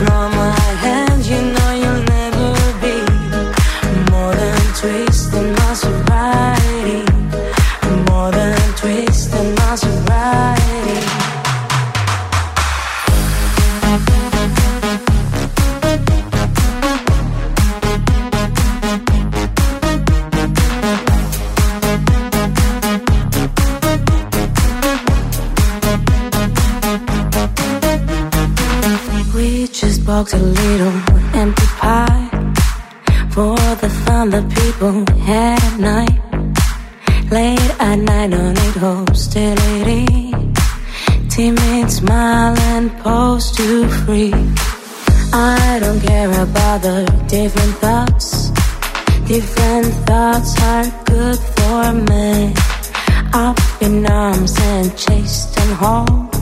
[0.00, 1.28] from my hands.
[1.28, 2.96] You know you'll never be
[4.10, 6.61] more than twisting my sobriety,
[30.12, 30.92] Box a little
[31.40, 32.28] empty pie
[33.30, 36.18] for the fun that people had at night.
[37.30, 40.34] Late at night, don't need hostility.
[41.30, 44.34] Timid smile and pose too free.
[45.32, 48.50] I don't care about the different thoughts.
[49.26, 52.52] Different thoughts are good for me.
[53.32, 56.41] Up in arms and chased and home.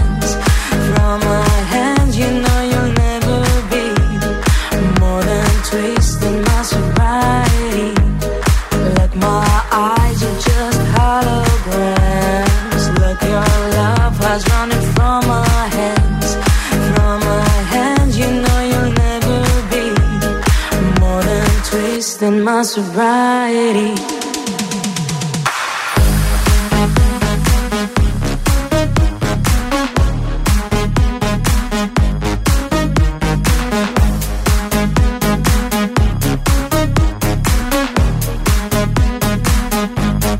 [22.43, 23.95] my sobriety.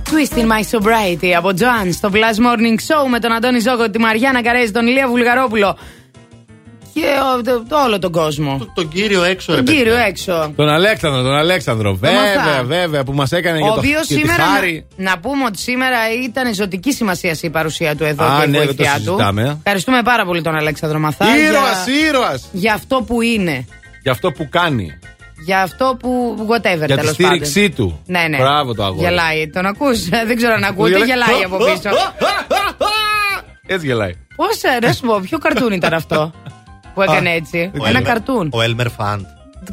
[0.09, 3.99] Twist in my sobriety από Joan στο Plus Morning Show με τον Αντώνη Ζόκο, τη
[3.99, 6.00] Μαριάννα Καρέζη, τον Ηλία Βουλγαρόπουλο και ο- το, το
[7.85, 8.67] όλο τον κόσμο.
[8.73, 9.81] Τον κύριο έξω, ρε Τον παιδιά.
[9.81, 10.53] κύριο έξω.
[10.55, 11.93] Τον Αλέξανδρο, τον Αλέξανδρο.
[11.95, 12.63] Βέβαια, μαθά.
[12.63, 14.43] βέβαια, που μας έκανε Ο για το, οποίος για τη σήμερα.
[14.43, 14.85] χάρη.
[14.95, 18.49] Να, να πούμε ότι σήμερα ήταν ζωτική σημασία η παρουσία του εδώ Α, και η
[18.51, 19.01] ναι, δεν το βοήθειά του.
[19.03, 19.57] συζητάμε.
[19.57, 21.25] Ευχαριστούμε πάρα πολύ τον Αλέξανδρο Μαθά.
[21.37, 21.49] Ήρωα,
[21.85, 22.47] για, ήρωας!
[22.51, 23.65] για αυτό που είναι.
[24.03, 24.99] Για αυτό που κάνει.
[25.45, 26.35] Για αυτό που.
[26.49, 27.75] whatever Για τη τέλος στήριξή πάντων.
[27.75, 27.99] του.
[28.05, 28.37] Ναι, ναι.
[28.37, 29.03] Μπράβο το αγόρι.
[29.07, 29.49] Γελάει.
[29.49, 30.89] Τον ακούς; Δεν ξέρω αν ακούτε.
[30.89, 31.05] Γελάει.
[31.07, 31.89] Γελάει από πίσω.
[33.73, 34.13] Έτσι γελάει.
[34.35, 36.31] Πώς να σου πω, ποιο καρτούν ήταν αυτό;
[36.93, 37.71] που έκανε έτσι.
[37.81, 38.49] Ο Ένα Elmer- καρτούν.
[38.53, 39.21] Ο Elmer Fund.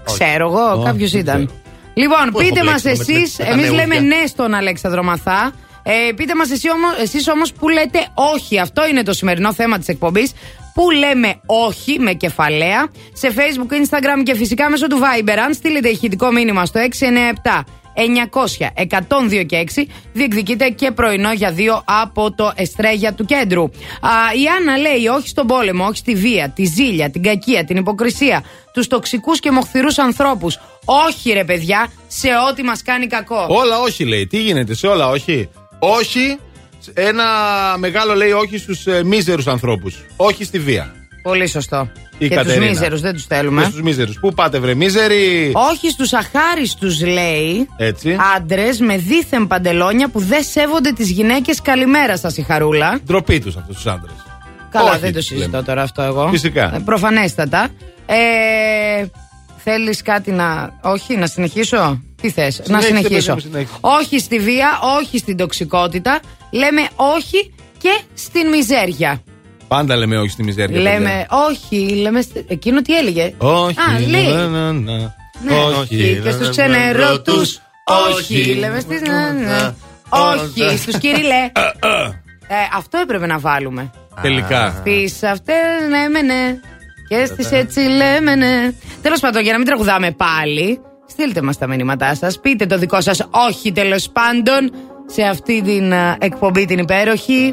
[0.04, 1.36] Ξέρω εγώ, Ω, κάποιος δεν ήταν.
[1.46, 1.60] ξέρω.
[1.94, 3.86] Λοιπόν, Πού πείτε έχω μας μπλέξει με εσείς, τα εμείς νεούδια.
[3.86, 5.52] λέμε ναι στον Αλέξανδρο Μαθά.
[5.82, 6.50] Ε, πείτε μας
[7.02, 8.58] εσείς όμως που λέτε όχι.
[8.58, 10.32] Αυτό είναι το σημερινό θέμα της εκπομπής.
[10.74, 15.36] Πού λέμε όχι με κεφαλαία σε Facebook, Instagram και φυσικά μέσω του Viber.
[15.46, 17.64] Αν στείλετε ηχητικό μήνυμα στο 697
[17.98, 18.86] 900
[19.40, 23.62] 102 και 6 διεκδικείτε και πρωινό για δύο από το Εστρέγια του κέντρου.
[23.62, 24.10] Α,
[24.42, 28.44] η Άννα λέει όχι στον πόλεμο, όχι στη βία, τη ζήλια, την κακία, την υποκρισία,
[28.72, 30.58] τους τοξικούς και μοχθηρούς ανθρώπους.
[30.84, 33.46] Όχι ρε παιδιά, σε ό,τι μας κάνει κακό.
[33.48, 34.26] Όλα όχι λέει.
[34.26, 35.48] Τι γίνεται σε όλα όχι.
[35.78, 36.38] Όχι.
[36.94, 37.24] Ένα
[37.78, 40.04] μεγάλο λέει όχι στους ε, μίζερους ανθρώπους.
[40.16, 40.94] Όχι στη βία.
[41.22, 41.90] Πολύ σωστό.
[42.18, 42.66] Η και τους Κατερίνα.
[42.70, 43.62] μίζερους δεν τους θέλουμε.
[43.64, 44.18] Στους μίζερους.
[44.20, 45.52] Πού πάτε, βρε μίζεροι.
[45.70, 47.68] Όχι στους αχάριστους, λέει.
[47.76, 48.16] Έτσι.
[48.36, 51.62] Άντρες με δίθεν παντελόνια που δεν σέβονται τις γυναίκες.
[51.62, 52.98] Καλημέρα σας, η Χαρούλα.
[53.06, 54.14] Ντροπή τους αυτούς τους άντρες.
[54.70, 55.62] Καλά, Όχι, δεν το συζητώ λέμε.
[55.62, 56.28] τώρα αυτό εγώ.
[56.30, 56.74] Φυσικά.
[56.74, 57.68] Ε, προφανέστατα.
[58.06, 59.06] Ε,
[59.64, 60.78] Θέλεις κάτι να.
[60.82, 63.34] Όχι, να συνεχίσω; Τι θες, να Συνέχισε, συνεχίσω.
[63.34, 63.78] παιδί μου, συνέχισε.
[63.80, 66.20] Όχι στη βία, όχι στην τοξικότητα.
[66.50, 69.22] Λέμε όχι και στην μιζέρια.
[69.68, 70.80] Πάντα λέμε όχι στη μιζέρια.
[70.80, 71.26] Λέμε, παιδιά.
[71.48, 72.20] όχι, λέμε.
[72.20, 73.34] σ- Εκείνο τι έλεγε.
[73.38, 73.76] Όχι.
[73.80, 74.26] Α, λέει.
[74.32, 74.92] να, να, να.
[75.44, 75.54] Ναι.
[75.80, 76.20] Όχι.
[76.22, 77.60] Και στους ξενερωτούς.
[77.84, 78.54] Όχι.
[78.54, 78.94] Λέμε στι.
[80.08, 80.76] Όχι.
[80.78, 81.50] Στους κυριλέ.
[82.50, 83.90] Ε, αυτό έπρεπε να βάλουμε.
[84.22, 84.74] Τελικά.
[84.80, 85.54] Στις αυτές
[85.88, 86.56] λέμε ναι.
[87.08, 88.72] Και στις έτσι λέμε ναι.
[89.02, 92.40] Τέλος πάντων, για να μην τραγουδάμε πάλι, στείλτε μας τα μηνύματά σας.
[92.40, 94.70] Πείτε το δικό σας όχι τέλος πάντων
[95.06, 97.52] σε αυτή την α, εκπομπή την υπέροχη.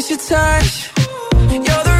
[0.00, 0.90] miss your touch.
[1.52, 1.99] You're the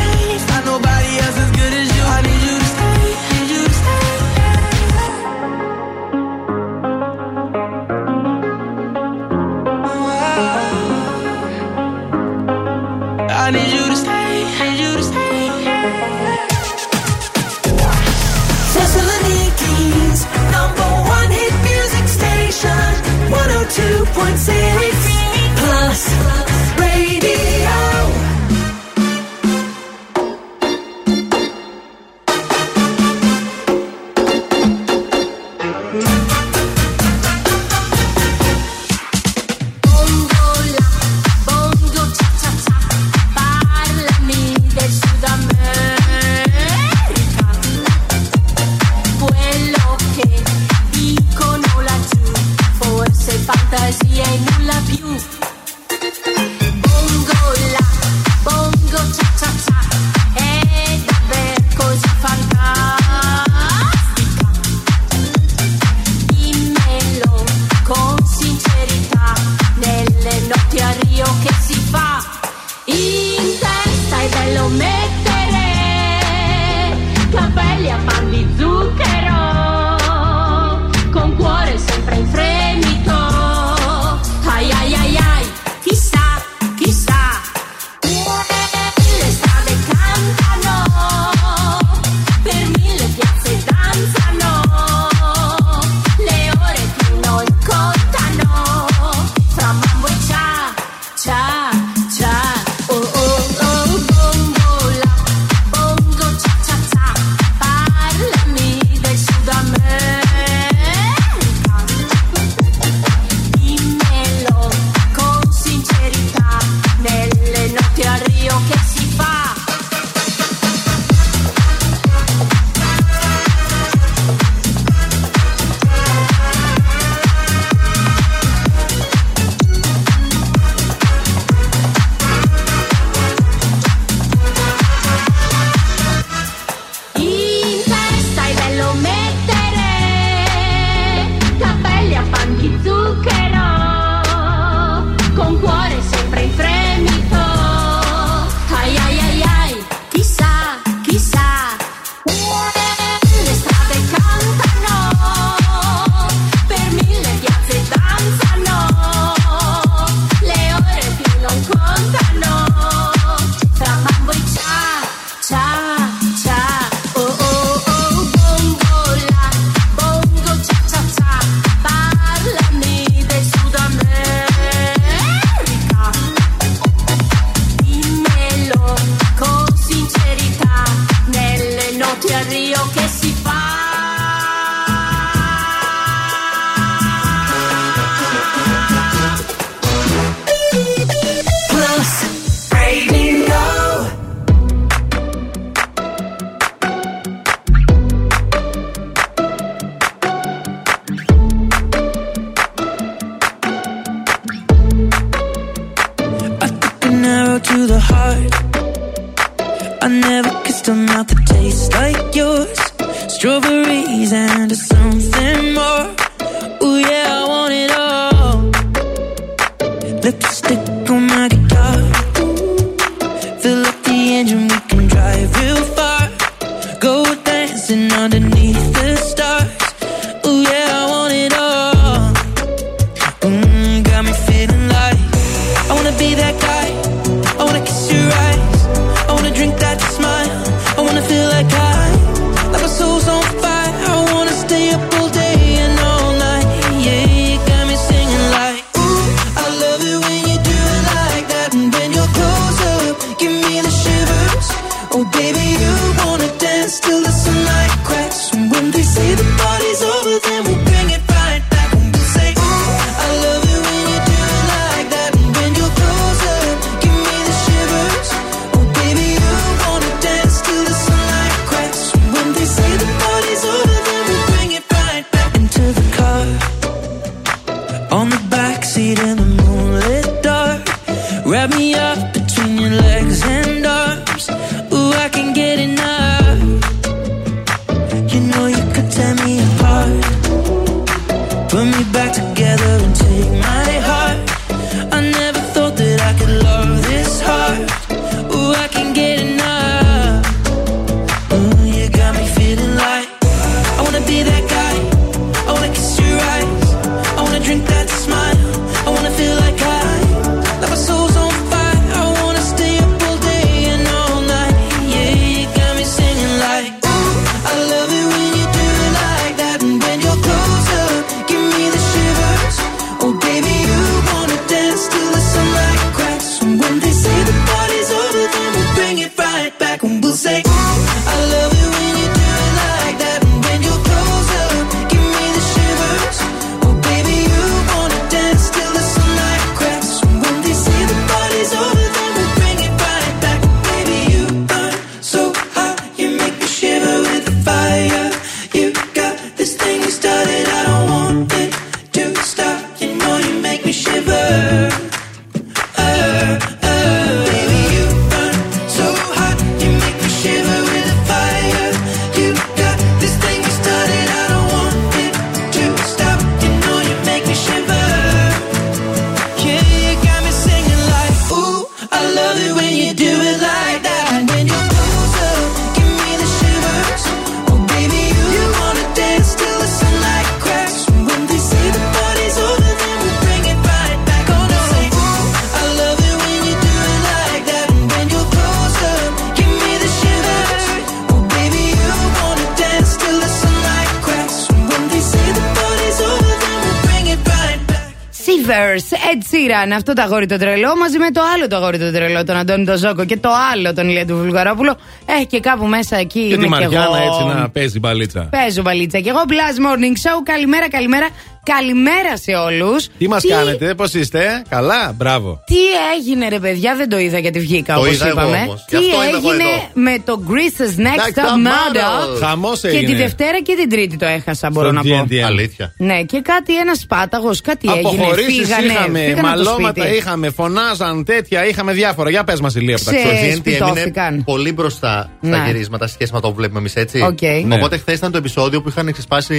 [399.51, 399.55] Sivers,
[399.85, 402.43] Ed Sheeran, αυτό το αγόρι το τρελό, μαζί με το άλλο το αγόρι το τρελό,
[402.43, 404.97] τον Αντώνη τον Ζόκο και το άλλο τον Ηλία του Βουλγαρόπουλο.
[405.41, 407.33] Ε, και κάπου μέσα εκεί Και είμαι τη κι Μαριάννα εγώ.
[407.33, 408.47] έτσι να παίζει μπαλίτσα.
[408.51, 409.19] Παίζω μπαλίτσα.
[409.19, 410.41] Και εγώ Blast Morning Show.
[410.43, 411.27] Καλημέρα, καλημέρα.
[411.63, 413.07] Καλημέρα σε όλους.
[413.17, 415.63] Τι μας κάνετε, πώς είστε, καλά, μπράβο.
[415.65, 415.75] Τι
[416.17, 418.57] έγινε, ρε παιδιά, δεν το είδα γιατί βγήκα Το όπως είδα εγώ είπαμε.
[418.67, 418.85] όμως.
[418.85, 419.89] Τι Γι' αυτό είμαι εγώ έγινε εδώ.
[419.93, 422.39] με το Greece's Next Next Top Top Model; Model.
[422.47, 423.05] Χαμός Και έγινε.
[423.05, 425.25] τη Δευτέρα και την Τρίτη το έχασα, μπορώ Στο να πω.
[425.29, 425.39] GNTM.
[425.45, 425.93] Αλήθεια.
[425.97, 428.07] Ναι, και κάτι ένας πάταγος, κάτι έγινε.
[428.23, 430.17] Αποχωρήσεις Φύγανε, είχαμε, φύγανε από το μαλώματα σπίτι.
[430.17, 432.29] είχαμε, φωνάζαν τέτοια, είχαμε διάφορα.
[432.29, 433.39] Για πες μας, Ηλία, που τα Σε- ξέρεις.
[433.39, 434.43] Το GNTM είναι σπιτώθηκαν.
[434.43, 435.63] πολύ μπροστά στα Ναι.
[435.65, 437.21] γυρίσματα σε σχέση με το που βλέπουμε εμείς, έτσι.
[437.21, 437.41] Οκ.
[437.65, 437.75] Ναι.
[437.75, 439.55] Οπότε χθες ήταν το επεισόδιο που είχαν ξεσπάσει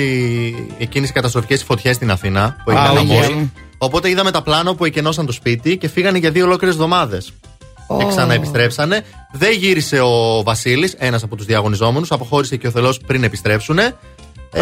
[0.79, 2.57] εκείνες οι καταστροφικές φωτιές στην Αθήνα.
[2.65, 3.23] Που Α, έγιναν οκ.
[3.23, 3.49] χαμός.
[3.79, 7.33] Οπότε είδαμε τα πλάνο που εκενώσαν το σπίτι και φύγανε για δύο ολόκληρες εβδομάδες.
[7.99, 9.05] Και ξαναεπιστρέψανε.
[9.33, 12.11] Δεν γύρισε ο Βασίλης, ένας από τους διαγωνιζόμενους.
[12.13, 13.79] Αποχώρησε και ο Θελό πριν επιστρέψουν.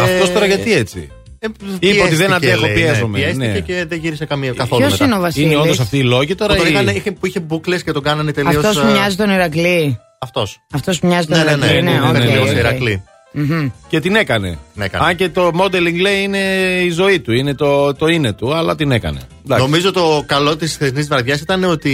[0.01, 1.11] Αυτός τώρα γιατί έτσι;
[1.43, 1.47] Ε,
[1.79, 3.59] Είπε ότι δεν πιέστηκε, αντέχω, λέει, πιέζομαι, Ναι, πιέστηκε ναι.
[3.59, 5.05] και δεν γύρισε καμία, καθόλου Ποιος μετά.
[5.05, 6.53] είναι ο Βασίλης; Είναι όντως αυτοί οι λόγοι τώρα.
[6.55, 8.55] Που, τον ή- είχαν, είχε, που είχε μπούκλες και τον κάνανε τελείως.
[8.55, 9.97] Αυτός που μοιάζει τον Ηρακλή.
[10.19, 10.59] Αυτός.
[10.73, 11.65] Αυτός που μοιάζει τον Ναι, ναι, ναι.
[11.65, 11.81] Ηρακλή.
[11.83, 12.45] ναι, οκ, ναι, οκ.
[12.51, 13.03] ναι, Ηρακλή.
[13.33, 13.69] Μμμ.
[13.87, 14.57] Και την έκανε.
[14.73, 15.05] Ναι, έκανε.
[15.05, 16.37] Αν και το modeling λέει είναι
[16.83, 19.19] η ζωή του, είναι το, το είναι του, αλλά την έκανε.
[19.45, 19.63] Εντάξει.
[19.65, 21.89] Νομίζω το καλό της χθεσινής βραδιάς ήταν ότι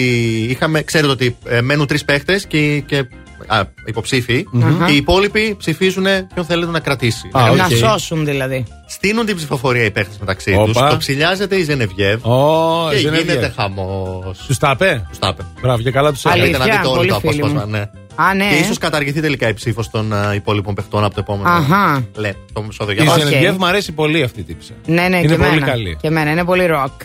[0.50, 0.82] είχαμε.
[0.82, 3.08] Ξέρετε ότι ε, μένουν τρεις παίχτες και, και
[3.48, 4.46] α, υποψήφιοι.
[4.86, 7.30] Και οι υπόλοιποι ψηφίζουν ποιον θέλετε να κρατήσει.
[7.32, 7.72] Α, Να οκ.
[7.72, 8.66] σώσουν δηλαδή.
[8.88, 10.76] Στήνουν την ψηφοφορία οι παίχτες μεταξύ τους.
[10.76, 10.90] Όπα.
[10.90, 12.26] Το ψυλλιάζεται η Ζενεβιέβ.
[12.26, 13.26] Ω, και Ζενεβιέβ.
[13.26, 14.38] γίνεται χαμός.
[14.48, 15.06] Τους τα είπε.
[15.10, 15.44] Τους τα είπε.
[15.62, 16.50] Μπράβο, και καλά τους Αλήθεια.
[16.50, 16.64] έκανε.
[16.64, 17.48] Θέλετε να δείτε όλο πολύ το φίλοι μου.
[17.50, 17.78] απόσπασμα.
[17.78, 17.90] Ναι.
[18.30, 18.48] Α, ναι.
[18.50, 21.50] Και ίσως καταργηθεί τελικά η ψήφος των α, υπόλοιπων παιχτών από το επόμενο.
[21.50, 22.04] Αχα.
[22.16, 23.18] Λέ, το επεισόδιο Η για Οκ.
[23.18, 23.28] μας.
[23.28, 24.74] Ζενεβιέβ μου αρέσει πολύ αυτή η τύπισσα.
[24.86, 25.66] Ναι, ναι, Είναι και πολύ εμένα.
[25.66, 25.98] καλή.
[26.02, 27.02] Και εμένα είναι πολύ ροκ.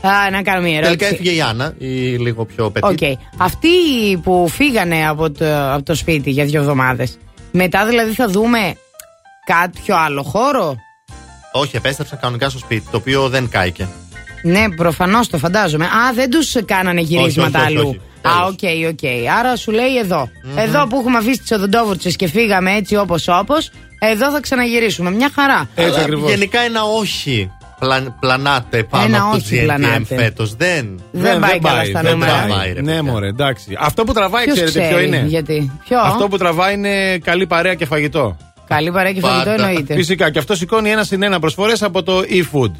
[0.00, 0.96] Α, να κάνω μια ερώτηση.
[0.96, 3.12] Τελικά έφυγε η Άννα, η λίγο πιο πετύχη.
[3.12, 3.18] Οκ.
[3.36, 3.68] Αυτοί
[4.22, 7.18] που φύγανε από το, από το σπίτι για δύο εβδομάδες,
[7.52, 8.76] μετά δηλαδή θα δούμε
[9.46, 10.76] κάποιο άλλο χώρο;
[11.52, 13.88] Όχι, επέστρεψαν κανονικά στο σπίτι, το οποίο δεν κάηκε.
[14.42, 15.84] Ναι, προφανώς το φαντάζομαι.
[15.84, 17.88] Α, δεν τους κάνανε γυρίσματα όχι, όχι, αλλού.
[17.88, 18.00] όχι.
[18.22, 19.30] Α, OK, OK.
[19.38, 20.28] Άρα σου λέει εδώ.
[20.56, 25.10] Εδώ που έχουμε αφήσει τις οδοντόβουρτσες και φύγαμε έτσι όπως όπως, εδώ θα ξαναγυρίσουμε.
[25.10, 25.68] Μια χαρά.
[25.76, 30.14] Αλλά Γενικά ένα όχι πλα, πλανάτε πάνω Ένα από το όχι GNTM πλανάτε.
[30.16, 30.54] φέτος.
[30.54, 32.44] Δεν, Δεν πάει καλά στα δεν νούμερα.
[32.46, 33.02] τραβάει, ρε Ναι, παιδιά.
[33.02, 33.76] μωρέ, εντάξει.
[33.80, 37.46] Αυτό που τραβάει, Ποιος ξέρετε ποιο ξέρει, είναι; Γιατί; Ποιο; Αυτό που τραβάει είναι καλή
[37.46, 38.36] παρέα και φαγητό.
[38.68, 39.94] Καλή παρέα και φαγητό εννοείται.
[39.94, 42.70] Φυσικά και αυτό σηκώνει ένα συν ένα προσφορές από το eFood.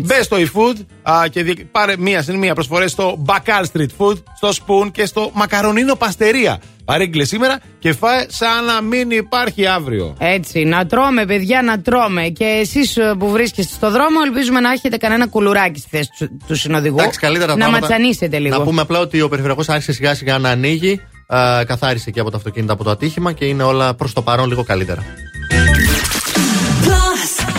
[0.00, 4.16] Μπες στο eFood α, και δι- πάρε μία συν μία προσφορές στο Bacal Street Food,
[4.36, 6.58] στο Spoon και στο Μακαρονίνο Παστερία.
[6.84, 10.14] Παρήγγειλε σήμερα και φάε σαν να μην υπάρχει αύριο.
[10.18, 12.28] Έτσι, να τρώμε, παιδιά, να τρώμε.
[12.28, 16.54] Και εσείς που βρίσκεστε στο δρόμο, ελπίζουμε να έχετε κανένα κουλουράκι στη θέση του, του
[16.54, 16.96] συνοδηγού.
[16.98, 17.86] Εντάξει, καλύτερα να πράγματα.
[17.86, 18.58] ματσανίσετε λίγο.
[18.58, 21.00] Να πούμε απλά ότι ο περιφερειακός άρχισε σιγά σιγά να ανοίγει.
[21.26, 24.48] Α, καθάρισε και από τα αυτοκίνητα από το ατύχημα και είναι όλα προς το παρόν
[24.48, 25.02] λίγο καλύτερα.
[26.84, 27.53] Plus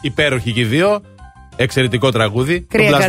[0.00, 1.02] Υπέροχοι και οι δύο.
[1.56, 2.60] Εξαιρετικό τραγούδι.
[2.60, 3.08] Κρύα το Blast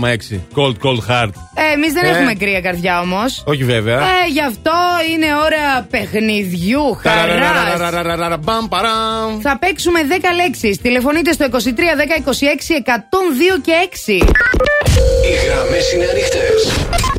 [0.00, 0.40] 102,6.
[0.54, 1.30] Cold, cold heart.
[1.54, 2.08] Ε, Εμείς δεν ε.
[2.08, 3.42] έχουμε κρύα καρδιά όμως.
[3.46, 3.98] Όχι βέβαια.
[3.98, 4.72] Ε, γι' αυτό
[5.12, 6.98] είναι ώρα παιχνιδιού.
[7.02, 7.80] Χαράς.
[9.42, 10.12] Θα παίξουμε 10
[10.44, 10.78] λέξει.
[10.82, 13.72] Τηλεφωνείτε στο 23 10 26 102 και
[14.06, 14.10] 6.
[14.10, 14.18] Οι
[15.46, 16.38] γραμμέ είναι ανοιχτέ.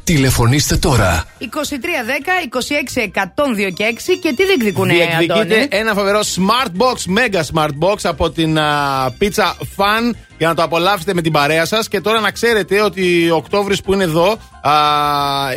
[0.04, 1.24] Τηλεφωνήστε τώρα.
[1.54, 1.62] 2310
[2.98, 3.12] 26
[3.68, 7.88] 102 και 6 και τι διεκδικούν οι Διεκδικείται Αντώνη; ένα φοβερό smart box, mega smart
[7.88, 11.88] box από την α, Pizza Fun για να το απολαύσετε με την παρέα σας.
[11.88, 14.72] Και τώρα να ξέρετε ότι ο Οκτώβρης που είναι εδώ, α,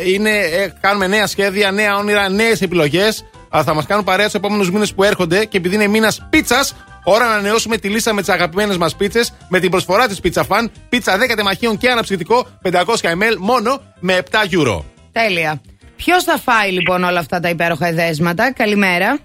[0.05, 3.25] είναι, ε, κάνουμε νέα σχέδια, νέα όνειρα, νέες επιλογές.
[3.63, 7.25] Θα μας κάνουν παρέα τους επόμενους μήνες που έρχονται και επειδή είναι μήνας πίτσας, ώρα
[7.25, 10.65] να ανανεώσουμε τη λίστα με τις αγαπημένες μας πίτσες με την προσφορά της Pizza Fun.
[10.89, 12.71] Πίτσα 10 τεμαχίων και αναψυκτικό 500
[13.01, 14.83] ml μόνο με 7 euro.
[15.11, 15.61] Τέλεια.
[15.97, 19.19] Ποιος θα φάει λοιπόν όλα αυτά τα υπέροχα εδέσματα; Καλημέρα.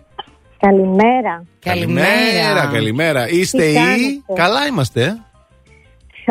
[0.59, 1.45] Καλημέρα.
[1.59, 2.71] Καλημέρα.
[2.73, 3.29] καλημέρα.
[3.29, 3.75] Είστε Τι ή.
[3.75, 5.17] κάνετε; Καλά είμαστε.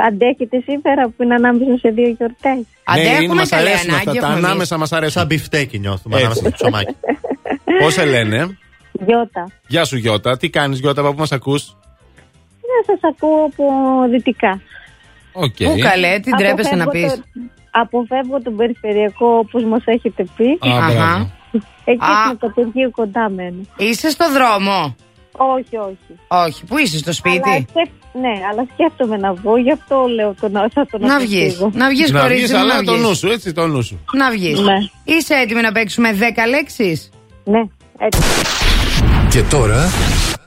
[0.08, 2.66] Αντέχετε σήμερα που είναι ανάμεσα σε δύο γιορτές.
[2.96, 4.12] Ναι, είναι, μας αρέσουν αυτά.
[4.14, 5.12] Τα ανάμεσα μας αρέσουν.
[5.12, 6.26] Σαν μπιφτέκι νιώθουμε Έτσι.
[6.26, 6.96] ανάμεσα στο ψωμάκι.
[7.82, 8.58] Πώς σε λένε;
[8.92, 9.48] Γιώτα.
[9.68, 10.38] Γεια σου Γιώτα.
[10.38, 11.78] Τι κάνεις Γιώτα, από πού μας ακούς;
[12.62, 13.64] Να σας ακούω από
[14.10, 14.62] δυτικά.
[15.32, 15.56] Οκ.
[15.64, 17.42] Πού καλέ, τι ντρέπεσαι να Αποφεύγω πεις;
[17.72, 20.46] Το- Αποφεύγω τον περιφερειακό όπως μας έχετε πει.
[20.70, 21.32] Α, μπράβο.
[21.86, 22.26] Εκεί Α.
[22.28, 23.62] στο κατοργείο κοντά μένω.
[23.78, 24.96] Είσαι στο δρόμο;
[25.32, 26.20] Όχι, όχι.
[26.28, 27.68] Όχι, πού είσαι στο Αλλά σπίτι.
[27.70, 31.44] σκέφ- Ναι, αλλά σκέφτομαι να βγω, γι' αυτό λέω το να, θα τον Να βγεις.
[31.56, 31.72] αποφύγω.
[31.74, 33.16] Να βγεις, Να κορίτσι βγεις, μου, αλλά να το νου βγει.
[33.16, 34.00] σου, έτσι το νου σου.
[34.14, 34.60] Να βγεις.
[34.60, 34.78] Ναι.
[35.04, 37.10] Είσαι έτοιμη να παίξουμε 10 λέξεις;
[37.44, 37.62] Ναι,
[37.98, 38.22] έτσι.
[39.30, 39.90] Και τώρα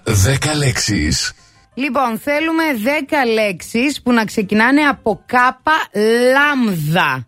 [0.04, 1.32] 10 λέξεις.
[1.74, 5.72] Λοιπόν, θέλουμε 10 λέξεις που να ξεκινάνε από κάπα
[6.32, 7.26] λάμδα.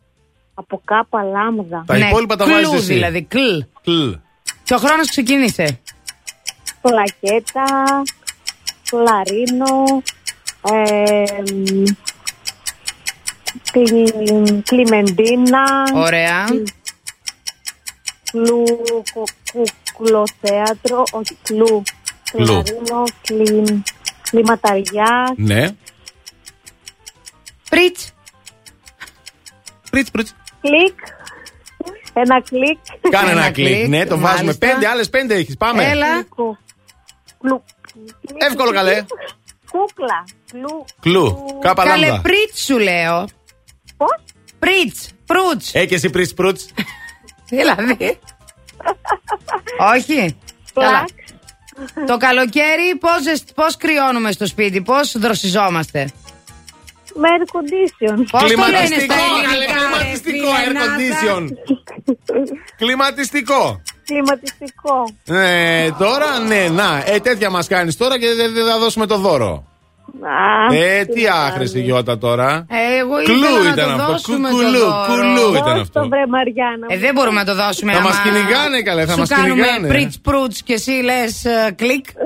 [0.54, 1.84] Από κάπα λάμδα.
[1.86, 2.92] Τα υπόλοιπα τα κλου βάζεις εσύ.
[2.92, 3.38] δηλαδή, κλ.
[3.82, 4.10] Κλ.
[4.64, 5.80] Και ο χρόνος ξεκίνησε.
[6.80, 8.02] Πλακέτα,
[8.90, 10.02] κλαρίνο,
[10.72, 11.82] ε, μ,
[13.72, 15.64] κλι- κλιμεντίνα,
[15.94, 16.44] Ωραία.
[18.30, 18.64] κλου,
[19.14, 19.24] κο-
[19.92, 21.82] κουκλοθέατρο, όχι κλου,
[22.30, 22.44] Κλου.
[22.46, 23.82] κλαρίνο, κλι,
[24.30, 25.68] κλιματαριά, Ναι.
[27.70, 28.12] Πριτς.
[29.90, 30.34] Πριτς, πριτς.
[30.60, 30.98] κλικ,
[32.12, 32.78] ένα κλικ.
[33.10, 33.66] Κάνε ένα Ένα κλικ.
[33.76, 34.42] κλικ, Ναι, το βάζουμε.
[34.42, 34.66] μάλιστα.
[34.66, 35.56] Πέντε, άλλες πέντε έχεις.
[35.56, 35.84] Πάμε.
[35.84, 36.22] Έλα.
[37.40, 37.62] Κλου,
[38.38, 39.04] Εύκολο καλέ.
[39.70, 41.58] κούκλα, κλου, Κλου.
[41.60, 42.22] Κάπα Καλέ, λάμδα.
[42.22, 43.28] πριτς σου λέω.
[43.96, 44.16] πώς,
[44.58, 45.10] Πριτς.
[45.26, 45.74] Προύτς.
[45.74, 46.68] Ε, και εσύ πριτς προύτς.
[47.48, 48.18] Δηλαδή.
[49.96, 50.36] Όχι.
[50.74, 51.04] Καλά.
[52.06, 56.10] Το καλοκαίρι πώς, ζεσ- πώς κρυώνουμε στο σπίτι, πώς δροσιζόμαστε;
[57.14, 58.24] με air condition.
[58.30, 61.48] Πώς το λένε Κλιματιστικό, στα καλέ, ελληνικά, ρε κλιματιστικό φίλε, air να τα- condition.
[62.80, 63.82] Κλιματιστικό.
[64.04, 65.04] Κλιματιστικό.
[65.24, 67.02] Ε, τώρα, ναι, να.
[67.06, 69.64] Ε, τέτοια μας κάνεις τώρα και δεν δεν θα δώσουμε το δώρο.
[70.22, 71.90] Α, Ε, τι τι να άχρηση κάνουμε.
[71.92, 72.66] Γιώτα τώρα.
[72.68, 74.12] Ε, εγώ Κλου ήθελα να ήταν το αυτό.
[74.12, 75.06] δώσουμε Κου- το κουλού, δώρο.
[75.08, 76.00] κουλού ήταν Δώσ' αυτό.
[76.00, 76.86] το βρε Μαριάννα.
[76.88, 77.92] Ε, δεν μπορούμε να το δώσουμε.
[77.92, 79.88] Θα άμα μας κυνηγάνε, καλέ, θα σου μας κάνουμε κυνηγάνε.
[79.88, 82.04] πριτς προύτς και εσύ λες ε, κλικ.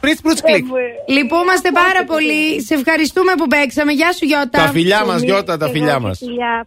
[0.00, 0.64] Πριτς προύτς κλικ.
[1.08, 2.62] Λυπούμαστε πάρα πολύ.
[2.62, 3.92] Σε ευχαριστούμε που παίξαμε.
[3.92, 4.48] Γεια σου Γιώτα.
[4.50, 6.18] Τα φιλιά μας, Γιώτα, τα φιλιά μας.
[6.18, 6.66] Φιλιά.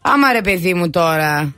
[0.00, 1.52] Άμα ρε παιδί μου τώρα.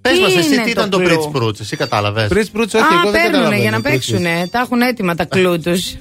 [0.00, 2.74] Πες Τι μα, εσύ είναι τι ήταν το κλου; πριτς προύτ, εσύ κατάλαβες; Πριτς προύτ,
[2.74, 3.60] όχι, Α, εγώ δεν παίρνουνε καταλαβαίνω.
[3.62, 4.22] για να Πριτς, πριτς.
[4.22, 4.48] παίξουνε.
[4.50, 5.94] Τα έχουν έτοιμα τα κλου τους.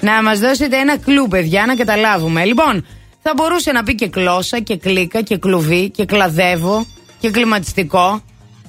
[0.00, 2.44] Να μας δώσετε ένα κλου, παιδιά, να καταλάβουμε.
[2.44, 2.86] Λοιπόν,
[3.22, 6.86] θα μπορούσε να πει και κλώσσα και κλίκα και κλουβί και κλαδεύω
[7.20, 8.20] και κλιματιστικό.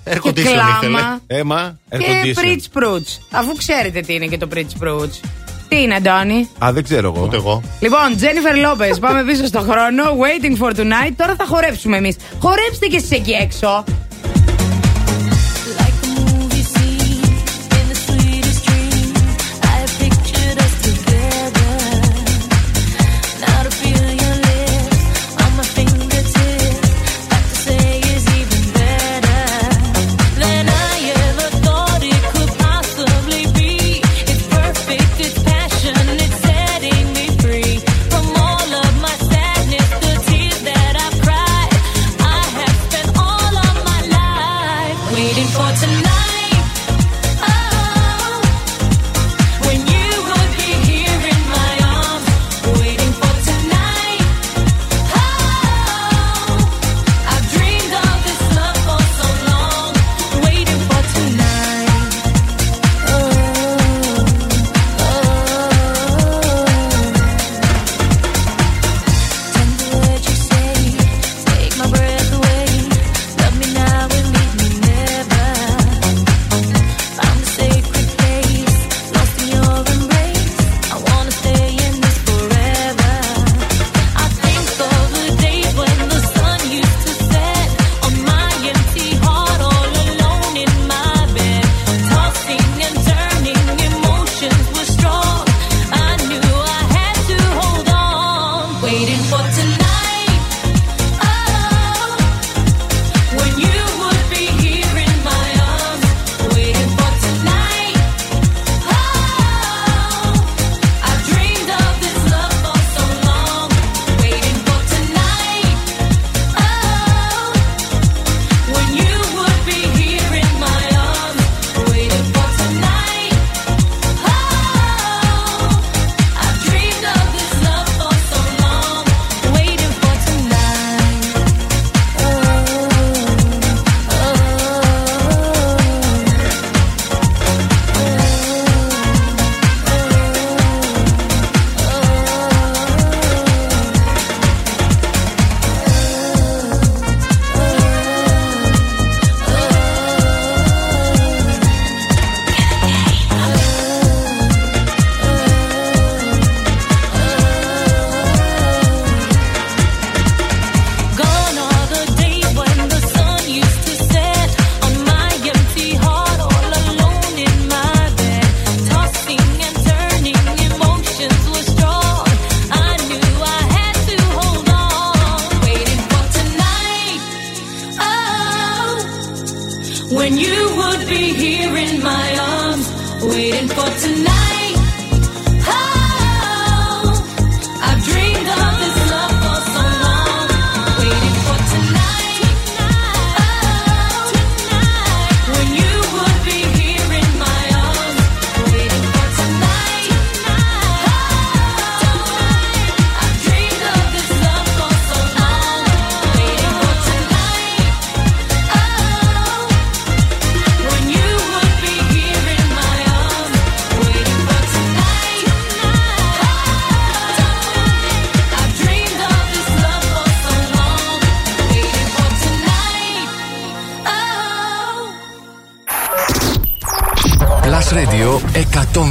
[0.05, 0.61] Air και condition ήθελε.
[0.79, 1.19] κλάμα.
[1.27, 2.33] Έμα, air Και condition.
[2.41, 3.21] πριτς προύτς.
[3.31, 5.19] Αφού ξέρετε τι είναι και το πριτς προύτς.
[5.67, 7.25] Τι είναι, Αντώνη; Α, δεν ξέρω εγώ.
[7.25, 7.61] Ούτε εγώ.
[7.79, 10.03] Λοιπόν, Τζένιφερ Λόπε, πάμε πίσω στο χρόνο.
[10.03, 11.13] Waiting for tonight.
[11.17, 12.15] Τώρα θα χορέψουμε εμείς.
[12.39, 13.83] Χορέψτε κι εσείς εκεί έξω.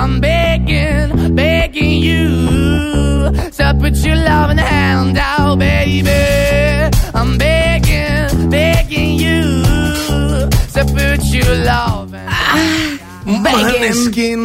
[0.00, 1.08] I'm begging,
[1.40, 2.26] begging you.
[3.58, 6.20] So put your loving hand out, baby.
[7.18, 9.40] I'm begging, begging you.
[10.74, 12.26] So put your loving.
[13.24, 14.40] Μάνεσκιν.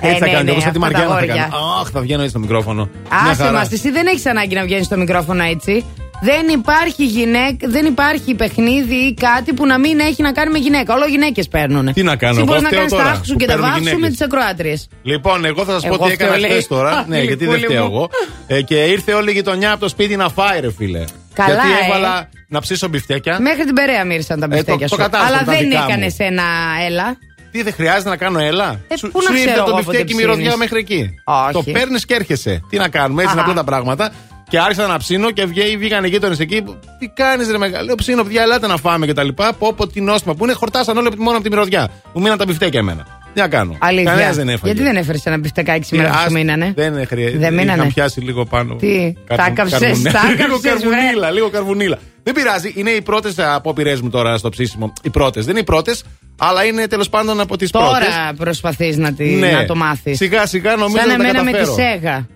[0.00, 0.44] Έτσι θα ναι, κάνει.
[0.44, 1.34] ναι, Όπω θα τη αυτά τα Μαριάννα θα αγόρια.
[1.34, 1.52] κάνει.
[1.80, 2.88] Αχ, θα βγαίνω έτσι στο μικρόφωνο.
[3.22, 3.52] Μια Άσε χαρά.
[3.58, 5.84] μας, εσύ δεν έχεις ανάγκη να βγαίνεις στο μικρόφωνο έτσι.
[6.20, 10.58] Δεν υπάρχει γυναίκα, δεν υπάρχει παιχνίδι ή κάτι που να μην έχει να κάνει με
[10.58, 10.94] γυναίκα.
[10.94, 11.92] Όλο γυναίκες παίρνουν.
[11.92, 13.46] Τι να κάνω, Εσύ εγώ μπορεί να φταίω κάνεις τα τώρα άχου σου που και
[13.46, 14.16] τα παίρνουν βάχου σου με γυναίκες.
[14.16, 14.88] τις ακροάτριες.
[15.02, 16.66] Λοιπόν, εγώ θα σας πω Εγώ τι έκανα φταίω, χθες λέει.
[16.68, 16.90] τώρα.
[16.90, 17.94] Α, ναι, γιατί δεν γλυκούλη φταίω μου.
[17.94, 18.10] εγώ.
[18.46, 21.04] Ε, και ήρθε όλη η γειτονιά από το σπίτι να φάει, ρε φίλε.
[21.34, 21.86] Καλά, γιατί ε.
[21.86, 23.40] έβαλα να ψήσω μπιφτέκια.
[23.40, 25.00] Μέχρι την Περαία μύρισαν τα Ε, το- μπιφτέκια το σου.
[25.00, 25.86] κατάλαβα, Αλλά τα δεν δικά μου.
[25.88, 26.44] έκανε ένα
[26.86, 27.16] έλα.
[27.50, 29.76] Τι δεν χρειάζεται να κάνω, έλα; Ε, σου πού να σου ήρθε ξέρω το εγώ
[29.78, 30.56] μπιφτέκι πότε μυρωδιά ψήνεις.
[30.58, 31.10] μέχρι εκεί.
[31.24, 31.52] Όχι.
[31.52, 32.60] Το παίρνεις και έρχεσαι.
[32.70, 33.50] Τι να κάνουμε, έτσι είναι Αχα.
[33.50, 34.12] απλά τα πράγματα.
[34.48, 36.62] Και άρχισα να ψήνω και βγαίνει, βγήκαν οι γείτονες εκεί.
[36.98, 37.84] Τι κάνεις, ρε μεγάλο.
[37.84, 39.52] Λέω ψήνω, παιδιά, ελάτε να φάμε και τα λοιπά.
[39.52, 40.52] Πω, πω, τι νόστιμα που είναι.
[40.52, 41.88] Χορτάσαν όλοι από τη- μόνο από τη μυρωδιά.
[42.12, 43.06] Μου μείναν τα μπιφτέκια εμένα.
[43.34, 43.76] Τι να κάνω.
[43.78, 44.10] Αλήθεια.
[44.10, 44.72] Κανένας δεν έφαγε.
[44.72, 47.38] Γιατί δεν έφερες ένα μπιφτεκάκι σήμερα Ας- που σου μείνανε; Δεν χρειάζεται.
[47.38, 48.74] Δεν μείνανε; Είχα πιάσει λίγο πάνω.
[48.74, 48.86] Τι,
[49.26, 51.98] Καρβου- τα έκαψες, καρβουνέ- τα Λίγο έκαψες, καρβουνίλα, λίγο καρβουνίλα.
[52.22, 54.92] Δεν πειράζει, είναι οι πρώτες απόπειρές μου τώρα στο ψήσιμο.
[55.02, 55.42] Οι πρώτες.
[55.44, 56.04] Δεν είναι οι πρώτες,
[56.38, 57.90] αλλά είναι τέλος πάντων από τις πρώτες.
[57.90, 59.50] Τώρα προσπαθείς να, τη- Ναι.
[59.50, 60.16] να το μάθεις.
[60.16, 61.88] Σιγά σιγά νομίζω Σαν να τα εμένα με τη καταφέρω.
[61.90, 62.26] Σέγα.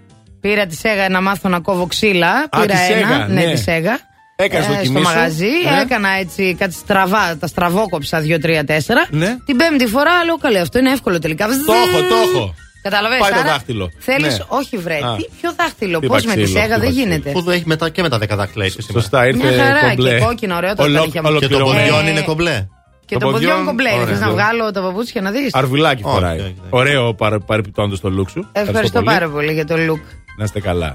[0.42, 2.28] Πήρα τη Σέγα να μάθω να κόβω ξύλα.
[2.50, 3.06] Α, Πήρα τη ένα.
[3.08, 3.52] Σέγα, ναι, ναι.
[3.52, 3.98] τη Σέγα.
[4.36, 5.14] Έκανες Ε, δοκιμή στο σου.
[5.14, 5.46] μαγαζί.
[5.74, 5.80] Ναι.
[5.82, 7.36] Έκανα έτσι κάτι στραβά.
[7.40, 9.06] Τα στραβόκοψα 2-3-4.
[9.10, 9.36] Ναι.
[9.46, 11.46] Την πέμπτη φορά λέω καλέ, αυτό είναι εύκολο τελικά.
[11.46, 12.54] Το έχω, το έχω.
[12.82, 13.90] Καταλαβαίνεις, Πάει το άρα δάχτυλο.
[13.98, 14.44] Θέλεις, Ναι.
[14.48, 15.16] όχι βρε, Α.
[15.16, 17.50] τι, ποιο δάχτυλο, Τι πώς είπα με τη ξύλο, Σέγα τι δεν είπα γίνεται; Που
[17.50, 20.10] έχει μετά και με τα 10 δάχτυλα είσαι σήμερα; Σωστά, ήρθε Μια χαρά, κομπλέ.
[20.18, 21.28] και κόκκινο, ωραίο τα Ολο- ταριχιά μου.
[21.38, 21.86] Και το ολοκληρωμένο.
[21.94, 22.66] ποδιόν Ε, είναι κομπλέ;
[23.06, 23.90] Και Το το ποδιόν ποδιόν, κομπλέ.
[23.94, 24.06] ωραία.
[24.06, 26.36] Θες να βγάλω τα παπούτσια να δεις; Αρβιλάκι Όχι, φοράει.
[26.38, 26.56] όχι, όχι.
[26.70, 27.14] Ωραίο
[27.46, 28.48] παρεπιπτόντως το look σου.
[28.52, 30.00] Ευχαριστώ πάρα πολύ για το look.
[30.38, 30.86] Να είστε καλά.
[30.86, 30.94] Α,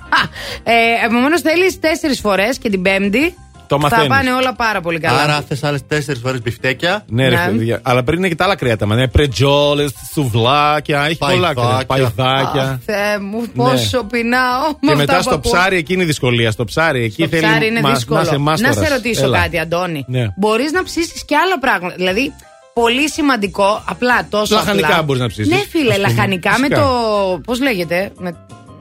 [0.63, 3.35] ε, επομένως θέλεις τέσσερις φορές και την πέμπτη.
[3.67, 4.07] Το θα μαθαίνεις.
[4.07, 5.21] πάνε όλα πάρα πολύ καλά.
[5.21, 7.03] Άρα θες άλλες 4 φορές μπιφτέκια.
[7.07, 7.45] Ναι, ρε Ναι.
[7.51, 7.79] παιδιά.
[7.83, 8.85] Αλλά πριν είναι και τα άλλα κρέατα.
[8.85, 11.83] Μα είναι πρετζόλες, σουβλάκια, έχει πολλά κρέατα.
[11.87, 12.13] Παϊδάκια.
[12.25, 12.81] Παϊδάκια.
[12.85, 14.61] Θεέ μου, πόσο πεινάω.
[14.67, 15.51] με Και αυτά μετά που στο ακούω.
[15.51, 16.51] ψάρι εκεί είναι η δυσκολία.
[16.51, 18.19] Στο ψάρι εκεί Στο θέλει ψάρι είναι μα- δύσκολο.
[18.19, 18.75] να είσαι μάστορας.
[18.75, 19.39] σε ρωτήσω Έλα.
[19.41, 20.05] κάτι, Αντώνη.
[20.07, 20.27] Ναι.
[20.37, 21.95] Μπορείς να ψήσεις και άλλα πράγματα.
[21.95, 22.33] Δηλαδή,
[22.73, 24.55] πολύ σημαντικό, απλά τόσο.
[24.55, 25.01] Λαχανικά απλά.
[25.03, 26.07] μπορείς να ψήσεις, Ναι, φίλε, ας πούμε.
[26.07, 26.81] λαχανικά με Φυσικά.
[26.81, 27.41] το.
[27.45, 28.35] Πώς λέγεται, με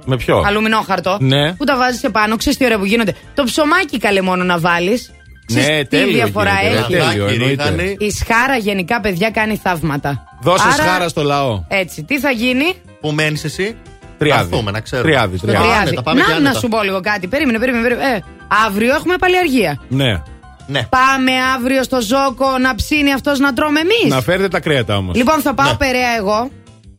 [0.06, 1.16] Με ποιο; αλουμινόχαρτο.
[1.20, 1.52] Ναι.
[1.52, 3.14] Που τα βάζεις επάνω, ξέρεις τι ωραία που γίνονται.
[3.34, 5.10] Το ψωμάκι καλέ μόνο να βάλεις.
[5.52, 6.92] Ναι, τι τέλειο διαφορά γίνεται, έχει.
[6.92, 7.68] ρε, τέλειο, Λάκι, εννοείται.
[7.68, 7.96] ρίγανη.
[7.98, 10.24] Η σχάρα γενικά, παιδιά, κάνει θαύματα.
[10.42, 11.62] Δώσε Άρα, χάρα στο λαό.
[11.68, 13.76] Έτσι, τι θα γίνει; Που μένεις εσύ.
[14.18, 14.50] Τριάδι.
[14.50, 15.08] Να δούμε, να ξέρουμε.
[15.10, 15.64] Τριάδι, Το τριάδι.
[15.66, 15.80] Τριάδι.
[15.82, 15.96] τριάδι.
[15.96, 16.52] τα πάμε και να, άνετα.
[16.52, 17.26] να σου πω λίγο κάτι.
[17.26, 17.88] Περίμενε, περίμενε.
[17.88, 18.14] περίμενε.
[18.16, 18.20] Ε,
[18.66, 19.80] αύριο έχουμε παλιαργία.
[19.88, 20.22] Ναι.
[20.66, 20.82] Ναι.
[20.82, 24.14] Πάμε αύριο στο Ζόκο να ψήνει αυτός να τρώμε εμείς.
[24.14, 25.16] Να φέρετε τα κρέατα όμως.
[25.16, 25.74] Λοιπόν, θα πάω Ναι.
[25.76, 26.50] Περαία εγώ.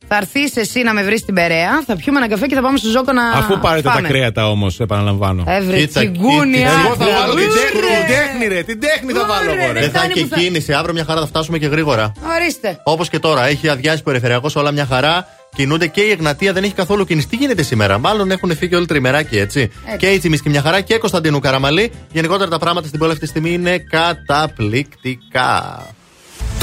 [0.10, 1.84] Θα έρθει εσύ να με βρεις στην Περαία.
[1.86, 3.30] Θα πιούμε ένα καφέ και θα πάμε στο Ζόκο να.
[3.30, 4.02] Αφού πάρετε πάμε.
[4.02, 5.44] τα κρέατα όμως, επαναλαμβάνω.
[5.48, 6.70] Έβρε Κοίτα, τσιγκούνι, κοίτα.
[6.70, 7.20] Εγώ θα άντρα.
[7.20, 7.52] βάλω την Ούρε.
[7.60, 8.64] τέχνη, την τέχνη, ρε.
[8.64, 9.74] Την τέχνη θα βάλω Ούρε, εγώ, ρε.
[9.74, 9.80] ρε.
[9.80, 10.74] Δεν θα κάνει έχει που θα- κίνηση.
[10.74, 12.12] Αύριο μια χαρά θα φτάσουμε και γρήγορα.
[12.42, 12.80] Ορίστε.
[12.84, 13.48] Όπως και τώρα.
[13.48, 15.28] Έχει αδειάσει περιφερειακός όλα μια χαρά.
[15.56, 17.28] Κινούνται και η Εγνατία δεν έχει καθόλου κίνηση.
[17.28, 19.72] Τι γίνεται σήμερα, Μάλλον έχουν φύγει όλοι τριμεράκι έτσι.
[19.98, 21.92] Και η Τσιμίσκη μια χαρά και Κωνσταντίνου Καραμαλή.
[22.12, 25.86] Γενικότερα τα πράγματα στην πόλη αυτή τη στιγμή είναι καταπληκτικά.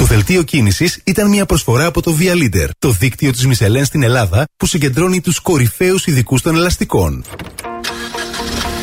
[0.05, 4.03] Το δελτίο κίνησης ήταν μια προσφορά από το Via Leader, το δίκτυο της Μισελέν στην
[4.03, 7.23] Ελλάδα που συγκεντρώνει τους κορυφαίους ειδικούς των ελαστικών.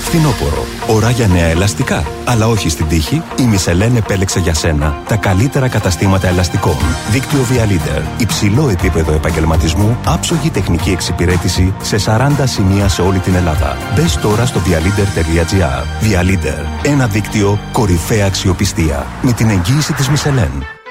[0.01, 0.65] Φθινόπωρο.
[0.87, 2.07] Ώρα για νέα ελαστικά.
[2.25, 3.23] Αλλά όχι στην τύχη.
[3.39, 6.77] Η Μισελέν επέλεξε για σένα τα καλύτερα καταστήματα ελαστικών.
[7.11, 8.03] Δίκτυο Via Leader.
[8.21, 9.99] Υψηλό επίπεδο επαγγελματισμού.
[10.05, 13.77] Άψογη τεχνική εξυπηρέτηση σε 40 σημεία σε όλη την Ελλάδα.
[13.95, 16.05] Μπες τώρα στο vialeader.gr.
[16.05, 16.87] Via Leader.
[16.87, 19.07] Ένα δίκτυο κορυφαία αξιοπιστία.
[19.23, 20.82] Με την εγγύηση της Μισελέν.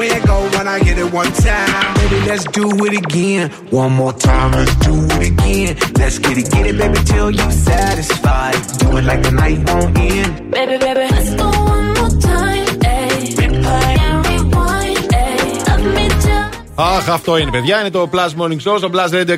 [0.00, 1.94] That's the way it go when I hit it one time.
[1.94, 3.50] Baby, let's do it again.
[3.70, 5.76] One more time, let's do it again.
[6.00, 8.56] Let's get it, get it, baby, till you satisfied.
[8.80, 10.50] Do it like the night won't end.
[10.56, 12.66] Baby, baby, let's go one more time.
[12.96, 13.36] Ayy.
[13.40, 15.04] Replay and rewind.
[15.24, 15.68] Ayy.
[15.68, 17.80] Love me till Αχ, αυτό είναι, παιδιά.
[17.80, 19.36] Είναι το Plus Morning Show στο Plus Radio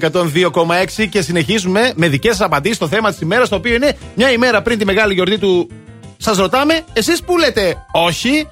[0.53, 4.33] 102,6 και συνεχίζουμε με δικέ σα απαντήσει στο θέμα τη ημέρα, το οποίο είναι μια
[4.33, 5.69] ημέρα πριν τη μεγάλη γιορτή του.
[6.17, 8.47] Σα ρωτάμε, εσεί που λέτε όχι.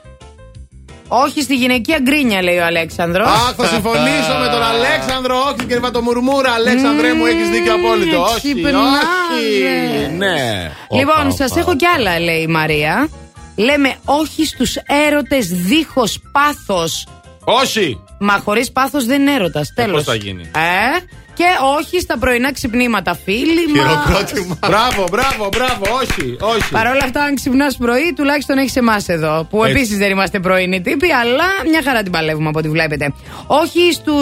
[1.12, 3.26] Όχι στη γυναικεία γκρίνια, λέει ο Αλέξανδρος.
[3.26, 5.36] Αχ, θα συμφωνήσω με τον Αλέξανδρο.
[5.38, 6.52] Όχι, και το μουρμούρα.
[6.52, 8.22] Αλέξανδρε μου, έχεις δίκιο απόλυτο.
[8.22, 10.10] Όχι, όχι.
[10.16, 10.70] Ναι.
[10.90, 11.60] Λοιπόν, Όπα, σας όπα.
[11.60, 13.08] έχω κι άλλα, λέει η Μαρία.
[13.56, 17.06] Λέμε όχι στους έρωτες δίχως πάθος.
[17.44, 18.00] Όχι.
[18.18, 19.72] Μα χωρίς πάθος δεν είναι έρωτας.
[19.74, 19.92] Τέλο.
[19.92, 21.04] πώς θα γίνει; Ε,
[21.40, 21.46] και
[21.78, 23.86] όχι στα πρωινά ξυπνήματα, φίλοι μας.
[24.06, 24.58] Χειροκρότημα.
[24.66, 25.96] Μπράβο, μπράβο, μπράβο.
[26.00, 26.70] Όχι, όχι.
[26.70, 29.46] Παρ' όλα αυτά, αν ξυπνάς πρωί, τουλάχιστον έχεις εμάς εδώ.
[29.50, 29.76] Που Έτσι.
[29.76, 33.12] επίσης δεν είμαστε πρωινοί τύποι, αλλά μια χαρά την παλεύουμε από ό,τι βλέπετε.
[33.46, 34.14] Όχι στου.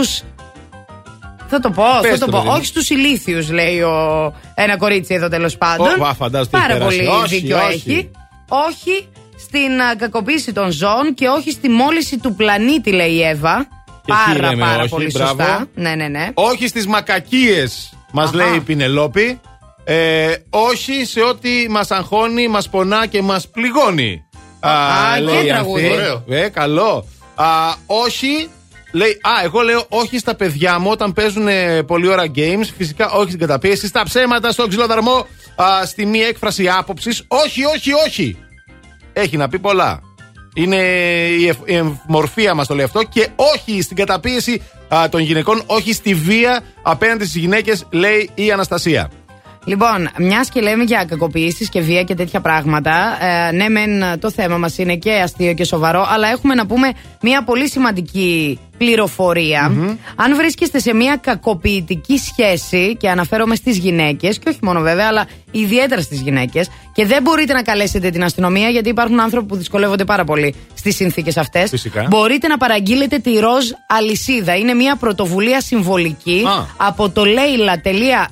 [1.50, 2.36] Θα το πω, Πες θα το, το πω.
[2.38, 2.55] παιδί μου.
[2.56, 4.34] Όχι στους ηλίθιους, λέει ο...
[4.55, 6.00] ένα κορίτσι εδώ τέλος πάντων.
[6.00, 6.97] Ω, α, φαντάζομαι τι Πάρα έχει περάσει.
[6.97, 7.72] πολύ Όχι, δίκιο όχι.
[7.90, 8.10] έχει.
[8.48, 13.68] Όχι στην α, κακοποίηση των ζώων και όχι στη μόλυση του πλανήτη, λέει η Εύα.
[14.09, 15.31] Και εκεί πάρα λέμε πάρα όχι, πολύ μπράβο.
[15.43, 15.67] σωστά.
[15.75, 16.28] Ναι, ναι, ναι.
[16.35, 18.37] Όχι στις μακακίες, μας Αχα.
[18.37, 19.41] λέει η Πινελόπη.
[19.85, 24.25] Ε, όχι σε ό,τι μας αγχώνει, μας πονά και μας πληγώνει.
[24.61, 24.70] Α,
[25.17, 25.87] και λέει τραγούδι.
[25.87, 25.95] αυτή.
[25.97, 26.25] Ωραίο.
[26.28, 27.07] Ε, καλό.
[27.35, 27.47] Α,
[27.87, 28.49] όχι.
[28.93, 32.65] Λέει, α, εγώ λέω όχι στα παιδιά μου όταν παίζουν ε, πολλή ώρα games.
[32.77, 33.87] Φυσικά όχι στην καταπίεση.
[33.87, 37.23] Στα ψέματα, στο ξυλοδαρμό, α, στη μία έκφραση άποψης.
[37.28, 38.37] Όχι, όχι, όχι.
[39.12, 40.01] Έχει να πει πολλά.
[40.55, 40.77] Είναι
[41.39, 41.75] η, ευ- η
[42.07, 43.02] εμορφία μας το λέει αυτό.
[43.02, 48.51] Και όχι στην καταπίεση α, των γυναικών, όχι στη βία απέναντι στις γυναίκες, λέει η
[48.52, 49.10] Αναστασία.
[49.68, 54.30] Λοιπόν, μιας και λέμε για κακοποιήσεις και βία και τέτοια πράγματα, ε, ναι, μεν το
[54.30, 59.72] θέμα μας είναι και αστείο και σοβαρό, αλλά έχουμε να πούμε μια πολύ σημαντική πληροφορία.
[60.16, 65.26] Αν βρίσκεστε σε μια κακοποιητική σχέση, και αναφέρομαι στις γυναίκες, και όχι μόνο βέβαια, αλλά
[65.50, 70.05] ιδιαίτερα στις γυναίκες, και δεν μπορείτε να καλέσετε την αστυνομία, γιατί υπάρχουν άνθρωποι που δυσκολεύονται
[70.05, 71.70] πάρα πολύ στις συνθήκες αυτές.
[71.70, 72.06] Φυσικά.
[72.08, 74.56] Μπορείτε να παραγγείλετε τη ροζ αλυσίδα.
[74.56, 76.66] Είναι μια πρωτοβουλία συμβολική Α.
[76.76, 78.28] από το leila.jules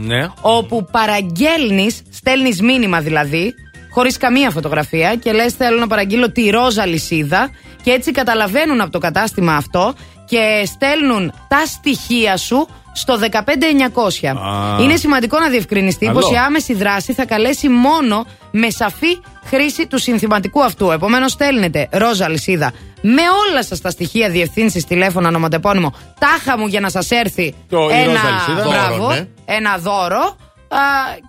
[0.00, 0.28] Ναι.
[0.40, 3.54] όπου παραγγέλνεις, στέλνεις μήνυμα δηλαδή,
[3.90, 7.50] χωρίς καμία φωτογραφία και λες: Θέλω να παραγγείλω τη ρόζα λυσίδα.
[7.82, 9.94] Και έτσι καταλαβαίνουν από το κατάστημα αυτό
[10.28, 14.26] και στέλνουν τα στοιχεία σου στο 15900.
[14.26, 14.82] Α.
[14.82, 16.20] Είναι σημαντικό να διευκρινιστεί Καλό.
[16.20, 20.90] πως η άμεση δράση θα καλέσει μόνο με σαφή χρήση του συνθηματικού αυτού.
[20.90, 26.80] Επομένως, στέλνετε ρόζα λυσίδα με όλα σας τα στοιχεία, διευθύνσεις, τηλέφωνα, ονοματεπώνυμο, τάχα μου για
[26.80, 28.68] να σας έρθει Το- η ένα, ρόζα αλυσίδα.
[28.68, 29.28] μπράβο, Δώρο, ναι.
[29.44, 30.36] ένα δώρο
[30.68, 30.78] α,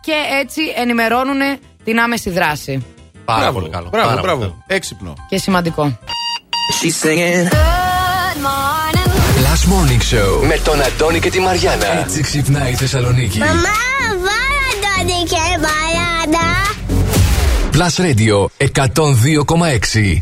[0.02, 1.40] και έτσι ενημερώνουν
[1.84, 2.86] την άμεση δράση.
[3.26, 3.88] Πάρα Μπράβο, πολύ καλό.
[3.92, 4.38] Μπράβο, Πάρα μπράβο.
[4.40, 4.64] πολύ καλό.
[4.68, 5.14] Έξυπνο.
[5.30, 6.00] Και σημαντικό.
[6.82, 7.48] She's singing.
[7.52, 8.78] Last Morning
[9.45, 12.00] Last Morning Show με τον Αντώνη και τη Μαριάνα.
[12.00, 13.40] Έτσι ξυπνάει η Θεσσαλονίκη.
[13.40, 13.51] Μαμά,
[14.09, 16.48] βάλα Αντώνη και Μαριάνα.
[17.74, 20.22] Plus Radio 102,6.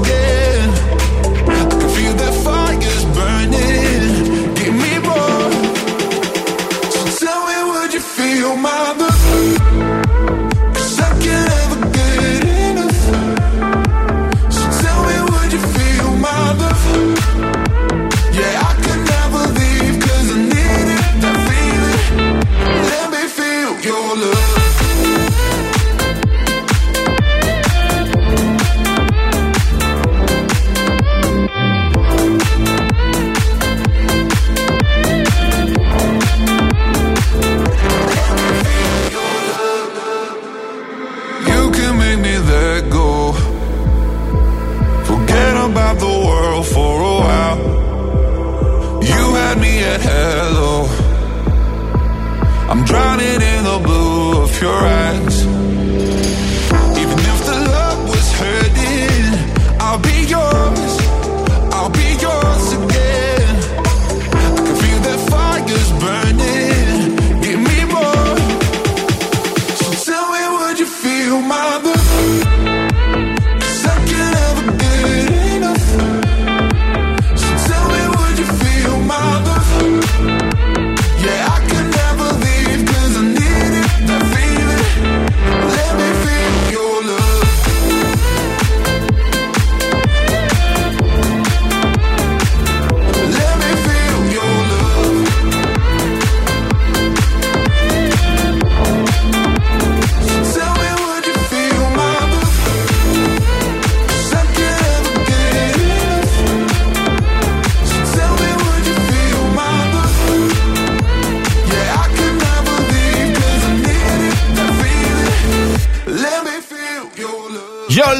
[50.11, 50.87] Hello.
[52.69, 55.40] I'm drowning in the blue of your eyes.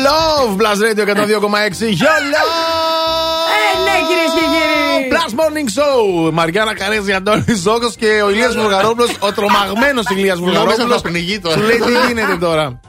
[0.03, 0.49] Love.
[0.49, 2.01] Your love, Plus Radio 102,6.
[2.03, 3.49] Your love!
[3.57, 5.09] Ε, ναι, κυρίες και κύριοι.
[5.11, 6.31] Plus Morning Show.
[6.33, 10.95] Μαριάννα Καρέζη, Αντώνης Ζόκο και ο Ηλίας Βουλγαρόπουλος, ο τρομαγμένος Ηλίας Νόμιζα Βουλγαρόπουλο.
[10.95, 11.55] θα πνιγεί τώρα.
[11.55, 12.79] Σου λέει τι γίνεται τώρα.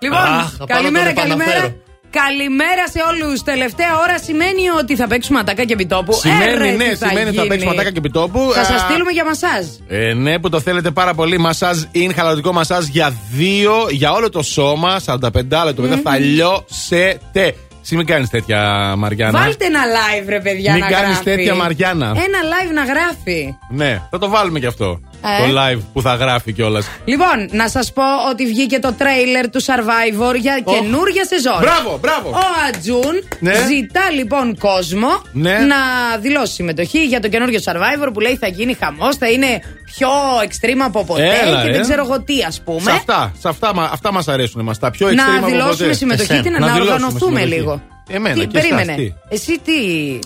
[0.00, 1.74] Λοιπόν, Αχ, θα πάρω καλημέρα, τον καλημέρα.
[2.10, 2.26] Επαναφέρω.
[2.28, 3.42] Καλημέρα σε όλους.
[3.42, 6.12] Τελευταία ώρα σημαίνει ότι θα παίξουμε ατάκα και επιτόπου.
[6.12, 7.46] Σημαίνει, Ε, ρε, ναι, τι θα σημαίνει θα γίνει.
[7.48, 8.50] παίξουμε ατάκα και επιτόπου.
[8.54, 9.64] Θα Α, σα στείλουμε για μασάζ.
[9.88, 11.38] Ε, ναι, που το θέλετε πάρα πολύ.
[11.38, 15.00] Μασάζ είναι χαλαρωτικό μασάζ για δύο, για όλο το σώμα.
[15.04, 17.54] 45 λεπτό μετά θα λιώσετε.
[17.90, 19.38] Εσύ μην κάνεις τέτοια Μαριάννα.
[19.40, 21.24] Βάλτε ένα live, ρε παιδιά, Μην να κάνεις γράφει.
[21.24, 22.06] τέτοια, Μαριάννα.
[22.06, 23.54] Ένα live να γράφει.
[23.70, 25.00] Ναι, θα το βάλουμε κι αυτό.
[25.22, 25.48] Ε.
[25.50, 26.86] Το live που θα γράφει κιόλας.
[27.04, 30.74] Λοιπόν, να σας πω ότι βγήκε το τρέιλερ του Survivor για Οχ.
[30.78, 31.58] καινούργια σεζόν.
[31.60, 32.28] Μπράβο, μπράβο.
[32.30, 33.52] Ο Ατζούν Ναι.
[33.54, 35.50] ζητά λοιπόν κόσμο Ναι.
[35.58, 35.76] να
[36.20, 39.46] δηλώσει συμμετοχή για το καινούργιο Survivor που λέει θα γίνει χαμός, θα είναι
[39.84, 40.08] πιο
[40.48, 41.72] extreme από ποτέ Έλα, και ε.
[41.72, 42.80] δεν ξέρω εγώ τι, ας πούμε.
[42.80, 44.78] Σε αυτά, σε αυτά, μα- αυτά μας αρέσουν εμάς.
[44.78, 45.92] Τα πιο να extreme από δηλώσουμε ποτέ.
[45.92, 46.42] συμμετοχή Εσένα.
[46.42, 47.60] και να, Να να δηλώσουμε οργανωθούμε συμμετοχή.
[47.60, 47.77] λίγο.
[48.10, 48.16] Άλλο.
[48.16, 48.82] Εμένα τι, και περίμενε.
[48.92, 49.12] εσάς, τι.
[49.28, 49.72] Εσύ τι,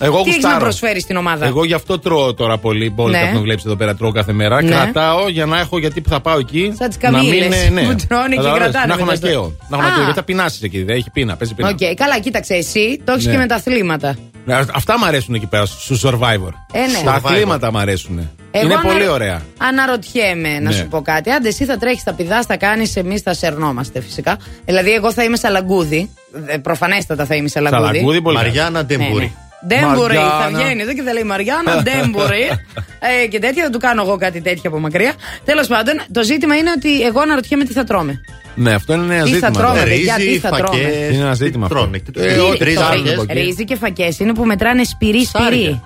[0.05, 0.53] Εγώ τι έχεις γουστάρω.
[0.55, 3.27] να προσφέρεις στην ομάδα; Εγώ γι' αυτό τρώω τώρα πολύ μπόλικα Ναι.
[3.29, 3.95] που με βλέπεις εδώ πέρα.
[3.95, 4.61] Τρώω κάθε μέρα.
[4.61, 4.69] Ναι.
[4.69, 6.73] Κρατάω για να έχω γιατί που θα πάω εκεί.
[6.77, 7.81] Σαν τις να μην καμήλες είναι.
[7.81, 7.87] Ναι.
[7.87, 9.55] που τρώνε και Καταλαβαίνεις, κρατάνε Να έχω να μετά στο- καίω.
[9.69, 9.95] Να έχω να Α.
[9.95, 10.03] καίω.
[10.03, 10.83] Γιατί θα πεινάσεις εκεί.
[10.83, 11.35] Δεν έχει πείνα.
[11.35, 11.69] Παίζει πείνα.
[11.69, 13.31] Οκ, καλά, κοίταξε, εσύ το έχεις Ναι.
[13.31, 14.15] και με τα αθλήματα.
[14.45, 16.51] Ναι, Αυτά μου αρέσουν εκεί πέρα στους Survivor.
[16.71, 17.01] Ε, ναι.
[17.05, 17.31] Τα Survivor.
[17.31, 18.29] αθλήματα μου αρέσουν.
[18.51, 19.41] Εγώ Είναι ανα- πολύ ωραία.
[19.57, 20.71] Αναρωτιέμαι να Ναι.
[20.71, 21.29] σου πω κάτι.
[21.31, 24.37] Άντε, εσύ θα τρέχεις τα πηδάς, θα κάνεις, εμείς θα σερνόμαστε φυσικά.
[24.65, 26.09] Δηλαδή, εγώ θα είμαι σαλαγκούδι.
[26.45, 27.85] Ε, Προφανέστατα θα είμαι σαλαγκούδι.
[27.85, 28.47] Σαλαγκούδι, πολύ καλά.
[28.47, 29.23] Μαριάννα Ναι, Ντέμπούρη.
[29.25, 29.67] ναι.
[29.67, 30.59] Ντέμπούρη θα Μαριάννα.
[30.59, 32.49] βγαίνει εδώ και θα λέει Μαριάννα Ντέμπούρη.
[33.23, 35.13] ε, και τέτοια, θα του κάνω εγώ κάτι τέτοιο από μακριά.
[35.45, 38.21] Τέλος πάντων, το ζήτημα είναι ότι εγώ αναρωτιέμαι τι θα τρώμε.
[38.55, 39.51] Ναι, αυτό είναι ένα Τι θα ζήτημα.
[39.65, 41.65] τρώμε, Ε, παιδιά, ρύζι, τι θα φακές, τρώμε; Είναι ένα ζήτημα.
[41.65, 41.77] αυτό.
[41.77, 43.39] τρώνε, Ε, Τι- ό,τι το ψάρι ρί- από εκεί.
[43.39, 45.81] Ρύζι και φακές είναι που μετράνε σπυρί σπυρί.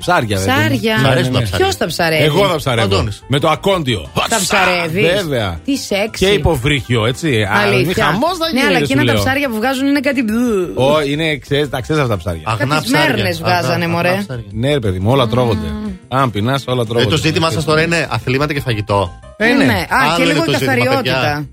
[0.00, 0.64] Ψάρια, δεν είναι.
[0.76, 1.00] Ψάρια.
[1.00, 1.56] Μ' αρέσουν τα ψάρια.
[1.64, 2.86] Ποιος τα ψαρεύει; Εγώ θα ψαρεύω.
[2.86, 3.22] Αντώνης.
[3.26, 4.10] Με το ακόντιο.
[4.28, 5.60] Τα ψαρεύεις; Βέβαια.
[5.64, 6.18] Τι σεξ.
[6.18, 7.42] Και υποβρύχιο, έτσι.
[7.42, 8.04] Α, Αλήθεια.
[8.04, 8.60] Χαμός θα γίνει.
[8.60, 9.22] ναι, αλλά ρε, εκείνα σου τα λέω.
[9.22, 10.22] ψάρια που βγάζουν είναι κάτι.
[10.22, 10.72] μπλου.
[10.74, 12.42] Ω, είναι, ξέρεις, τα ξέρεις αυτά τα ψάρια.
[12.44, 14.26] Αγνά Κάποιες μέρλες βγάζανε, μωρέ.
[14.52, 15.66] Ναι, ρε παιδί μου, όλα τρώγονται.
[16.08, 17.10] Αν πεινάς, όλα Ε, τρώγονται.
[17.10, 19.20] το ζήτημά σας τώρα είναι αθλήματα και φαγητό.
[19.36, 19.64] Ε, ναι.
[19.64, 19.72] Ναι.
[19.72, 21.46] Α, Άλλο και είναι λίγο το ζήτημα, καθαριότητα.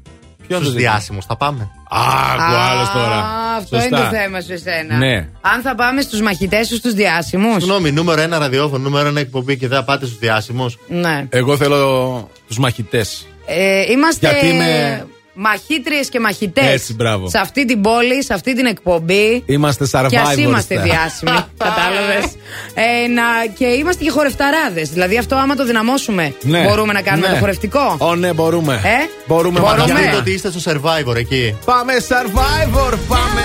[0.48, 0.58] Παιδιά.
[0.58, 1.70] Ποιο Στους διάσημους θα πάμε.
[1.90, 3.16] Άκου άλλος τώρα.
[3.16, 3.98] Α, αυτό Σωστά.
[3.98, 4.98] είναι το θέμα σε εσένα.
[4.98, 5.28] Ναι.
[5.42, 9.58] Αν θα πάμε στους μαχητές ή στους διάσημους; Συγγνώμη, νούμερο ένα ραδιόφωνο, νούμερο ένα εκπομπή
[9.58, 10.78] και δεν θα πάτε στους διάσημους.
[10.88, 11.26] Ναι.
[11.30, 13.28] Εγώ θέλω τους μαχητές.
[13.46, 16.66] Ε, είμαστε Γιατί είμαι- μαχήτριες και μαχητές.
[16.74, 17.30] Έτσι, μπράβο.
[17.30, 19.44] Σε αυτή την πόλη, σε αυτή την εκπομπή.
[19.46, 20.08] Είμαστε survivors.
[20.10, 20.82] Και α είμαστε θα.
[20.82, 21.32] διάσημοι.
[21.58, 22.26] Κατάλαβες.
[22.74, 24.90] Ε, να- και είμαστε και χορευταράδες.
[24.90, 26.64] Δηλαδή αυτό, άμα το δυναμώσουμε, Ναι.
[26.64, 27.34] μπορούμε να κάνουμε Ναι.
[27.34, 28.74] το χορευτικό; Ω, ναι, μπορούμε.
[28.84, 28.90] Ε;
[29.28, 29.78] Μπορούμε, Μπορούμε.
[29.78, 29.96] Μαριά.
[29.96, 31.56] Σκεφτείτε ότι είστε στο survivor εκεί.
[31.66, 33.42] Πάμε survivor, πάμε.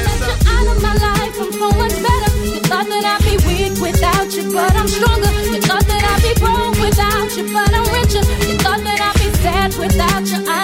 [10.18, 10.58] out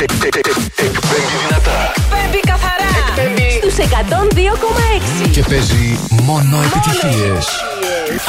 [0.00, 0.42] Εκπέμπει
[1.46, 1.92] δυνατά.
[1.96, 2.92] Εκπέμπει καθαρά.
[3.60, 5.30] Στους 102,6.
[5.30, 7.46] Και παίζει μόνο επιτυχίες.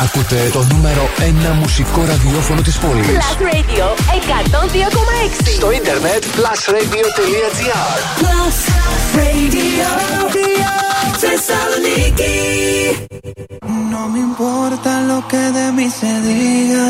[0.03, 3.06] Ακούτε το νούμερο 1 μουσικό ραδιόφωνο της πόλης.
[3.07, 5.51] Plus Radio 102,6.
[5.56, 7.53] Στο ίντερνετ plusradio.gr
[8.19, 8.57] Plus
[9.19, 9.89] Radio.
[11.22, 12.38] Thessaloniki.
[13.91, 16.83] No me importa lo que de mí se diga.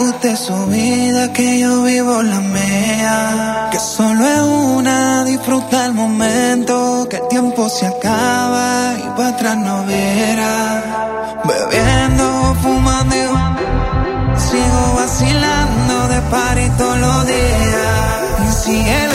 [0.00, 3.68] Usted su vida, que yo vivo la mía.
[3.72, 7.06] Que solo es una, disfruta el momento.
[7.10, 11.38] Que el tiempo se acaba y para atrás no verá.
[11.44, 18.40] Bebiendo, fumando, y sigo vacilando de party todos los días.
[18.40, 19.07] Mi cielo.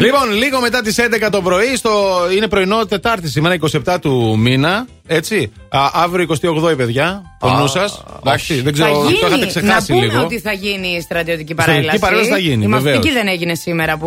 [0.00, 1.90] Λοιπόν, λίγο μετά τις 11 το πρωί, στο...
[2.36, 3.56] είναι πρωινό Τετάρτη σήμερα,
[3.86, 4.86] 27 του μήνα.
[5.06, 5.52] Έτσι.
[5.68, 6.26] Α, αύριο
[6.66, 7.22] 28 η παιδιά.
[7.40, 7.82] Το Α, νου σα.
[7.82, 10.20] Εντάξει, δεν Θα ξέρω, το είχατε γίνει, να ξεχάσει πούμε λίγο.
[10.22, 11.98] ότι θα γίνει η στρατιωτική Στρατιωτική παρέλαση.
[11.98, 13.14] παρέλαση θα γίνει, Η μαθητική βεβαίως.
[13.24, 14.06] δεν έγινε σήμερα που.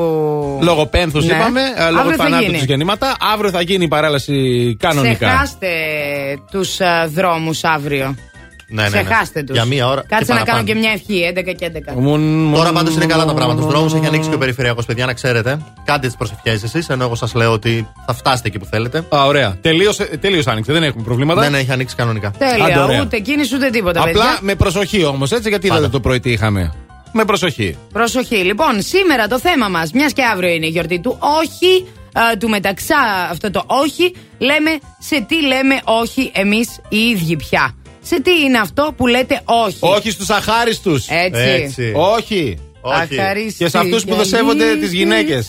[0.61, 1.33] Λόγω πένθους Ναι.
[1.33, 2.57] είπαμε, ε, λόγω Αύριο θα θανάτου γίνει.
[2.57, 3.15] του γεννήματα.
[3.33, 4.35] Αύριο θα γίνει η παρέλαση
[4.79, 5.27] κανονικά.
[5.27, 5.67] Ξεχάστε
[6.51, 6.77] τους
[7.13, 8.15] δρόμους αύριο.
[8.67, 9.03] Ναι, ναι, ναι.
[9.03, 9.55] Ξεχάστε τους.
[9.55, 10.01] Για μία ώρα.
[10.01, 10.67] και Κάτσε να κάνω παραπάνω.
[10.67, 11.71] και μια ευχή, 11 και
[12.53, 12.55] 11.
[12.55, 13.61] Τώρα πάντως είναι καλά τα πράγματα.
[13.61, 15.57] Στου δρόμου έχει ανοίξει και ο περιφερειακός, παιδιά, να ξέρετε.
[15.83, 18.97] Κάντε τις προσευχές εσείς, ενώ εγώ σας λέω ότι θα φτάσετε εκεί που θέλετε.
[19.15, 19.57] Α, ωραία.
[19.61, 21.41] Τελείωσε, τελείως άνοιξε, δεν έχουμε προβλήματα.
[21.41, 22.31] Ναι, ναι, έχει ανοίξει κανονικά.
[22.37, 23.01] Τέλεια, Άντε, ωραία.
[23.01, 24.37] ούτε κίνηση ούτε τίποτα, Απλά παιδιά.
[24.41, 26.73] με προσοχή όμως, έτσι, γιατί είδατε το πρωί τι είχαμε.
[27.11, 27.77] Με προσοχή.
[27.93, 28.35] Προσοχή.
[28.35, 31.85] Λοιπόν, σήμερα το θέμα μας, μιας και αύριο είναι η γιορτή του όχι,
[32.33, 32.97] ε, του μεταξά
[33.31, 34.69] αυτό το όχι, λέμε
[34.99, 37.75] σε τι λέμε όχι εμείς οι ίδιοι πια.
[38.07, 41.07] Σε τι είναι αυτό που λέτε όχι; Όχι στους αχάριστους.
[41.09, 41.93] Έτσι.
[41.95, 42.57] Όχι.
[42.93, 44.81] Αχαρίστοι Και σε αυτούς που κι δεν σέβονται αλήθεια.
[44.81, 45.47] τις γυναίκες.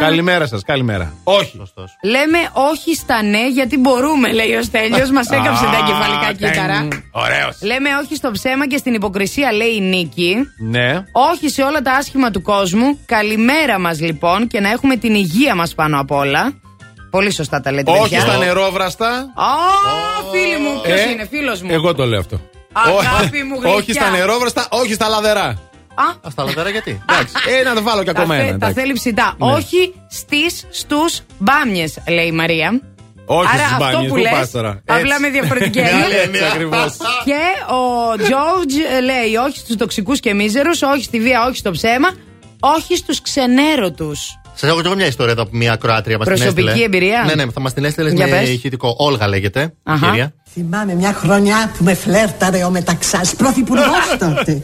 [0.00, 1.12] Καλημέρα σας, καλημέρα.
[1.24, 1.60] Όχι.
[2.02, 6.88] Λέμε όχι στα ναι γιατί μπορούμε, λέει ο Στέλιος Μας έκαψε τα εγκεφαλικά κύτταρα.
[7.10, 7.58] Ωραίος.
[7.62, 10.36] Λέμε όχι στο ψέμα και στην υποκρισία, λέει η Νίκη.
[10.58, 11.04] Ναι.
[11.12, 12.98] Όχι σε όλα τα άσχημα του κόσμου.
[13.06, 16.52] Καλημέρα μας λοιπόν και να έχουμε την υγεία μας πάνω απ' όλα.
[17.14, 18.20] Πολύ σωστά τα λέτε, Όχι παιδιά.
[18.20, 19.06] στα νερόβραστα.
[19.34, 19.50] Α,
[20.32, 22.40] φίλοι μου, ποιος Ε, είναι, φίλος μου; Εγώ το λέω αυτό.
[22.72, 23.72] Αγάπη μου, γλυκιά.
[23.74, 25.46] Όχι στα νερόβραστα, όχι στα λαδερά.
[25.94, 28.50] Α, Στα λαδέρα γιατί; Εντάξει, ε, να το βάλω και τα, ακόμα θε- ένα.
[28.50, 28.74] τα εντάξει.
[28.80, 29.34] θέλει ψητά.
[29.38, 29.52] Ναι.
[29.52, 32.80] Όχι στις, στους μπάμιες, λέει η Μαρία.
[33.26, 35.20] Όχι Άρα στις αυτό μπάνιες, που πού λες, πας τώρα; απλά Έτσι.
[35.20, 36.04] με διαφορετική Με έννοια.
[36.04, 36.96] άλλη έννοια ακριβώς.
[37.24, 37.40] Και
[37.74, 42.08] ο Τζόρτζ λέει όχι στους τοξικούς και μίζερους, όχι στη βία, όχι στο ψέμα,
[42.60, 44.38] όχι στους ξενέρωτους.
[44.54, 46.84] Σας έχω και εγώ μια ιστορία εδώ από μια Κροάτρια μας την Προσωπική έστειλε.
[46.84, 48.48] εμπειρία; Ναι, ναι, θα μας την έστειλες Για με πες.
[48.48, 48.94] ηχητικό.
[48.98, 49.72] Όλγα λέγεται.
[49.82, 50.06] Αχα.
[50.06, 50.32] Κυρία.
[50.52, 54.62] Θυμάμαι μια χρονιά που με φλέρταρε ο Μεταξάς, πρωθυπουργός τότε.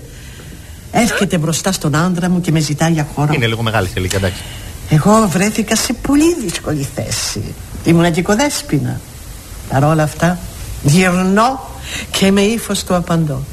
[0.93, 3.33] Έρχεται μπροστά στον άντρα μου και με ζητάει για χώρο.
[3.35, 4.43] Είναι λίγο μεγάλη σε ηλικία, εντάξει.
[4.91, 7.55] Εγώ βρέθηκα σε πολύ δύσκολη θέση.
[7.85, 9.01] Ήμουνα και οικοδέσποινα.
[9.69, 10.39] Παρ' όλα αυτά,
[10.83, 11.61] γυρνώ
[12.11, 13.45] και με ύφος του απαντώ.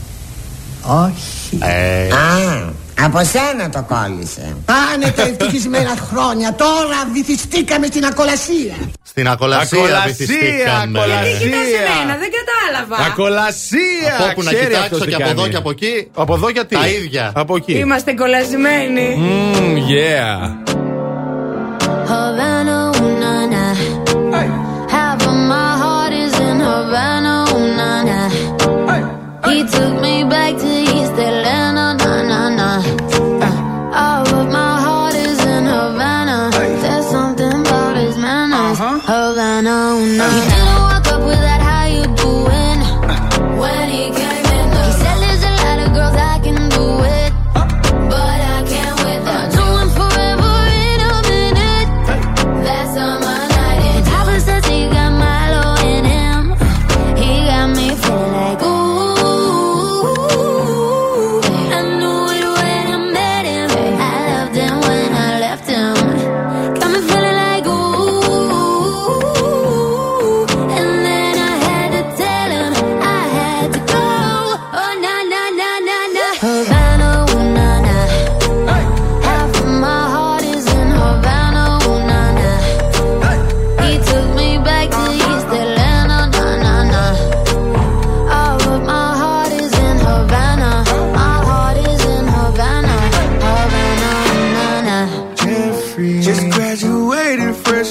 [0.83, 1.57] Όχι.
[1.61, 2.73] Ε, Α,
[3.05, 4.55] από σένα το κόλλησε.
[4.65, 6.53] Πάνε τα ευτυχισμένα χρόνια.
[6.53, 8.75] Τώρα βυθιστήκαμε στην ακολασία.
[9.03, 10.99] Στην ακολασία Ακολασία, βυθιστήκαμε.
[10.99, 11.29] ακολασία.
[11.29, 13.05] Γιατί κοιτάς εμένα, δεν κατάλαβα.
[13.11, 14.15] Ακολασία!
[14.19, 15.49] Από όπου να Ξέρει κοιτάξω αυτός τι και από εδώ κάνει.
[15.51, 16.07] και από εκεί.
[16.13, 16.75] Από εδώ γιατί.
[16.75, 17.31] Τα ίδια.
[17.35, 17.71] Από εκεί.
[17.73, 19.07] Είμαστε κολλασμένοι.
[19.19, 20.86] Mm, yeah.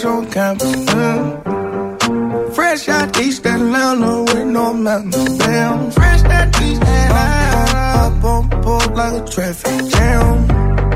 [0.06, 0.72] On campus.
[0.86, 2.54] mm.
[2.54, 5.38] Fresh out East Atlanta with no mountains.
[5.38, 5.90] Damn.
[5.90, 8.06] Fresh out East Atlanta.
[8.06, 10.46] Up on board like a traffic jam.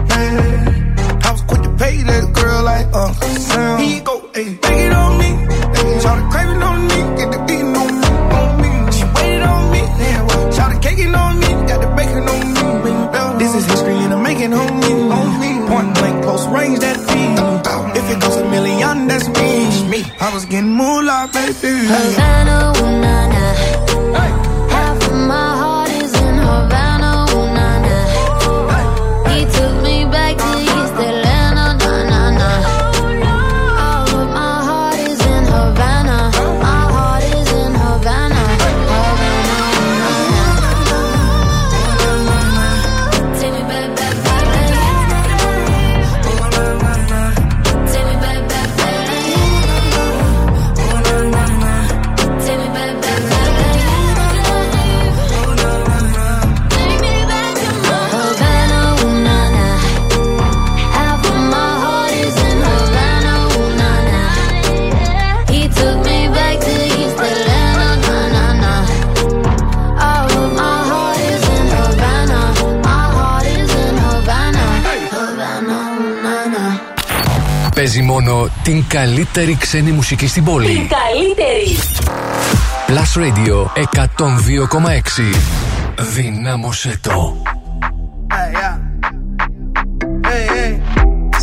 [0.09, 0.99] Man.
[1.27, 3.81] I was quick to pay that girl like Uncle Sam.
[3.81, 5.31] He go, hey, take it on me.
[5.77, 6.99] Hey, Shout the craving on me.
[7.19, 8.09] Get the beating on me.
[8.39, 8.93] On me.
[8.97, 9.81] She waited on me.
[9.81, 11.49] Yeah, well, the caking on me.
[11.69, 12.43] Got the bacon on
[12.85, 13.39] me.
[13.39, 14.53] This is history and I'm making.
[14.55, 15.51] On me.
[15.69, 17.90] Point blank, close range, that feed.
[20.21, 21.87] I was getting moolah, baby.
[21.87, 23.90] Havana, ooh na na.
[78.41, 80.67] Παίζει μόνο την καλύτερη ξένη μουσική στην πόλη.
[80.67, 81.77] Την καλύτερη.
[82.87, 83.67] Plus Radio
[84.17, 85.35] 102,6.
[86.15, 87.37] Δυνάμωσε το.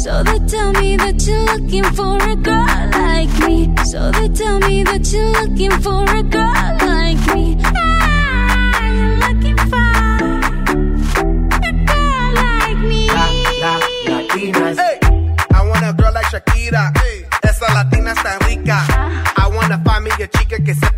[0.03, 3.57] So they tell me that you're looking for a girl like me.
[3.91, 6.76] So they tell me that you're looking for a girl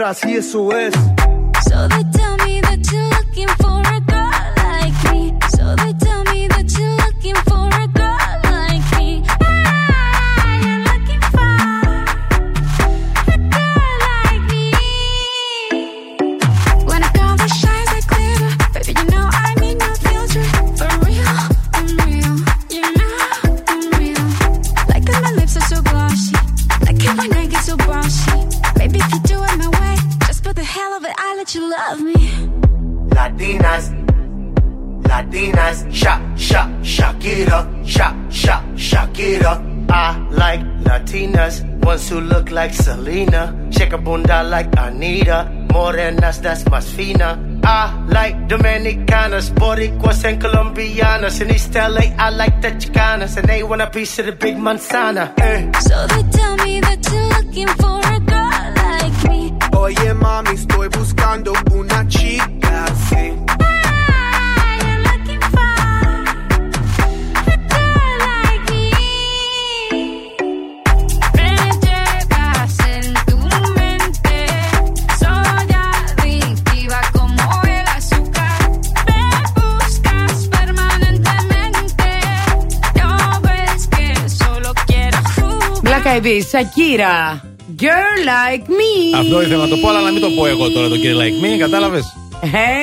[0.00, 0.94] atrás y eso es.
[51.70, 55.32] East LA, I like the Chicanas, and they want a piece of the big manzana.
[55.38, 55.70] Eh.
[55.78, 59.52] So they tell me that you're looking for a girl like me.
[59.76, 61.52] Oye mami, estoy buscando
[86.22, 86.32] jugar.
[86.32, 87.40] Black Eyed Peas, Shakira.
[87.76, 89.18] Girl like me.
[89.20, 91.44] Αυτό ήθελα να το πω, αλλά να μην το πω εγώ τώρα το κύριε Like
[91.44, 92.04] Me, κατάλαβες;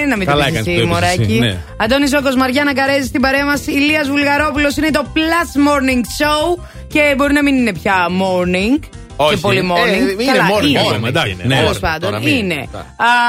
[0.02, 1.22] Ε, να μην Καλά το πεις έκανες που εσύ, το είπες μωράκι.
[1.22, 1.58] εσύ, ναι.
[1.78, 7.14] Αντώνης Ζώκος, Μαριάννα Καρέζη στην παρέα μας, Ηλίας Βουλγαρόπουλος είναι το Plus Morning Show και
[7.18, 8.80] μπορεί να μην είναι πια morning
[9.20, 9.34] Όχι.
[9.36, 10.18] και πολύ morning.
[10.20, 11.32] Ε, είναι Καλά, morning ακόμα, εντάξει.
[11.32, 11.44] είναι.
[11.46, 11.80] Ναι, Τέλος morning.
[11.82, 12.68] πάντων, Τώρα μην- είναι.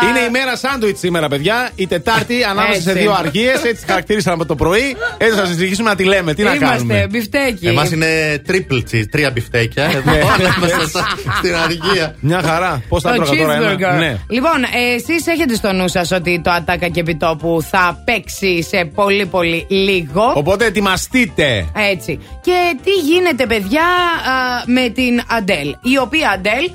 [0.09, 1.71] Είναι η μέρα σάντουιτς σήμερα, παιδιά.
[1.75, 3.03] Η Τετάρτη ανάμεσα σε Έτσι.
[3.03, 3.63] δύο αργίες.
[3.65, 4.97] Έτσι χαρακτήρισαν από το πρωί.
[5.19, 6.35] Έτσι θα συζητήσουμε να τη λέμε.
[6.35, 7.67] Τι να Είμαστε, κάνουμε; μπιφτέκι.
[7.67, 9.85] Εμάς είναι triple cheese, τρία μπιφτέκια.
[9.85, 10.19] Εδώ Ναι.
[10.61, 11.07] μέσα στα-
[11.39, 12.15] στην αργία.
[12.21, 12.83] Μια χαρά.
[12.89, 13.99] Πώς θα Το τρώγα τώρα ένα; cheeseburger.
[13.99, 14.17] Ναι.
[14.29, 19.27] Λοιπόν, εσείς έχετε στο νου σας ότι το ατάκα και επιτόπου θα παίξει σε πολύ
[19.27, 20.33] πολύ λίγο.
[20.35, 21.67] Οπότε ετοιμαστείτε.
[21.93, 22.19] Έτσι.
[22.43, 26.71] Και τι γίνεται, παιδιά, α, με την Αντέλ; Η οποία Αντέλ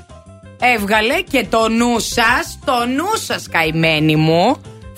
[0.74, 4.56] έβγαλε και το νου σας, το νου σας, καημένοι μου.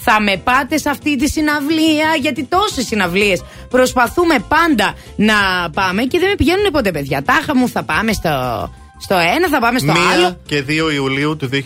[0.08, 5.34] Θα με πάτε σε αυτή τη συναυλία, γιατί τόσες συναυλίες προσπαθούμε πάντα να
[5.72, 7.22] πάμε και δεν με πηγαίνουν ποτέ, παιδιά.
[7.22, 8.30] Τάχα μου θα πάμε στο,
[9.00, 10.20] στο ένα, θα πάμε στο άλλο.
[10.20, 11.56] Μία και 2 Ιουλίου του 2022.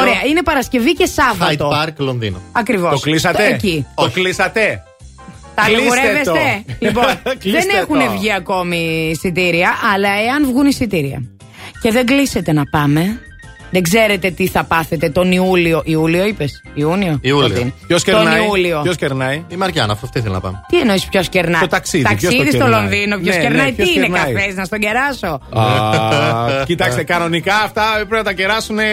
[0.00, 1.70] Ωραία, είναι Παρασκευή και Σάββατο.
[1.72, 2.40] Hyde Park, Λονδίνο.
[2.52, 2.90] Ακριβώς.
[2.92, 3.86] Το κλείσατε; Εκεί.
[3.94, 4.82] Το κλείσατε;
[5.54, 6.22] Τα Κλείστε λιγουρεύεστε.
[6.66, 6.74] το.
[6.78, 7.04] Λοιπόν,
[7.38, 8.10] Κλείστε δεν έχουν το.
[8.12, 11.22] βγει ακόμη εισιτήρια, αλλά εάν βγουν εισιτήρια
[11.82, 13.20] και δεν κλείσετε να πάμε,
[13.70, 15.82] δεν ξέρετε τι θα πάθετε τον Ιούλιο.
[15.84, 17.18] Ιούλιο είπες, Ιούνιο.
[17.20, 17.48] Ιούλιο.
[17.48, 18.80] Πότε είναι; Ποιος Τον κερνάει; Ιούλιο.
[18.82, 20.60] Ποιος κερνάει; Η Μαριάννα, αυτό ήθελα να πάμε.
[20.68, 23.18] Τι εννοείς ποιος κερνάει; Το ταξίδι, ποιος το Ταξίδι στο κερνάει; Λονδίνο.
[23.18, 27.54] Ποιος Ναι, ναι, κερνάει, ποιος τι είναι κερνάει; καφές, να στον κεράσω; Α, Κοιτάξτε, κανονικά
[27.56, 28.84] αυτά πρέπει να τα κεράσουν ε,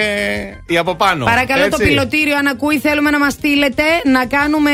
[0.66, 1.26] οι από πάνω.
[1.26, 1.80] Παρακαλώ Έτσι.
[1.80, 4.72] το πιλωτήριο, αν ακούει, θέλουμε να μας στείλετε να κάνουμε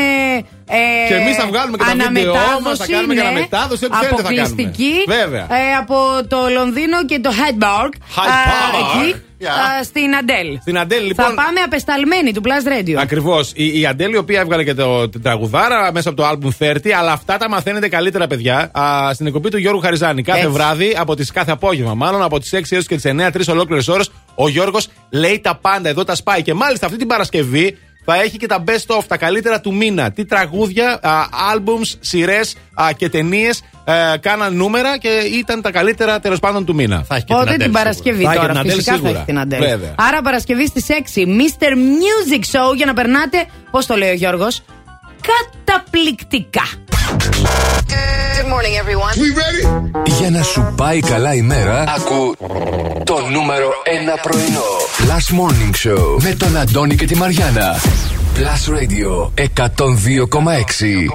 [0.68, 3.84] Ε, Και εμείς θα βγάλουμε και τα βίντεο μα, θα αναμετάδοση, κάνουμε και ναι, αναμετάδοση.
[3.84, 4.42] Ό,τι θέλετε θα κάνουμε.
[4.46, 5.40] αποκλειστική, Βέβαια.
[5.42, 5.96] ε, από
[6.28, 7.90] το Λονδίνο και το Hyde Park.
[8.16, 8.74] Hyde α, Park.
[9.04, 9.44] εκεί, Yeah.
[9.80, 10.58] α, στην Αντέλ.
[10.60, 11.26] Στην Αντέλ, λοιπόν.
[11.26, 12.94] Θα πάμε απεσταλμένοι του Plus Radio.
[12.98, 13.52] Ακριβώς.
[13.54, 16.90] Η, η Αντέλη, η οποία έβγαλε και το, την τραγουδάρα μέσα από το album 30,
[16.98, 20.22] αλλά αυτά τα μαθαίνετε καλύτερα, παιδιά, α, στην εκπομπή του Γιώργου Χαριζάνη.
[20.22, 20.50] Κάθε Έτσι.
[20.52, 23.88] βράδυ, από τις, κάθε απόγευμα, μάλλον από τις 6 έως και τις 9, τρεις ολόκληρες
[23.88, 25.88] ώρες, ο Γιώργος λέει τα πάντα.
[25.88, 26.42] Εδώ τα σπάει.
[26.42, 27.78] Και μάλιστα αυτή την Παρασκευή
[28.08, 30.10] θα έχει και τα best of, τα καλύτερα του μήνα.
[30.10, 32.56] Τι τραγούδια, α, albums, σειρές
[32.96, 33.62] και ταινίες
[34.20, 37.04] κάναν νούμερα και ήταν τα καλύτερα τέλος πάντων του μήνα.
[37.08, 39.60] Θα έχει Πότε την Παρασκευή τώρα, φυσικά θα έχει την Αντέλ.
[39.60, 39.94] Βέβαια.
[39.96, 41.70] Άρα Παρασκευή στις 6, Mr.
[41.72, 44.62] Music Show για να περνάτε, πώς το λέει ο Γιώργος,
[45.28, 46.62] καταπληκτικά.
[48.36, 49.14] Good morning, everyone.
[49.22, 49.64] We ready?
[50.18, 52.36] Για να σου πάει καλά η μέρα, ακού
[53.04, 53.68] το νούμερο
[54.16, 54.62] 1 πρωινό.
[55.08, 57.76] Last Morning Show με τον Αντώνη και τη Μαριάνα.
[58.36, 61.08] Plus Radio 102,6.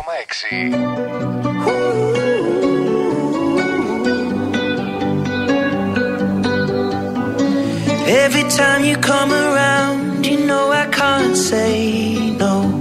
[8.25, 11.75] Every time you come around, you know I can't say
[12.43, 12.80] no.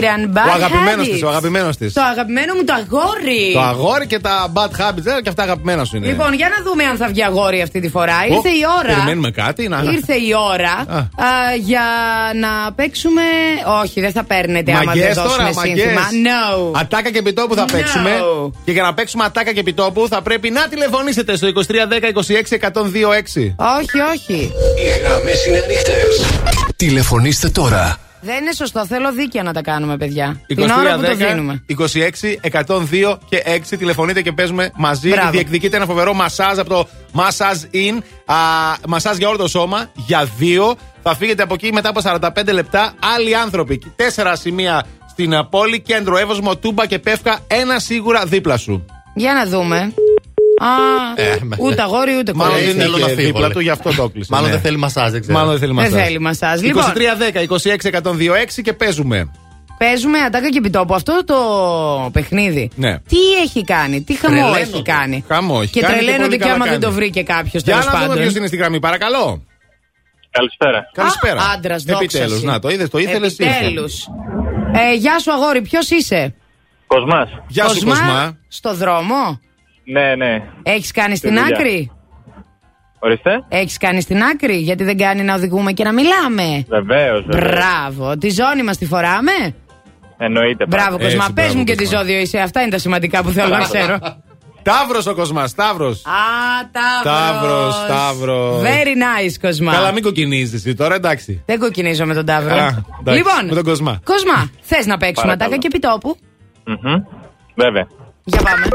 [0.00, 1.10] Ed Sheeran, Bad Ο αγαπημένος Habits.
[1.12, 1.92] της, ο αγαπημένος της.
[1.92, 3.50] Το αγαπημένο μου το αγόρι.
[3.52, 6.06] Το αγόρι και τα bad habits, ε, και αυτά αγαπημένα σου είναι.
[6.06, 8.14] Λοιπόν, για να δούμε αν θα βγει αγόρι αυτή τη φορά.
[8.30, 8.94] Ω, Ήρθε η ώρα.
[8.94, 9.68] Περιμένουμε κάτι.
[9.68, 9.82] Να...
[9.92, 10.96] Ήρθε η ώρα Α.
[10.98, 11.06] α,
[11.64, 11.82] για
[12.34, 13.22] να παίξουμε.
[13.82, 16.00] Όχι, δεν θα παίρνετε άμα Μαγκές δεν δώσουμε τώρα, σύνθημα.
[16.00, 16.20] μαγκές.
[16.26, 16.80] No.
[16.80, 17.72] Ατάκα και επιτόπου θα No.
[17.72, 18.10] παίξουμε.
[18.64, 23.54] Και για να παίξουμε ατάκα και επιτόπου θα πρέπει να τηλεφωνήσετε στο 2310 26 126.
[23.78, 24.52] Όχι, όχι.
[24.78, 26.26] Οι γραμμές είναι ανοιχτές.
[26.76, 27.96] Τηλεφωνήστε τώρα.
[28.20, 28.86] Δεν είναι σωστό.
[28.86, 30.40] Θέλω δίκαια να τα κάνουμε, παιδιά.
[30.46, 31.64] Την ώρα που το 2310 δίνουμε.
[31.78, 31.80] 26
[32.66, 35.08] 102 και 6 τηλεφωνείτε και παίζουμε μαζί.
[35.08, 35.30] Μπράβο.
[35.30, 38.02] Διεκδικείτε ένα φοβερό μασάζ από το Massage In.
[38.24, 38.36] Α,
[38.88, 40.76] μασάζ για όλο το σώμα για δύο.
[41.02, 42.92] Θα φύγετε από εκεί μετά από 45 λεπτά.
[43.16, 43.82] Άλλοι άνθρωποι.
[43.96, 45.80] Τέσσερα σημεία στην α, πόλη.
[45.80, 47.38] Κέντρο Εύωσμο, Τούμπα και Πεύκα.
[47.46, 48.84] Ένα σίγουρα δίπλα σου.
[49.14, 49.92] Για να δούμε.
[50.58, 52.72] Α, Ε, με- ούτε αγόρι ούτε Μάλλον κορίτσι.
[52.74, 53.50] δεν θέλω είχε να φύγω, δίπλα λέει.
[53.50, 54.28] του, γι' αυτό το κλείσε.
[54.32, 54.52] Μάλλον ναι.
[54.52, 55.38] δεν θέλει μασάζ, δεν ξέρω.
[55.38, 56.02] Μάλλον δεν θέλει Δεν μασάζ.
[56.06, 56.60] θέλει μασάζ.
[56.60, 57.88] Λοιπόν, 2310 26
[58.56, 59.30] 126 και παίζουμε.
[59.78, 60.94] παίζουμε ατάκα και επιτόπου.
[60.94, 61.36] Αυτό το
[62.12, 62.70] παιχνίδι.
[62.74, 62.98] Ναι.
[62.98, 64.60] Τι έχει κάνει, τι χαμό Τρελαίνονται.
[64.60, 65.24] έχει κάνει.
[65.28, 66.84] Χαμό έχει Και κάνει και τρελαίνονται πολύ και καλά άμα δεν κάνει.
[66.84, 68.22] το βρήκε κάποιος Για τέλο να δούμε πάντων.
[68.22, 69.42] ποιος είναι στη γραμμή, παρακαλώ.
[70.30, 70.90] Καλησπέρα.
[70.94, 71.40] Καλησπέρα.
[71.54, 72.46] άντρας, δόξα Επιτέλους, σου.
[72.46, 73.38] να το είδες, το ήθελες.
[73.38, 74.06] Επιτέλους.
[74.90, 76.34] Ε, γεια σου, αγόρι, ποιος είσαι;
[76.86, 77.28] Κοσμάς.
[77.48, 78.38] Γεια σου, Κοσμά.
[78.48, 79.40] Στο δρόμο;
[79.84, 80.42] Ναι, ναι.
[80.62, 81.56] Έχεις κάνει Στη στην δουλειά.
[81.56, 81.90] άκρη;
[82.98, 83.30] Ορίστε.
[83.48, 86.64] Έχεις κάνει στην άκρη, γιατί δεν κάνει να οδηγούμε και να μιλάμε.
[86.68, 87.24] Βεβαίως.
[87.26, 88.18] Μπράβο.
[88.18, 89.32] Τη ζώνη μας τη φοράμε.
[90.18, 90.66] Εννοείται.
[90.66, 91.24] Μπράβο, Έτσι, Κοσμά.
[91.34, 91.98] Πες μπράβο, μου και τι Κοσμά.
[91.98, 92.38] ζώδιο είσαι.
[92.38, 93.98] Αυτά είναι τα σημαντικά που θέλω να ξέρω.
[94.62, 96.02] Ταύρος ο Κοσμάς, Ταύρος.
[96.06, 96.10] Α,
[96.72, 97.12] Ταύρος.
[97.12, 98.62] Ταύρος, Ταύρος.
[98.62, 98.94] Very
[99.26, 99.72] nice, Κοσμά.
[99.72, 101.42] Καλά, μην κοκκινίζεις εσύ τώρα, εντάξει.
[101.46, 102.54] Δεν κοκκινίζω με τον Ταύρο.
[102.54, 104.00] Α, εντάξει, λοιπόν, με τον Κοσμά.
[104.04, 105.54] Κοσμά, θες να παίξουμε Παρακαλώ.
[105.54, 106.16] ατάκα και επιτόπου;
[106.66, 106.94] Μμμ.
[107.54, 107.86] Βέβαια.
[108.24, 108.66] Για πάμε.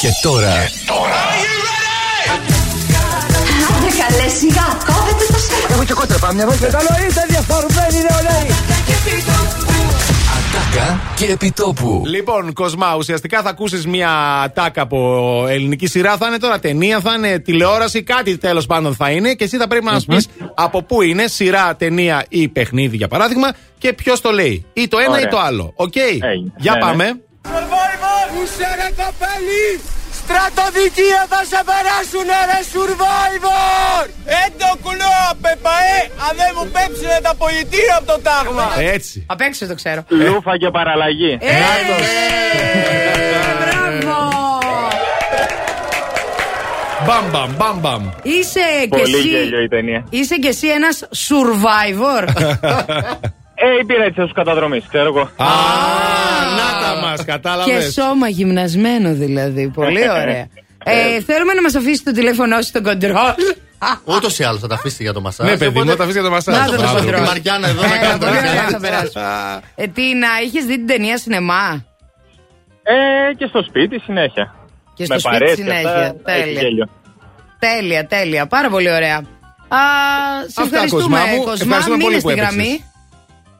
[0.00, 0.52] Και τώρα
[3.76, 5.66] Άντε καλέ σιγά, κόβετε το σέρο.
[5.74, 6.66] Έχω και κόντρα πάμε μια βόλτα.
[6.66, 8.50] Καλό είστε διαφορμένοι νεολαίοι.
[10.36, 12.02] Ατάκα και επιτόπου.
[12.06, 14.10] Λοιπόν, Κοσμά, ουσιαστικά θα ακούσεις μια
[14.54, 16.16] τάκα από ελληνική σειρά.
[16.16, 19.34] Θα είναι τώρα ταινία, θα είναι τηλεόραση, κάτι τέλος πάντων θα είναι.
[19.34, 23.08] Και εσύ θα πρέπει να μας πεις από πού είναι, σειρά, ταινία ή παιχνίδι για
[23.08, 24.64] παράδειγμα, και ποιος το λέει.
[24.72, 25.22] Ή το ένα Ωραία.
[25.22, 25.72] ή το άλλο.
[25.76, 26.52] Οκ; Έγινε.
[26.56, 26.84] Για Ναι, ναι.
[26.84, 27.04] πάμε.
[27.04, 27.25] Survivor!
[28.42, 29.66] Είσαι ρε κοπέλι!
[30.20, 34.04] Στρατοδικεία θα σε περάσουνε ρε Survivor!
[34.44, 35.98] Έντο κουλό πεπαέ!
[36.26, 38.68] Αν δεν μου πέψουνε τα πολιτεία από το τάγμα!
[38.94, 39.24] Έτσι.
[39.28, 40.04] Απ' έξω το ξέρω.
[40.08, 41.38] Λούφα και παραλλαγή.
[41.40, 41.94] Ε, Μπράβο!
[47.06, 48.08] Μπαμ, μπαμ, μπαμ, μπαμ.
[48.22, 49.28] Είσαι και Πολύ εσύ.
[49.28, 50.06] γέλιο η ταινία.
[50.10, 52.24] Είσαι και εσύ ένας survivor.
[53.58, 55.20] Ε, υπηρέτησα στου καταδρομή, ξέρω εγώ.
[55.20, 55.46] Α,
[56.58, 57.90] να τα μας, και κατάλαβε.
[57.90, 59.68] σώμα γυμνασμένο δηλαδή.
[59.74, 60.48] Πολύ ωραία.
[60.84, 63.34] Ε, θέλουμε να μας αφήσει το τηλέφωνό σου στο κοντρόλ.
[64.04, 65.46] Ούτως ή άλλως θα τα αφήσει για το μασάζ.
[65.50, 66.56] Ναι, παιδί μου, οπότε- θα αφήσει για το μασάζ.
[66.58, 66.98] Να το Μπράβο.
[66.98, 67.22] κοντρόλ.
[67.22, 68.70] Η Μαριάννα εδώ να Ε, κάνει το πολύ ωραία μασάζ.
[68.72, 69.24] θα περάσουμε.
[69.74, 71.84] Ε, τι να, είχες δει την ταινία σινεμά;
[72.82, 74.54] Ε, και στο σπίτι συνέχεια.
[74.94, 75.90] Και στο Με σπίτι παρέες και συνέχεια.
[75.90, 76.60] αυτά, έχει Τέλεια.
[76.62, 76.88] γέλιο.
[77.58, 78.46] Τέλεια, τέλεια.
[78.46, 79.16] Πάρα πολύ ωραία.
[79.16, 79.78] Α,
[80.46, 81.38] σε Αυτά, ευχαριστούμε, Κοσμά μου.
[81.44, 81.62] Κοσμά.
[81.62, 82.84] Ευχαριστούμε Μείνε πολύ στη που γραμμή.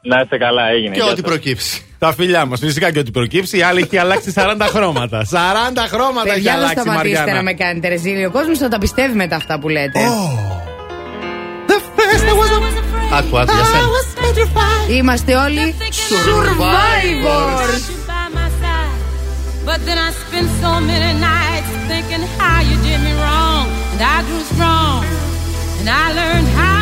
[0.06, 0.16] Έπαιξες.
[0.16, 0.94] Να είστε καλά, έγινε.
[0.94, 1.30] Και Γεια ό,τι σας.
[1.30, 1.80] προκύψει.
[1.98, 2.60] Τα φιλιά μας.
[2.60, 3.58] Φυσικά και ό,τι προκύψει.
[3.58, 5.18] Η άλλη έχει αλλάξει 40 χρώματα.
[5.30, 7.34] 40 χρώματα έχει Παιδιά, δεν αλλάξει η σταματήσετε Μαριάννα.
[7.34, 8.28] να με κάνετε ρεζίλιο.
[8.28, 10.00] Ο κόσμος θα τα πιστεύει μετά αυτά που λέτε.
[13.18, 13.88] Άκου, άκου, για σένα.
[14.98, 15.74] Είμαστε όλοι
[16.24, 17.82] survivors.
[18.10, 18.94] by my side.
[19.68, 23.64] But then I spent so many nights thinking how you did me wrong.
[23.92, 24.98] And I grew strong.
[25.80, 26.78] And I learned how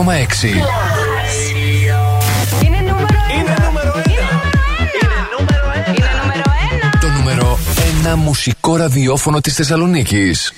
[0.00, 0.02] 102,6.
[7.00, 7.58] Το νούμερο
[8.12, 10.52] 1 μουσικό ραδιόφωνο της Θεσσαλονίκης.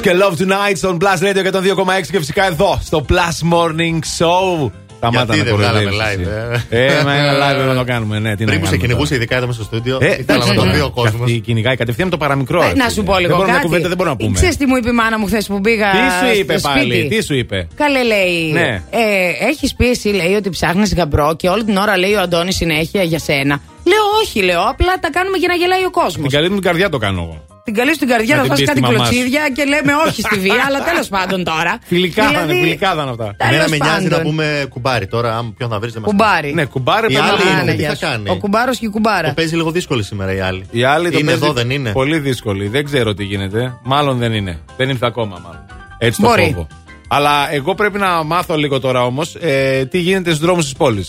[0.00, 4.70] Και Love Tonight στον Plus Radio 102,6 και φυσικά εδώ στο Plus Morning Show.
[5.00, 6.66] Σταμάτα Γιατί να δεν βγάλαμε κοροϊδεύεις live, εσύ.
[6.68, 6.84] ε.
[6.98, 8.36] Ε, μα ένα live να το κάνουμε, ναι.
[8.36, 9.16] Τι να Πριν που σε κάνουμε κυνηγούσε, τώρα.
[9.22, 11.20] ειδικά εδώ μέσα στο στούντιο, Ε, ήθελα να το δει ο κόσμος.
[11.20, 12.62] Αυτή κυνηγάει κατευθείαν το παραμικρό.
[12.62, 12.90] Ε, ρε, να φίλε.
[12.94, 13.66] σου πω Δεν λίγο μπορούμε, μια κάτι.
[13.66, 14.36] κουβέντα δεν μπορούμε να πούμε.
[14.38, 15.90] Ξέρεις τι μου είπε η μάνα μου χθες που πήγα.
[15.90, 18.50] Τι σου στο είπε σπίτι; πάλι, τι σου είπε; Καλέ λέει.
[18.52, 18.82] Ναι.
[18.90, 22.56] Ε, Έχεις πει εσύ, λέει, ότι ψάχνεις γαμπρό και όλη την ώρα λέει ο Αντώνης
[22.56, 23.60] συνέχεια για σένα.
[23.84, 24.60] Λέω, όχι, λέω.
[24.68, 26.28] Απλά τα κάνουμε για να γελάει ο κόσμος.
[26.28, 27.44] Την καλή μου την καρδιά το κάνω εγώ.
[27.68, 29.12] Την καλή στην καρδιά Να να την φας πεις κάτι στη μαμάς σου.
[29.12, 31.78] κλωτσίδια και λέμε όχι στη βία, αλλά τέλος πάντων τώρα.
[31.92, 33.34] Φιλικά θα Δηλαδή, είναι, φιλικά θα είναι αυτά.
[33.36, 34.24] Τέλος Εμένα με νοιάζει να πάντων.
[34.30, 36.52] πούμε κουμπάρι τώρα, αν ποιον θα βρεις δεν μας Κουμπάρι.
[36.54, 37.60] Ναι, κουμπάρι Η πρέπει να άλλη πούμε.
[37.62, 38.00] είναι, τι Γεια θα σου.
[38.00, 39.28] κάνει; Ο κουμπάρος και η κουμπάρα.
[39.28, 40.64] Το παίζει λίγο δύσκολη σήμερα η άλλη.
[40.70, 42.68] Η άλλη το είναι παίζει εδώ, δεν είναι; Πολύ δύσκολη.
[42.68, 43.78] Δεν ξέρω τι γίνεται.
[43.82, 44.58] Μάλλον δεν είναι.
[44.76, 45.64] Δεν ήρθε ακόμα, μάλλον.
[45.98, 46.42] Έτσι το Μπορεί.
[46.54, 46.66] φόβο.
[47.08, 51.06] Αλλά εγώ πρέπει να μάθω λίγο τώρα όμως ε, τι γίνεται στους δρόμους της πόλης.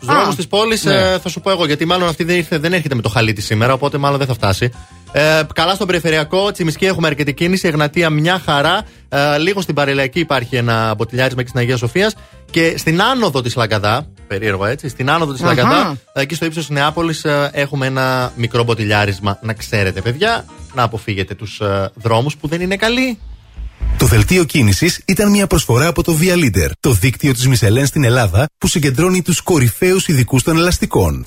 [0.00, 1.18] Στους δρόμους της πόλης Ναι.
[1.22, 3.44] θα σου πω εγώ, γιατί μάλλον αυτή δεν, ήρθε, δεν έρχεται με το χαλί της
[3.44, 4.70] σήμερα, οπότε μάλλον δεν θα φτάσει.
[5.12, 7.68] Ε, καλά στο περιφερειακό, Τσιμισκή έχουμε αρκετή κίνηση.
[7.68, 8.82] Εγνατία μια χαρά.
[9.08, 12.12] Ε, λίγο στην Παρελαϊκή υπάρχει ένα μποτιλιάρισμα και στην Αγία Σοφία.
[12.50, 15.54] Και στην άνοδο της Λαγκαδά, περίεργο έτσι, στην άνοδο της Αχα.
[15.54, 19.38] Λαγκαδά, εκεί στο ύψος της Νεάπολης, έχουμε ένα μικρό μποτιλιάρισμα.
[19.42, 21.60] Να ξέρετε, παιδιά, να αποφύγετε τους
[21.94, 23.18] δρόμους που δεν είναι καλοί.
[23.98, 28.04] Το δελτίο κίνησης ήταν μια προσφορά από το Via Leader, το δίκτυο της Μισελέν στην
[28.04, 31.26] Ελλάδα που συγκεντρώνει τους κορυφαίους ειδικούς των ελαστικών.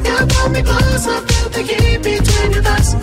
[0.05, 1.21] You brought me closer.
[1.27, 2.95] Feel the heat between your thighs.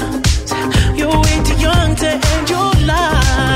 [0.97, 3.54] You're way too young to end your life.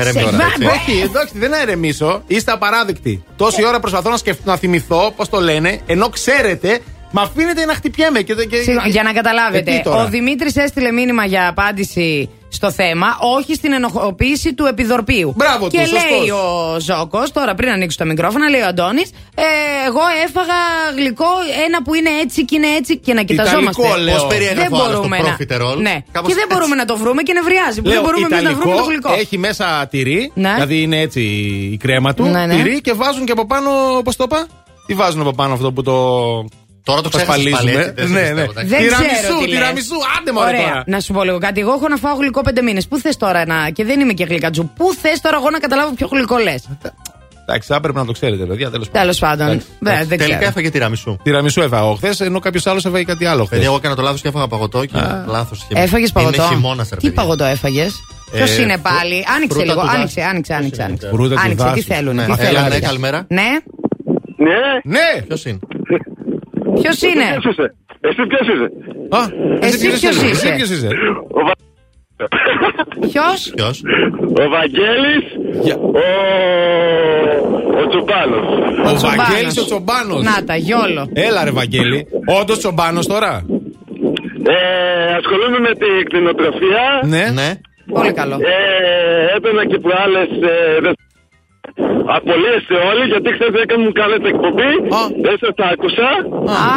[0.00, 2.22] Όχι, εντάξει, δεν να ηρεμήσω.
[2.26, 3.24] Είστε απαράδεκτοι.
[3.36, 4.36] Τόση ώρα προσπαθώ να, σκεφ...
[4.44, 8.20] να θυμηθώ πώς το λένε, ενώ ξέρετε, με αφήνετε να χτυπιέμαι.
[8.20, 8.56] Και, και...
[8.56, 12.30] Συγγνώμη, για να Ε, καταλάβετε, τι τώρα; ο Δημήτρης έστειλε μήνυμα για απάντηση
[12.60, 13.06] στο θέμα,
[13.36, 15.32] όχι στην ενοχοποίηση του επιδορπίου.
[15.36, 16.02] Μπράβο τους, και σωστός.
[16.10, 16.44] λέει ο
[16.80, 19.42] Ζώκος, τώρα πριν ανοίξει το μικρόφωνο, λέει ο Αντώνης, ε,
[19.88, 20.60] εγώ έφαγα
[20.96, 21.30] γλυκό
[21.66, 23.82] ένα που είναι έτσι και είναι έτσι και να κοιταζόμαστε.
[23.82, 24.14] Ιταλικό, λέω.
[24.14, 25.22] Πώς περιέγραφε δεν ο άλλος το μπορούμε να.
[25.24, 25.80] προφιτερόλ.
[25.80, 25.96] Ναι.
[26.12, 27.82] Κάπως Και δεν μπορούμε να το βρούμε και νευριάζει.
[27.82, 29.12] Που Λέω, δεν μπορούμε εμεί να βρούμε το γλυκό.
[29.12, 30.52] έχει μέσα τυρί, Ναι.
[30.54, 31.20] δηλαδή είναι έτσι
[31.72, 32.54] η κρέμα του, Ναι, ναι.
[32.54, 33.70] τυρί και βάζουν και από πάνω,
[34.04, 34.46] πώ το είπα,
[34.86, 35.94] τι βάζουν από πάνω αυτό που το.
[36.84, 37.82] Τώρα το ξέχασες πάλι, ασφαλίζουμε.
[37.84, 38.42] έτσι, δεν σε ναι, πιστεύω, ναι.
[38.50, 38.68] εντάξει.
[38.68, 39.58] Δεν Τυραμισού, ξέρω τι λες.
[39.58, 40.60] τυραμισού, άντε μωρέ Ωραία.
[40.62, 40.82] τώρα.
[40.86, 41.60] Να σου πω λίγο κάτι.
[41.60, 42.86] Εγώ έχω να φάω γλυκό πέντε μήνες.
[42.88, 43.70] Πού θες τώρα να.
[43.70, 44.70] και δεν είμαι και γλυκατζού.
[44.76, 46.62] Πού θες τώρα εγώ να καταλάβω ποιο γλυκό λες;
[47.42, 49.00] Εντάξει, θα έπρεπε να το ξέρετε, παιδιά, τέλος πάντων.
[49.02, 49.62] Τέλος πάντων.
[49.80, 50.48] Βέβαια, δεν Τελικά ξέρω.
[50.50, 51.16] έφαγε τυραμισού.
[51.22, 53.48] Τυραμισού έφαγα χθες, ενώ κάποιος άλλος έφαγε κάτι άλλο χθες.
[53.50, 55.66] Παιδιά, εγώ έκανα το λάθος και έφαγα παγωτό και λάθος.
[55.74, 57.22] Έφαγες παγωτό; Είναι χειμώνας, ρε Τι παιδιά.
[57.22, 57.92] παγωτό έφαγες;
[58.32, 59.80] Ε, Ποιο είναι φρου- πάλι; Άνοιξε φρούτα λίγο.
[59.80, 59.98] του δάσους.
[59.98, 60.82] Άνοιξε, άνοιξε, άνοιξε.
[60.82, 61.08] άνοιξε.
[61.12, 61.84] Φρούτα του Άνοιξε, τι δάσους.
[61.84, 62.14] θέλουν.
[62.14, 62.24] Ναι.
[62.24, 62.62] Τι Έλα, θέλουν.
[62.62, 62.86] ναι, παιδιά.
[62.86, 63.26] καλημέρα.
[63.28, 63.48] Ναι,
[64.36, 65.22] Ναι, Ναι!
[65.26, 65.58] Ποιος είναι;
[66.82, 68.68] Ποιος είναι; ποιος είσαι; Εσύ ποιος είσαι;
[69.18, 69.20] Α,
[69.66, 70.88] Εσύ ποιος είσαι; Εσύ ποιος είσαι;
[71.30, 71.52] Ο, Βα...
[73.00, 73.82] Ποιος; Ποιος;
[74.44, 75.24] ο Βαγγέλης,
[75.76, 76.04] ο,
[77.80, 78.46] ο Τσουμπάνος.
[78.90, 79.02] Ο Τσομπάνος.
[79.02, 80.22] Βαγγέλης ο Τσομπάνος.
[80.24, 81.08] Να τα, γιόλο.
[81.12, 82.06] Έλα ρε Βαγγέλη.
[82.40, 83.32] Όντως Τσομπάνος τώρα;
[84.46, 86.84] Ε, ασχολούμαι με την κτηνοτροφία.
[87.04, 87.24] Ναι.
[87.40, 87.50] Ναι.
[87.92, 88.34] Πολύ καλό.
[88.34, 90.92] Ε, έπαιρνα και προάλλες ε, δε-
[92.16, 94.70] Απολύεστε όλοι γιατί χθες δεν μου κάνετε εκπομπή.
[95.26, 96.08] Δεν σας τα άκουσα.
[96.66, 96.74] Α,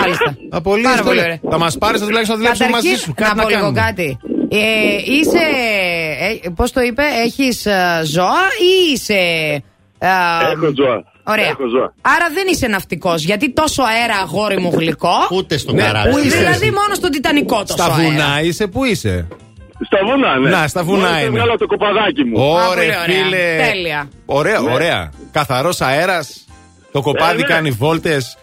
[0.00, 0.28] μάλιστα.
[0.50, 0.90] Απολύτως.
[0.92, 1.38] Πάρα πολύ ωραία.
[1.50, 3.14] Θα μας πάρεις, θα τουλάχιστον να δουλέψουμε μαζί Καταρχήν, σου.
[3.22, 3.80] Κάτι να πω λίγο κάνουμε.
[3.80, 4.08] κάτι.
[4.48, 4.58] Ε,
[5.16, 5.44] είσαι.
[6.44, 7.66] Ε, Πώς το είπε, έχεις
[8.04, 9.14] ζώα ή είσαι.
[9.98, 10.08] ε,
[10.52, 10.96] Έχω ζώα.
[11.24, 11.46] Ωραία.
[11.46, 11.94] Έχω ζώα.
[12.00, 13.24] Άρα δεν είσαι ναυτικός.
[13.24, 15.16] Γιατί τόσο αέρα, αγόρι μου, γλυκό.
[15.32, 16.10] Ούτε στο Ναι, καράβι.
[16.10, 17.94] πού είσαι Δηλαδή εσύ; μόνο στο Τιτανικό τόσο Στα αέρα.
[18.10, 19.28] βουνά είσαι, πού είσαι;
[19.86, 20.50] Στα βουνά, ναι.
[20.50, 21.26] Να, στα βουνά Μόλις είναι.
[21.26, 22.36] Έβγαλα το κοπαδάκι μου.
[22.40, 23.00] Α, Ωραία, πολύ ωραία.
[23.24, 23.44] φίλε.
[23.72, 24.00] Τέλεια.
[24.26, 24.72] Ωραία, Ναι.
[24.72, 25.10] ωραία.
[25.32, 26.26] Καθαρός αέρας.
[26.92, 27.46] Το κοπάδι ναι.
[27.52, 28.36] κάνει βόλτες.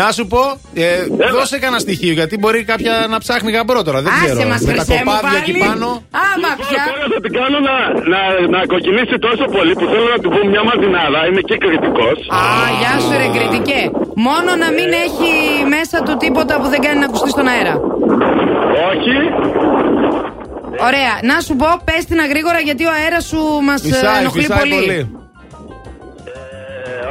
[0.00, 0.42] Να σου πω,
[0.74, 0.86] ε,
[1.34, 4.00] δώσε κανένα στοιχείο γιατί μπορεί κάποια να ψάχνει γαμπρό τώρα.
[4.06, 4.48] Δεν Άσε ξέρω.
[4.52, 5.62] μας, Με τα Χρυσέ μου, κοπάδια εκεί πάλι.
[5.68, 5.88] πάνω.
[6.30, 6.82] Άμα πια.
[6.90, 7.76] Τώρα θα την κάνω να,
[8.12, 8.20] να,
[8.54, 11.18] να κοκκινήσει τόσο πολύ που θέλω να του πω μια μαζινάδα.
[11.28, 12.16] Είμαι και κριτικός.
[12.40, 12.42] Α,
[12.80, 13.80] γεια σου ρε κριτικέ.
[14.28, 15.30] Μόνο να μην έχει
[15.76, 17.74] μέσα του τίποτα που δεν κάνει να ακουστεί στον αέρα.
[18.90, 19.16] Όχι.
[20.80, 24.42] Ωραία, να σου πω, πες την γρήγορα γιατί ο αέρας σου μας ε, Φυσάει, ενοχλεί
[24.42, 24.88] φυσάει πολύ.
[24.94, 25.04] Ε,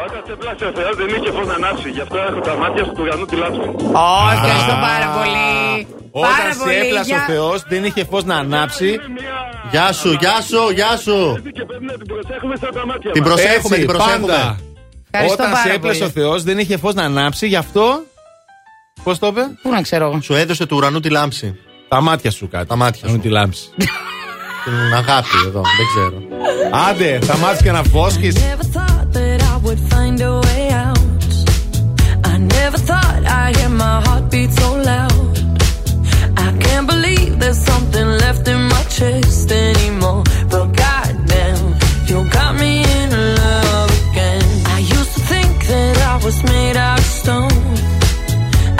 [0.05, 1.89] όταν σε πλάσε ο Θεός δεν είχε φως να ανάψει.
[1.89, 3.59] Γι' αυτό έχω τα μάτια σου του ουρανού τη λάψη.
[4.05, 5.87] Ω, ευχαριστώ πάρα πολύ.
[6.11, 6.75] Όταν Πάρα σε πολύ.
[6.75, 8.99] έπλασε ο για- Θεός, δεν είχε φως να ανάψει.
[9.71, 11.17] Γεια σου, γεια σου, γεια σου.
[12.13, 13.29] Προσέχουμε σαν τα μάτια Την μας.
[13.31, 14.27] προσέχουμε, Έτσι, την προσέχουμε.
[14.27, 14.57] πάντα.
[15.11, 16.25] Ευχαριστώ Όταν σε πάρα έπλασε ο πολύ.
[16.25, 18.03] Θεός, δεν είχε φως να ανάψει, γι' αυτό.
[19.03, 20.21] Πώς το είπε; Πού να ξέρω εγώ.
[20.21, 21.59] Σου έδωσε του ουρανού τη λάμψη.
[21.87, 22.67] Τα μάτια σου κάτι.
[22.67, 23.19] Τα μάτια σου.
[23.19, 23.69] τη λάμψη.
[24.63, 26.21] Την αγάπη εδώ, δεν ξέρω.
[26.89, 28.31] Άντε, θα μάθει και να φόσκει.
[28.31, 30.99] Never thought that I would find a way out.
[32.31, 35.33] I never thought I'd hear my heartbeat so loud.
[36.45, 40.23] I can't believe there's something left in my chest anymore.
[40.51, 41.63] But goddamn,
[42.09, 43.09] you got me in
[43.41, 44.45] love again.
[44.75, 47.63] I used to think that I was made out of stone.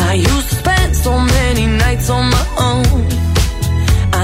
[0.10, 0.55] I used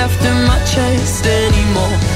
[0.00, 2.09] left in my chest anymore.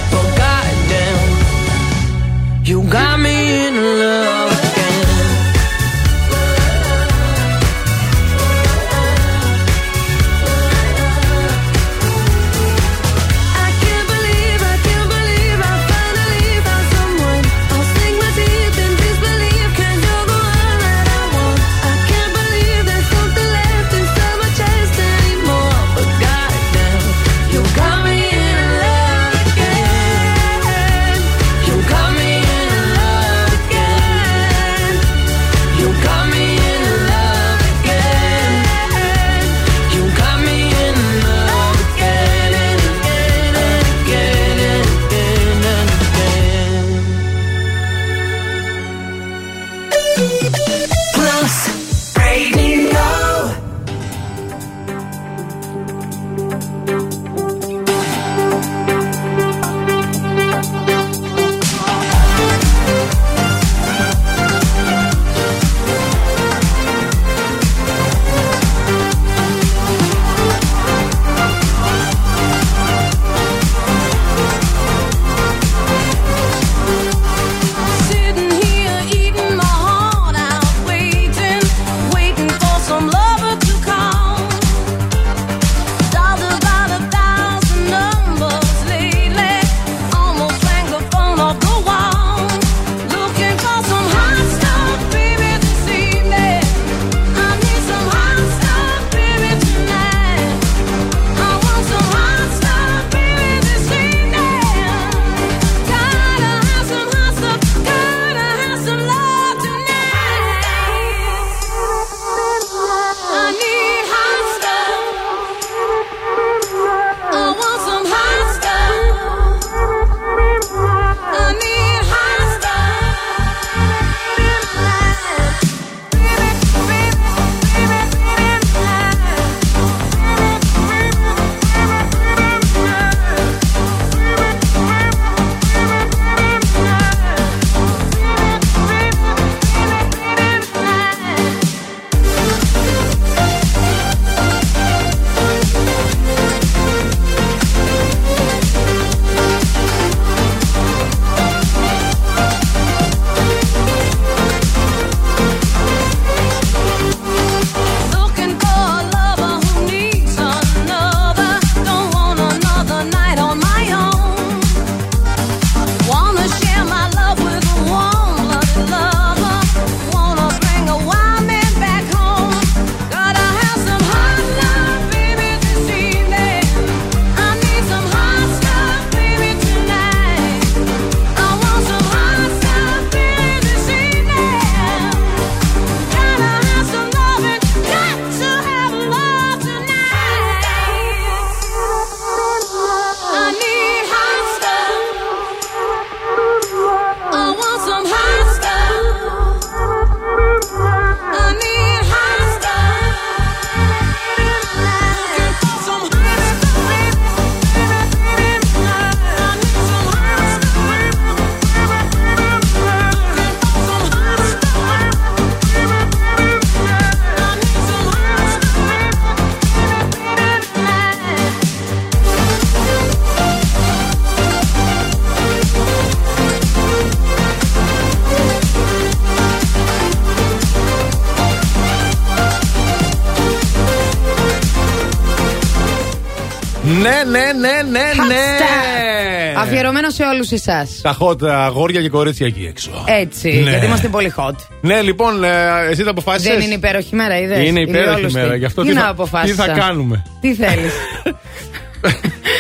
[237.53, 239.55] Ναι, ναι, ναι, ναι.
[239.57, 241.01] Αφιερωμένο σε όλους εσάς.
[241.03, 242.91] Τα hot αγόρια και κορίτσια εκεί έξω.
[243.07, 243.71] Έτσι, Ναι.
[243.71, 244.55] γιατί είμαστε πολύ hot.
[244.81, 245.51] Ναι, λοιπόν, ε,
[245.91, 246.53] εσύ το αποφάσισε.
[246.53, 248.55] Δεν είναι υπέροχη μέρα, είδες; Είναι υπέροχη μέρα.
[248.57, 250.93] Γι' αυτό τι, τι, να θα, τι αποφάσισα; θα κάνουμε; Τι θέλεις;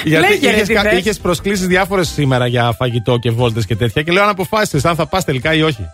[0.04, 0.98] Γιατί Λέγε, ρε, είχες, τι κα- θες.
[0.98, 4.02] είχες προσκλήσεις διάφορες σήμερα για φαγητό και βόλτες και τέτοια.
[4.02, 5.86] Και λέω αν αποφάσισες αν θα πας τελικά ή όχι.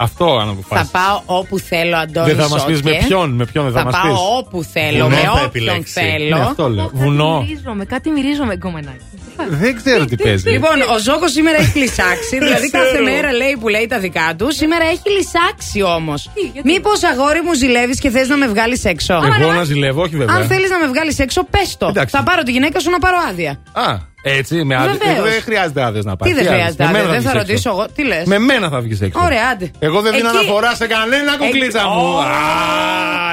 [0.00, 0.90] Αυτό αν θα αποφάσισε.
[0.92, 2.32] πάω όπου θέλω, Αντώνη.
[2.32, 2.90] Δεν θα μας πεις Σόκε.
[2.90, 4.20] με ποιον, με ποιον δεν θα, Θα μας πάω πεις.
[4.38, 6.36] όπου θέλω, με όποιον θέλω.
[6.36, 6.90] Ναι, αυτό λέω.
[6.92, 7.40] Βουνό.
[7.40, 9.04] Μυρίζομαι, κάτι μυρίζομαι, γκομενάκι.
[9.48, 10.50] Δεν ξέρω τι παίζει.
[10.50, 12.38] Λοιπόν, ο Ζώκος σήμερα έχει λυσάξει.
[12.38, 13.04] δηλαδή κάθε ξέρω.
[13.04, 14.52] μέρα λέει που λέει τα δικά του.
[14.52, 16.30] Σήμερα έχει λυσάξει όμως.
[16.64, 20.36] Μήπως αγόρι μου ζηλεύεις και θες να με βγάλεις έξω; Εγώ να ζηλεύω, όχι βέβαια.
[20.36, 21.86] Αν θέλεις να με βγάλεις έξω, πες το.
[21.86, 22.16] Εντάξει.
[22.16, 23.50] Θα πάρω τη γυναίκα σου να πάρω άδεια.
[23.72, 24.92] Α, έτσι, με άδεια.
[25.04, 25.30] Βεβαίως.
[25.30, 26.34] Δεν χρειάζεται άδειες να πάρεις.
[26.36, 27.70] Τι δεν χρειάζεται άδεια, δεν θα βγεις ρωτήσω έξω.
[27.70, 27.86] εγώ.
[27.94, 29.20] Τι λες; Με μένα θα βγεις έξω.
[29.24, 29.70] Ωραία, άντε.
[29.78, 32.14] Εγώ δεν δίνω Εκεί- αναφορά σε κανένα κουκλίτσα Εκεί- μου.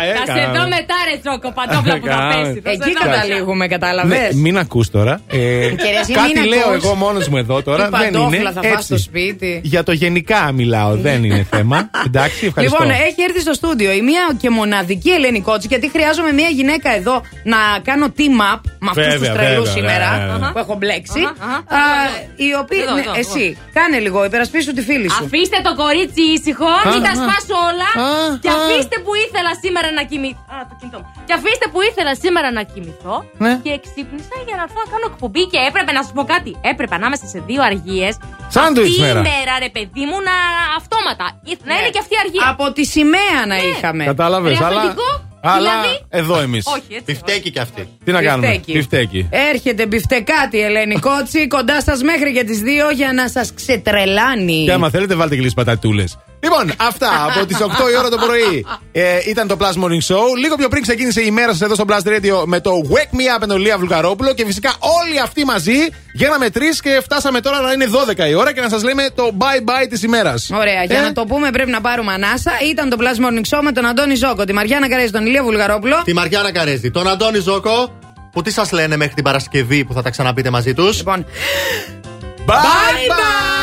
[0.08, 0.12] Ω.
[0.22, 0.54] Α, Θα σε έκανα.
[0.60, 2.34] δω μετά, ρε Τζόκο, παντόφλα που θα Κάνε.
[2.34, 2.62] πέσεις.
[2.64, 3.06] θα σε Εκεί δω μετά.
[3.06, 4.30] καταλήγουμε, Ναι, κατάλαβε.
[4.34, 5.14] μην ακούς τώρα.
[5.28, 6.84] Ε, Κυρία, εσύ κάτι μην λέω ακούς.
[6.84, 7.84] εγώ μόνος μου εδώ τώρα.
[7.86, 8.52] Τι δεν παντόφλα είναι.
[8.58, 8.86] θα φας έτσι.
[8.86, 9.52] στο σπίτι.
[9.64, 11.78] Για το γενικά μιλάω, δεν είναι θέμα.
[12.08, 12.78] Εντάξει, ευχαριστώ.
[12.84, 16.90] Λοιπόν, έχει έρθει στο στούντιο η μία και μοναδική Ελένη Κότσι, γιατί χρειάζομαι μία γυναίκα
[16.96, 17.58] εδώ να
[17.90, 20.52] κάνω team up με αυτούς τους Βέβαια, τρελούς βέβαια, σήμερα βέβαια.
[20.54, 21.22] που έχω μπλέξει.
[21.32, 21.82] Αχα, αχα.
[21.82, 21.84] Α,
[22.48, 22.84] η οποία.
[22.84, 23.46] Εδώ, ναι, εδώ, εσύ,
[23.78, 25.24] κάνε λίγο, υπερασπίσου τη φίλη σου.
[25.26, 27.20] Αφήστε το κορίτσι ήσυχο, μην τα α.
[27.22, 27.90] σπάσω όλα.
[28.06, 28.08] Α,
[28.44, 28.56] Και α.
[28.60, 30.44] αφήστε που ήθελα σήμερα να κοιμηθώ.
[30.56, 31.08] Α, το κινητό μου.
[31.28, 33.16] Και αφήστε που ήθελα σήμερα να κοιμηθώ.
[33.46, 33.54] Ναι.
[33.66, 35.44] Και ξύπνησα για να έρθω να κάνω εκπομπή.
[35.52, 36.52] Και έπρεπε να σου πω κάτι.
[36.72, 38.14] Έπρεπε ανάμεσα σε δύο αργίες.
[38.56, 39.22] Σάντουιτς Αυτή η μέρα.
[39.32, 40.36] μέρα, ρε παιδί μου, να
[40.80, 41.26] αυτόματα.
[41.70, 42.44] Να είναι και αυτή η αργία.
[42.54, 44.04] Από τη σημαία να είχαμε.
[44.12, 44.82] Κατάλαβες, Ρε, αλλά.
[44.82, 45.10] αφεντικό,
[45.42, 46.00] Αλλά δηλαδή.
[46.10, 46.64] εδώ εμείς.
[46.76, 47.04] Όχι, έτσι.
[47.06, 47.84] Πιφτέκι κι αυτή.
[48.06, 48.48] Τι να κάνουμε.
[48.48, 48.72] Μπιφτέκι.
[48.78, 49.28] Πιφτέκι.
[49.52, 54.64] Έρχεται μπιφτεκάτη Ελένη Κότσι κοντά σας μέχρι και τις δύο για να σας ξετρελάνει.
[54.66, 56.18] Και άμα θέλετε, βάλτε και λίγες πατατούλες.
[56.40, 60.24] Λοιπόν, αυτά από τις 8 η ώρα το πρωί ε, ήταν το Plus Morning Show.
[60.40, 63.36] Λίγο πιο πριν ξεκίνησε η μέρα σας εδώ στο Plus Radio με το Wake Me
[63.36, 64.34] Up με τον Λία Βουλγαρόπουλο.
[64.34, 65.74] Και φυσικά όλοι αυτοί μαζί
[66.14, 67.86] γίναμε τρεις και φτάσαμε τώρα να είναι
[68.26, 70.50] 12 η ώρα και να σας λέμε το bye bye της ημέρας.
[70.54, 72.52] Ωραία, για Ε; να το πούμε πρέπει να πάρουμε ανάσα.
[72.72, 76.02] Ήταν το Plus Morning Show με τον Αντώνη Ζόκο, τη Μαριάννα Καρέζη, τον Ηλία Βουλγαρόπουλο.
[76.04, 78.00] Τη Μαριάννα Καρέζη, τον Αντώνη Ζόκο,
[78.32, 80.98] που τι σας λένε μέχρι την Παρασκευή που θα τα ξαναπείτε μαζί τους.
[80.98, 81.26] Λοιπόν,
[82.46, 83.10] Bye bye!
[83.10, 83.55] bye.